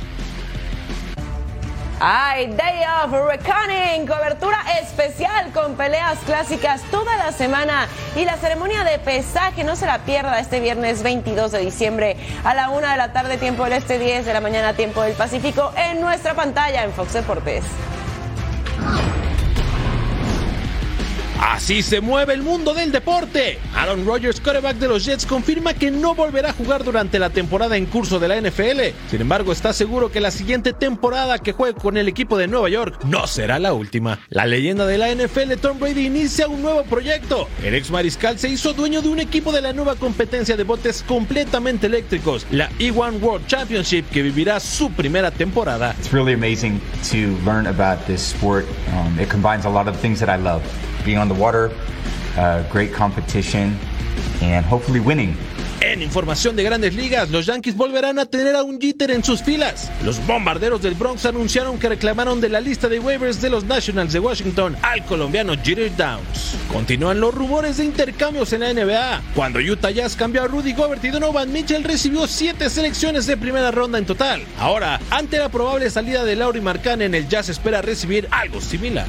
Ay, 2.00 2.54
Day 2.56 2.84
of 3.04 3.12
Reckoning, 3.12 4.06
cobertura 4.06 4.60
especial 4.80 5.52
con 5.52 5.76
peleas 5.76 6.20
clásicas 6.28 6.84
toda 6.91 7.18
la 7.18 7.32
semana 7.32 7.88
y 8.16 8.24
la 8.24 8.38
ceremonia 8.38 8.84
de 8.84 9.00
pesaje 9.00 9.64
no 9.64 9.76
se 9.76 9.88
la 9.88 9.98
pierda 10.00 10.39
este 10.39 10.60
viernes 10.60 11.02
22 11.02 11.52
de 11.52 11.60
diciembre 11.60 12.16
a 12.43 12.54
la 12.54 12.70
una 12.70 12.91
de 12.91 12.98
la 12.98 13.14
tarde 13.14 13.38
tiempo 13.38 13.64
del 13.64 13.74
este 13.74 13.98
10 13.98 14.28
de 14.28 14.34
la 14.34 14.41
mañana 14.41 14.74
tiempo 14.74 15.02
del 15.02 15.14
Pacífico 15.14 15.72
en 15.76 16.00
nuestra 16.00 16.36
pantalla 16.36 16.84
en 16.84 16.93
Fox 16.93 17.14
Deportes. 17.14 17.64
Así 21.58 21.82
se 21.82 22.01
mueve 22.01 22.36
el 22.36 22.43
mundo 22.43 22.76
del 22.76 22.91
deporte. 22.91 23.58
Aaron 23.74 24.05
Rodgers, 24.05 24.39
quarterback 24.39 24.78
de 24.78 24.88
los 24.88 25.03
Jets, 25.03 25.26
confirma 25.26 25.74
que 25.74 25.89
no 25.89 26.14
volverá 26.14 26.51
a 26.51 26.53
jugar 26.53 26.84
durante 26.84 27.18
la 27.18 27.32
temporada 27.32 27.78
en 27.78 27.88
curso 27.88 28.20
de 28.20 28.28
la 28.28 28.39
NFL. 28.39 28.95
Sin 29.10 29.22
embargo, 29.22 29.51
está 29.51 29.74
seguro 29.74 30.12
que 30.12 30.22
la 30.22 30.30
siguiente 30.30 30.72
temporada 30.74 31.39
que 31.39 31.53
juegue 31.53 31.74
con 31.74 31.97
el 31.97 32.08
equipo 32.08 32.38
de 32.38 32.45
Nueva 32.45 32.70
York 32.70 33.03
no 33.05 33.26
será 33.26 33.58
la 33.58 33.74
última. 33.74 34.20
La 34.30 34.45
leyenda 34.45 34.86
de 34.86 34.99
la 34.99 35.10
NFL, 35.10 35.53
Tom 35.60 35.80
Brady, 35.80 36.05
inicia 36.05 36.47
un 36.47 36.62
nuevo 36.62 36.84
proyecto. 36.84 37.49
El 37.64 37.74
ex 37.74 37.89
mariscal 37.89 38.38
se 38.38 38.49
hizo 38.49 38.74
dueño 38.74 39.01
de 39.01 39.10
un 39.10 39.20
equipo 39.20 39.51
de 39.51 39.62
la 39.62 39.74
nueva 39.74 39.95
competencia 39.95 40.55
de 40.58 40.64
botes 40.64 41.03
completamente 41.08 41.88
eléctricos, 41.88 42.45
la 42.51 42.70
E1 42.74 43.20
World 43.20 43.47
Championship, 43.47 44.08
que 44.12 44.22
vivirá 44.22 44.60
su 44.60 44.91
primera 44.91 45.32
temporada. 45.32 45.95
It's 45.97 46.14
really 46.14 46.34
amazing 46.34 46.80
to 47.10 47.36
learn 47.43 47.66
about 47.66 48.05
this 48.05 48.22
sport. 48.22 48.64
Um, 48.93 49.20
it 49.20 49.28
combines 49.28 49.66
a 49.66 49.70
lot 49.72 49.88
of 49.88 49.99
things 49.99 50.20
that 50.20 50.30
I 50.30 50.39
love 50.39 50.62
being 51.08 51.18
on 51.18 51.30
the 51.30 51.41
water, 51.41 51.72
uh, 52.38 52.62
great 52.70 52.93
competition, 52.93 53.80
and 54.41 54.66
hopefully 54.66 54.99
winning. 54.99 55.36
En 55.80 56.01
información 56.01 56.55
de 56.55 56.64
grandes 56.64 56.95
ligas, 56.95 57.30
los 57.30 57.45
Yankees 57.45 57.76
volverán 57.78 58.20
a 58.20 58.26
tener 58.26 58.55
a 58.55 58.64
un 58.64 58.82
Jeter 58.82 59.12
en 59.12 59.24
sus 59.24 59.41
filas. 59.41 59.89
Los 60.03 60.26
bombarderos 60.26 60.82
del 60.82 60.95
Bronx 60.95 61.26
anunciaron 61.26 61.80
que 61.80 61.88
reclamaron 61.88 62.41
de 62.41 62.49
la 62.49 62.60
lista 62.60 62.89
de 62.89 62.99
waivers 62.99 63.41
de 63.41 63.49
los 63.49 63.64
Nationals 63.64 64.12
de 64.12 64.20
Washington 64.20 64.76
al 64.82 65.05
colombiano 65.05 65.53
Jeter 65.64 65.95
Downs. 65.95 66.55
Continúan 66.74 67.22
los 67.22 67.34
rumores 67.34 67.78
de 67.78 67.86
intercambios 67.86 68.51
en 68.53 68.62
la 68.62 68.74
NBA. 68.74 69.22
Cuando 69.36 69.60
Utah 69.60 69.91
Jazz 69.91 70.16
cambió 70.16 70.43
a 70.43 70.47
Rudy 70.47 70.74
Gobert 70.74 71.05
y 71.05 71.10
Donovan 71.10 71.53
Mitchell 71.53 71.84
recibió 71.84 72.28
siete 72.28 72.70
selecciones 72.70 73.28
de 73.28 73.38
primera 73.38 73.72
ronda 73.72 73.97
en 73.97 74.05
total. 74.05 74.41
Ahora, 74.60 74.99
ante 75.12 75.38
la 75.38 75.49
probable 75.49 75.89
salida 75.89 76.26
de 76.26 76.36
Lauri 76.36 76.60
Markkanen, 76.60 77.16
el 77.16 77.30
Jazz 77.30 77.49
espera 77.49 77.82
recibir 77.82 78.28
algo 78.32 78.60
similar. 78.60 79.05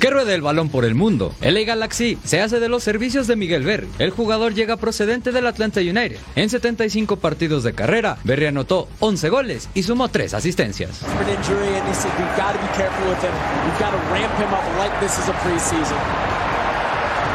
Que 0.00 0.08
ruede 0.08 0.34
el 0.34 0.40
balón 0.40 0.70
por 0.70 0.86
el 0.86 0.94
mundo. 0.94 1.34
LA 1.42 1.60
Galaxy 1.66 2.16
se 2.24 2.40
hace 2.40 2.58
de 2.58 2.70
los 2.70 2.82
servicios 2.82 3.26
de 3.26 3.36
Miguel 3.36 3.64
Berry. 3.64 3.86
El 3.98 4.10
jugador 4.10 4.54
llega 4.54 4.78
procedente 4.78 5.30
del 5.30 5.46
Atlanta 5.46 5.80
United. 5.80 6.16
En 6.36 6.48
75 6.48 7.16
partidos 7.16 7.64
de 7.64 7.74
carrera, 7.74 8.16
Berry 8.24 8.46
anotó 8.46 8.88
11 9.00 9.28
goles 9.28 9.68
y 9.74 9.82
sumó 9.82 10.08
3 10.08 10.32
asistencias. 10.32 11.02
an 11.02 11.28
injury, 11.28 11.68
and 11.76 11.86
he 11.86 11.92
said, 11.94 12.10
We've 12.18 12.36
got 12.38 12.52
to 12.54 12.58
be 12.60 12.68
careful 12.78 13.06
with 13.10 13.22
him. 13.22 13.32
We've 13.66 13.78
got 13.78 13.90
to 13.90 13.98
ramp 14.10 14.32
him 14.38 14.48
up 14.54 14.64
like 14.78 14.98
this 15.00 15.18
is 15.18 15.28
a 15.28 15.34
preseason. 15.44 15.98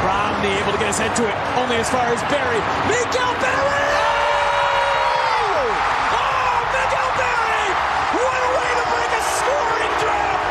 Romney 0.04 0.58
able 0.62 0.72
to 0.72 0.80
get 0.80 0.88
his 0.88 0.98
head 0.98 1.16
to 1.16 1.24
it, 1.24 1.36
only 1.62 1.76
as 1.78 1.90
far 1.90 2.08
as 2.08 2.22
Barry. 2.34 2.62
Miguel 2.90 3.34
Barry! 3.42 3.94
Oh, 6.14 6.58
Miguel 6.74 7.10
Barry! 7.22 7.68
What 8.18 8.40
a 8.42 8.50
way 8.58 8.72
to 8.74 8.86
break 8.90 9.12
a 9.14 9.24
scoring 9.38 9.94
drought! 10.02 10.42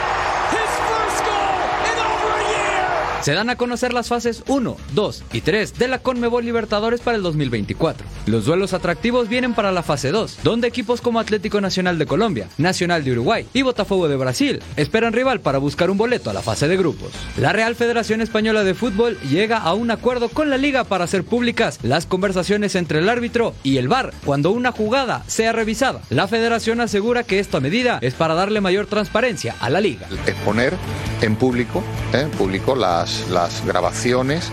His 0.58 0.70
first 0.90 1.18
goal 1.22 1.58
in 1.90 1.96
over 2.02 2.30
a 2.34 2.44
year! 2.50 2.86
Se 3.24 3.32
dan 3.32 3.48
a 3.48 3.56
conocer 3.56 3.94
las 3.94 4.08
fases 4.08 4.44
1, 4.48 4.76
2 4.92 5.24
y 5.32 5.40
3 5.40 5.78
de 5.78 5.88
la 5.88 5.98
Conmebol 5.98 6.44
Libertadores 6.44 7.00
para 7.00 7.16
el 7.16 7.22
2024. 7.22 8.06
Los 8.26 8.44
duelos 8.44 8.74
atractivos 8.74 9.30
vienen 9.30 9.54
para 9.54 9.72
la 9.72 9.82
fase 9.82 10.10
2, 10.10 10.40
donde 10.42 10.68
equipos 10.68 11.00
como 11.00 11.20
Atlético 11.20 11.58
Nacional 11.62 11.96
de 11.96 12.04
Colombia, 12.04 12.50
Nacional 12.58 13.02
de 13.02 13.12
Uruguay 13.12 13.46
y 13.54 13.62
Botafogo 13.62 14.08
de 14.08 14.16
Brasil 14.16 14.62
esperan 14.76 15.14
rival 15.14 15.40
para 15.40 15.56
buscar 15.56 15.88
un 15.88 15.96
boleto 15.96 16.28
a 16.28 16.34
la 16.34 16.42
fase 16.42 16.68
de 16.68 16.76
grupos. 16.76 17.12
La 17.38 17.54
Real 17.54 17.74
Federación 17.74 18.20
Española 18.20 18.62
de 18.62 18.74
Fútbol 18.74 19.18
llega 19.20 19.56
a 19.56 19.72
un 19.72 19.90
acuerdo 19.90 20.28
con 20.28 20.50
la 20.50 20.58
liga 20.58 20.84
para 20.84 21.04
hacer 21.04 21.24
públicas 21.24 21.78
las 21.82 22.04
conversaciones 22.04 22.74
entre 22.74 22.98
el 22.98 23.08
árbitro 23.08 23.54
y 23.62 23.78
el 23.78 23.88
VAR 23.88 24.12
cuando 24.26 24.50
una 24.50 24.70
jugada 24.70 25.24
sea 25.28 25.52
revisada. 25.52 26.02
La 26.10 26.28
federación 26.28 26.82
asegura 26.82 27.22
que 27.22 27.38
esta 27.38 27.60
medida 27.60 28.00
es 28.02 28.12
para 28.12 28.34
darle 28.34 28.60
mayor 28.60 28.84
transparencia 28.84 29.56
a 29.60 29.70
la 29.70 29.80
liga. 29.80 30.08
exponer 30.26 30.74
en 31.22 31.36
público, 31.36 31.82
¿eh? 32.12 32.20
en 32.20 32.30
público 32.32 32.76
las, 32.76 33.13
las 33.30 33.64
grabaciones 33.64 34.50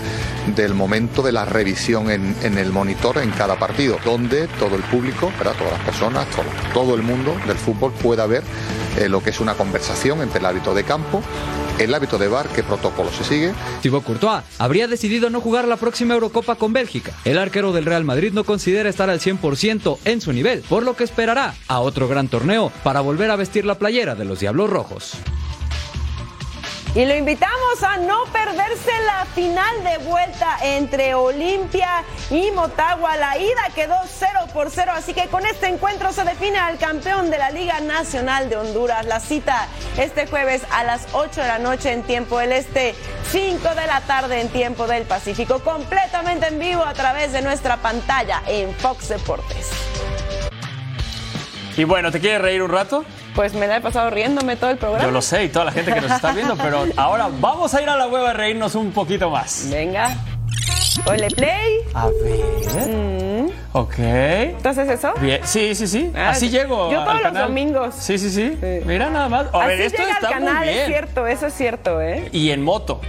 del 0.56 0.74
momento 0.74 1.22
de 1.22 1.32
la 1.32 1.46
revisión 1.46 2.10
en, 2.10 2.58
el 2.58 2.72
monitor 2.72 3.18
en 3.18 3.32
cada 3.32 3.58
partido, 3.58 3.98
donde 4.04 4.48
todo 4.48 4.76
el 4.76 4.84
público, 4.84 5.32
todas 5.38 5.56
las 5.60 5.80
personas, 5.82 6.28
todo, 6.74 6.96
el 6.96 7.04
mundo 7.04 7.36
del 7.48 7.58
fútbol 7.58 7.92
pueda 7.94 8.26
ver 8.26 8.44
eh, 8.98 9.08
lo 9.08 9.22
que 9.24 9.30
es 9.30 9.40
una 9.40 9.54
conversación 9.54 10.22
entre 10.22 10.40
el 10.40 10.46
árbitro 10.46 10.74
de 10.74 10.84
campo, 10.84 11.22
el 11.80 11.94
árbitro 11.94 12.18
de 12.18 12.28
bar, 12.28 12.48
qué 12.50 12.64
protocolo 12.64 13.10
se 13.12 13.24
sigue. 13.24 13.54
Thibaut 13.82 14.04
Courtois 14.04 14.44
habría 14.58 14.88
decidido 14.88 15.30
no 15.30 15.42
jugar 15.42 15.68
la 15.68 15.78
próxima 15.78 16.14
Eurocopa 16.14 16.56
con 16.56 16.74
Bélgica. 16.74 17.14
El 17.26 17.38
arquero 17.38 17.72
del 17.72 17.86
Real 17.86 18.04
Madrid 18.04 18.34
no 18.34 18.44
considera 18.44 18.90
estar 18.90 19.10
al 19.10 19.20
100% 19.20 19.98
en 20.06 20.22
su 20.22 20.34
nivel, 20.34 20.62
por 20.62 20.84
lo 20.84 20.96
que 20.96 21.04
esperará 21.04 21.56
a 21.68 21.80
otro 21.80 22.08
gran 22.08 22.28
torneo 22.28 22.72
para 22.84 23.02
volver 23.02 23.32
a 23.32 23.36
vestir 23.36 23.66
la 23.66 23.76
playera 23.76 24.16
de 24.16 24.26
los 24.26 24.40
Diablos 24.40 24.70
Rojos. 24.70 25.14
Y 26.94 27.06
lo 27.06 27.16
invitamos 27.16 27.84
a 27.84 27.96
no 28.00 28.26
perderse 28.34 28.92
la 29.06 29.24
final 29.34 29.82
de 29.86 29.98
vuelta 30.00 30.58
entre 30.62 31.14
Olimpia 31.14 32.04
y 32.30 32.52
Motagua. 32.52 33.16
La 33.16 33.38
ida 33.38 33.70
quedó 33.74 33.96
0 34.06 34.30
por 34.54 34.70
0, 34.70 34.92
así 34.94 35.14
que 35.14 35.28
con 35.28 35.46
este 35.46 35.68
encuentro 35.68 36.12
se 36.12 36.26
define 36.26 36.58
al 36.60 36.78
campeón 36.78 37.30
de 37.30 37.38
la 37.38 37.50
Liga 37.50 37.80
Nacional 37.80 38.50
de 38.50 38.58
Honduras. 38.58 39.06
La 39.06 39.22
cita 39.22 39.70
este 39.98 40.28
jueves 40.28 40.64
a 40.70 40.84
las 40.84 41.08
8 41.14 41.40
de 41.40 41.48
la 41.48 41.60
noche 41.60 41.94
en 41.94 42.04
tiempo 42.04 42.40
del 42.40 42.52
Este, 42.52 42.94
5 43.32 43.70
de 43.70 43.88
la 43.88 44.02
tarde 44.02 44.42
en 44.42 44.50
tiempo 44.50 44.86
del 44.86 45.04
Pacífico, 45.04 45.60
completamente 45.60 46.48
en 46.48 46.60
vivo 46.60 46.84
a 46.84 46.94
través 46.94 47.32
de 47.32 47.42
nuestra 47.42 47.78
pantalla 47.78 48.44
en 48.48 48.76
Fox 48.76 49.08
Deportes. 49.08 49.70
Y 51.78 51.86
bueno, 51.86 52.12
¿te 52.12 52.20
quieres 52.20 52.42
reír 52.42 52.62
un 52.62 52.70
rato? 52.70 53.06
Pues 53.36 53.54
me 53.54 53.66
la 53.68 53.78
he 53.78 53.82
pasado 53.82 54.10
riéndome 54.10 54.56
todo 54.58 54.70
el 54.72 54.78
programa. 54.78 55.04
Yo 55.06 55.12
lo 55.12 55.22
sé 55.22 55.46
y 55.46 55.50
toda 55.50 55.66
la 55.66 55.72
gente 55.72 55.94
que 55.94 56.02
nos 56.02 56.12
está 56.12 56.34
viendo, 56.34 56.56
pero 56.58 56.86
ahora 56.98 57.30
vamos 57.40 57.74
a 57.74 57.82
ir 57.82 57.90
a 57.90 57.96
la 57.98 58.08
hueva 58.08 58.32
a 58.32 58.34
reírnos 58.34 58.76
un 58.76 58.92
poquito 58.92 59.30
más. 59.30 59.68
Venga. 59.70 60.18
Ole 61.06 61.30
play. 61.30 61.78
A 61.94 62.08
ver. 62.08 62.90
Mm. 62.90 63.50
Ok. 63.74 63.94
¿Entonces 64.00 64.90
eso? 64.90 65.14
Bien. 65.22 65.40
Sí, 65.46 65.74
sí, 65.76 65.88
sí. 65.88 66.12
Ah, 66.14 66.32
Así 66.32 66.50
llego. 66.50 66.92
Yo 66.92 67.00
al 67.00 67.06
todos 67.06 67.14
los 67.16 67.24
canal. 67.32 67.48
domingos. 67.48 67.96
Sí, 67.96 68.18
sí, 68.18 68.30
sí. 68.30 68.58
Mira 68.86 69.10
nada 69.10 69.30
más. 69.30 69.48
A 69.54 69.68
ver, 69.68 69.80
esto 69.82 70.02
llega 70.02 70.14
está 70.16 70.28
al 70.28 70.34
canal, 70.34 70.56
muy 70.58 70.68
es 70.70 70.76
bien. 70.76 70.88
cierto, 70.88 71.28
eso 71.28 71.48
es 71.48 71.54
cierto, 71.54 72.02
¿eh? 72.02 72.28
Y 72.34 72.52
en 72.52 72.62
moto. 72.62 73.00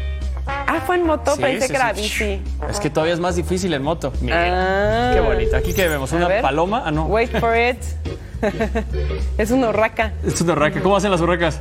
Ah, 0.74 0.80
fue 0.86 0.96
en 0.96 1.06
moto, 1.06 1.34
Sí, 1.36 1.42
pensé 1.42 1.66
sí, 1.66 1.70
que 1.72 1.76
era 1.76 1.94
sí. 1.94 2.00
bici. 2.02 2.40
Es 2.70 2.80
que 2.80 2.88
todavía 2.90 3.14
es 3.14 3.20
más 3.20 3.36
difícil 3.36 3.72
en 3.74 3.82
moto. 3.82 4.12
Mira, 4.20 5.10
Ah. 5.10 5.14
qué 5.14 5.20
bonito. 5.20 5.56
Aquí 5.56 5.72
que 5.74 5.86
vemos 5.88 6.10
una 6.12 6.28
ver. 6.28 6.40
paloma. 6.42 6.82
Ah, 6.86 6.90
no. 6.90 7.04
Wait 7.06 7.30
for 7.38 7.54
it. 7.56 7.78
es 9.38 9.50
una 9.50 9.68
urraca. 9.68 10.12
Es 10.24 10.40
una 10.40 10.52
urraca. 10.54 10.80
¿Cómo 10.80 10.96
hacen 10.96 11.10
las 11.10 11.20
urracas? 11.20 11.60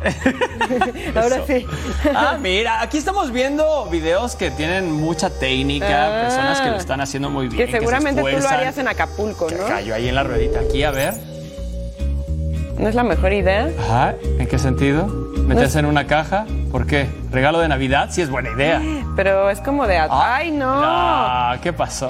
Ahora 1.14 1.42
sí. 1.46 1.66
Ah, 2.14 2.38
mira, 2.40 2.80
aquí 2.80 2.96
estamos 2.98 3.32
viendo 3.32 3.86
videos 3.86 4.34
que 4.36 4.50
tienen 4.50 4.90
mucha 4.90 5.28
técnica, 5.30 6.06
Ah. 6.06 6.22
personas 6.22 6.60
que 6.62 6.70
lo 6.70 6.76
están 6.76 7.00
haciendo 7.00 7.28
muy 7.30 7.48
bien. 7.48 7.66
Que 7.66 7.70
seguramente 7.72 8.22
se 8.22 8.30
tú 8.36 8.42
lo 8.42 8.48
harías 8.48 8.78
en 8.78 8.88
Acapulco, 8.88 9.48
¿no? 9.50 9.66
Cayó 9.66 9.94
ahí 9.94 10.08
en 10.08 10.14
la 10.14 10.22
ruedita. 10.24 10.60
Aquí, 10.60 10.82
a 10.84 10.90
ver. 10.90 11.14
¿No 12.80 12.88
es 12.88 12.94
la 12.94 13.02
mejor 13.04 13.32
idea? 13.32 13.68
Ajá, 13.78 14.14
¿en 14.38 14.46
qué 14.46 14.58
sentido? 14.58 15.06
¿Meterse 15.46 15.78
en 15.80 15.86
una 15.86 16.06
caja? 16.06 16.46
¿Por 16.72 16.86
qué? 16.86 17.08
¿Regalo 17.30 17.58
de 17.60 17.68
Navidad? 17.68 18.08
Sí, 18.10 18.22
es 18.22 18.30
buena 18.30 18.50
idea. 18.50 18.80
Pero 19.16 19.50
es 19.50 19.60
como 19.60 19.86
de... 19.86 19.98
¡Ay, 20.10 20.50
no! 20.50 20.66
Ah, 20.72 21.56
¿qué 21.62 21.72
pasó? 21.72 22.08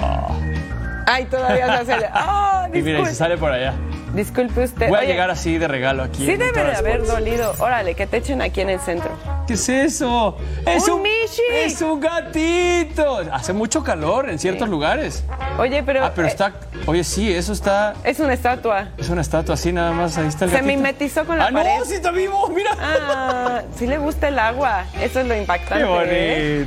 ¡Ay, 1.07 1.25
todavía 1.25 1.65
se 1.67 1.73
hace... 1.93 1.97
de- 2.03 2.09
¡Ah, 2.13 2.69
Y 2.73 2.81
mira, 2.81 2.99
y 3.01 3.05
se 3.07 3.15
sale 3.15 3.37
por 3.37 3.51
allá. 3.51 3.73
Disculpe 4.13 4.63
usted. 4.63 4.89
Voy 4.89 4.97
a 4.97 5.01
Oye, 5.01 5.07
llegar 5.07 5.29
así 5.29 5.57
de 5.57 5.67
regalo 5.67 6.03
aquí. 6.03 6.25
Sí 6.25 6.35
debe 6.35 6.51
de 6.51 6.75
haber 6.75 7.05
dolido. 7.05 7.53
Órale, 7.59 7.95
que 7.95 8.07
te 8.07 8.17
echen 8.17 8.41
aquí 8.41 8.61
en 8.61 8.69
el 8.69 8.79
centro. 8.79 9.09
¿Qué 9.47 9.53
es 9.53 9.69
eso? 9.69 10.37
Es 10.65 10.87
¡Un 10.87 11.01
Mishi! 11.01 11.41
Es 11.53 11.81
un 11.81 11.99
gatito. 11.99 13.21
Hace 13.31 13.53
mucho 13.53 13.83
calor 13.83 14.29
en 14.29 14.37
ciertos 14.37 14.67
lugares. 14.67 15.23
Oye, 15.57 15.81
pero. 15.83 16.05
Ah, 16.05 16.11
pero 16.13 16.27
eh, 16.27 16.31
está. 16.31 16.53
Oye, 16.85 17.03
sí, 17.03 17.31
eso 17.31 17.53
está. 17.53 17.93
Es 18.03 18.19
una 18.19 18.33
estatua. 18.33 18.89
Es 18.97 19.09
una 19.09 19.21
estatua 19.21 19.55
así, 19.55 19.71
nada 19.71 19.91
más. 19.91 20.17
Ahí 20.17 20.27
está 20.27 20.45
el 20.45 20.51
Se 20.51 20.57
gatito. 20.57 20.75
mimetizó 20.77 21.25
con 21.25 21.37
la 21.37 21.47
ah, 21.47 21.51
pared. 21.51 21.79
no, 21.79 21.85
sí 21.85 21.93
está 21.93 22.11
vivo, 22.11 22.49
mira. 22.49 22.71
Ah, 22.79 23.61
sí 23.77 23.87
le 23.87 23.97
gusta 23.97 24.27
el 24.27 24.39
agua. 24.39 24.85
Eso 25.01 25.21
es 25.21 25.27
lo 25.27 25.35
impactante. 25.35 25.85
Qué 26.09 26.61
¿eh? 26.61 26.65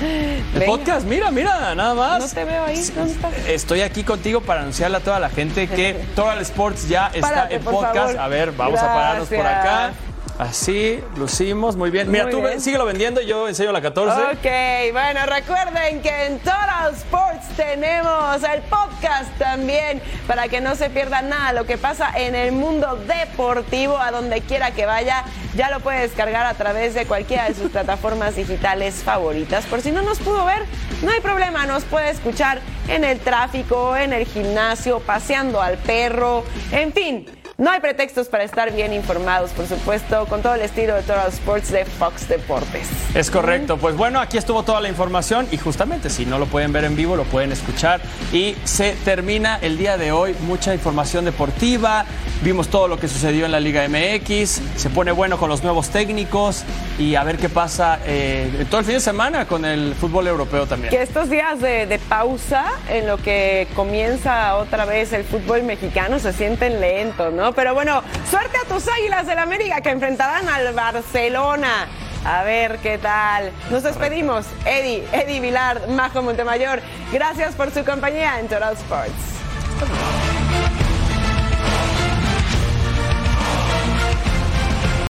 El 0.00 0.42
Venga. 0.60 0.66
podcast, 0.66 1.06
mira, 1.06 1.30
mira, 1.30 1.74
nada 1.74 1.94
más. 1.94 2.18
No 2.22 2.28
te 2.28 2.44
veo 2.44 2.64
ahí. 2.64 2.82
¿Dónde 2.94 3.12
estás? 3.12 3.32
Estoy 3.48 3.80
aquí 3.80 4.04
contigo 4.04 4.40
para 4.42 4.60
anunciarle 4.60 4.98
a 4.98 5.00
toda 5.00 5.18
la 5.20 5.30
gente 5.30 5.68
que 5.68 5.94
Total 6.14 6.40
Sports 6.42 6.88
ya 6.88 7.06
está 7.14 7.20
Párate, 7.28 7.54
en 7.56 7.62
podcast. 7.62 7.94
favor. 7.94 8.18
A 8.20 8.28
ver, 8.28 8.52
vamos 8.52 8.80
a 8.80 8.86
pararnos 8.86 9.28
por 9.28 9.46
acá. 9.46 9.92
Así, 10.38 11.02
lucimos, 11.16 11.76
muy 11.76 11.90
bien. 11.90 12.10
Mira, 12.10 12.24
Muy 12.24 12.32
tú 12.32 12.38
bien. 12.38 12.50
ven, 12.50 12.60
síguelo 12.60 12.84
vendiendo 12.84 13.22
y 13.22 13.26
yo 13.26 13.48
enseño 13.48 13.72
la 13.72 13.80
14. 13.80 14.20
Ok, 14.22 14.92
bueno, 14.92 15.20
recuerden 15.24 16.02
que 16.02 16.26
en 16.26 16.38
Total 16.40 16.92
Sports 16.94 17.46
tenemos 17.56 18.42
el 18.42 18.60
podcast 18.62 19.30
también 19.38 20.02
para 20.26 20.48
que 20.48 20.60
no 20.60 20.74
se 20.74 20.90
pierda 20.90 21.22
nada 21.22 21.52
lo 21.54 21.64
que 21.64 21.78
pasa 21.78 22.10
en 22.14 22.34
el 22.34 22.52
mundo 22.52 22.96
deportivo, 22.96 23.96
a 23.98 24.10
donde 24.10 24.42
quiera 24.42 24.72
que 24.72 24.84
vaya. 24.84 25.24
Ya 25.54 25.70
lo 25.70 25.80
puede 25.80 26.00
descargar 26.00 26.44
a 26.44 26.52
través 26.52 26.92
de 26.92 27.06
cualquiera 27.06 27.48
de 27.48 27.54
sus 27.54 27.70
plataformas 27.72 28.36
digitales 28.36 28.96
favoritas. 28.96 29.64
Por 29.64 29.80
si 29.80 29.90
no 29.90 30.02
nos 30.02 30.18
pudo 30.18 30.44
ver, 30.44 30.64
no 31.02 31.12
hay 31.12 31.20
problema, 31.20 31.64
nos 31.64 31.84
puede 31.84 32.10
escuchar 32.10 32.60
en 32.88 33.04
el 33.04 33.20
tráfico, 33.20 33.96
en 33.96 34.12
el 34.12 34.26
gimnasio, 34.26 35.00
paseando 35.00 35.62
al 35.62 35.78
perro, 35.78 36.44
en 36.72 36.92
fin. 36.92 37.26
No 37.58 37.70
hay 37.70 37.80
pretextos 37.80 38.28
para 38.28 38.44
estar 38.44 38.70
bien 38.74 38.92
informados, 38.92 39.50
por 39.52 39.66
supuesto, 39.66 40.26
con 40.26 40.42
todo 40.42 40.54
el 40.56 40.60
estilo 40.60 40.94
de 40.94 41.00
Total 41.00 41.28
Sports 41.28 41.72
de 41.72 41.86
Fox 41.86 42.28
Deportes. 42.28 42.86
Es 43.14 43.30
correcto, 43.30 43.78
pues 43.78 43.96
bueno, 43.96 44.20
aquí 44.20 44.36
estuvo 44.36 44.62
toda 44.62 44.82
la 44.82 44.90
información 44.90 45.48
y 45.50 45.56
justamente 45.56 46.10
si 46.10 46.26
no 46.26 46.38
lo 46.38 46.44
pueden 46.44 46.74
ver 46.74 46.84
en 46.84 46.96
vivo, 46.96 47.16
lo 47.16 47.24
pueden 47.24 47.52
escuchar. 47.52 48.02
Y 48.30 48.54
se 48.64 48.92
termina 49.06 49.58
el 49.62 49.78
día 49.78 49.96
de 49.96 50.12
hoy, 50.12 50.36
mucha 50.42 50.74
información 50.74 51.24
deportiva, 51.24 52.04
vimos 52.42 52.68
todo 52.68 52.88
lo 52.88 53.00
que 53.00 53.08
sucedió 53.08 53.46
en 53.46 53.52
la 53.52 53.60
Liga 53.60 53.88
MX, 53.88 54.60
se 54.76 54.90
pone 54.90 55.12
bueno 55.12 55.38
con 55.38 55.48
los 55.48 55.62
nuevos 55.62 55.88
técnicos 55.88 56.62
y 56.98 57.14
a 57.14 57.24
ver 57.24 57.38
qué 57.38 57.48
pasa 57.48 58.00
eh, 58.04 58.66
todo 58.68 58.80
el 58.80 58.84
fin 58.84 58.96
de 58.96 59.00
semana 59.00 59.46
con 59.46 59.64
el 59.64 59.94
fútbol 59.94 60.26
europeo 60.26 60.66
también. 60.66 60.90
Que 60.90 61.00
estos 61.00 61.30
días 61.30 61.58
de, 61.62 61.86
de 61.86 61.98
pausa, 61.98 62.66
en 62.90 63.06
lo 63.06 63.16
que 63.16 63.66
comienza 63.74 64.56
otra 64.56 64.84
vez 64.84 65.14
el 65.14 65.24
fútbol 65.24 65.62
mexicano, 65.62 66.18
se 66.18 66.34
sienten 66.34 66.82
lentos, 66.82 67.32
¿no? 67.46 67.52
Pero 67.52 67.74
bueno, 67.74 68.02
suerte 68.28 68.56
a 68.58 68.68
tus 68.68 68.88
águilas 68.88 69.26
del 69.26 69.38
América 69.38 69.80
que 69.80 69.90
enfrentarán 69.90 70.48
al 70.48 70.72
Barcelona. 70.74 71.86
A 72.24 72.42
ver 72.42 72.78
qué 72.78 72.98
tal. 72.98 73.52
Nos 73.70 73.84
despedimos. 73.84 74.46
Eddie, 74.64 75.06
Eddie 75.12 75.40
Vilar, 75.40 75.88
Majo 75.88 76.22
Montemayor. 76.22 76.80
Gracias 77.12 77.54
por 77.54 77.70
su 77.70 77.84
compañía 77.84 78.40
en 78.40 78.48
Total 78.48 78.74
Sports. 78.74 80.15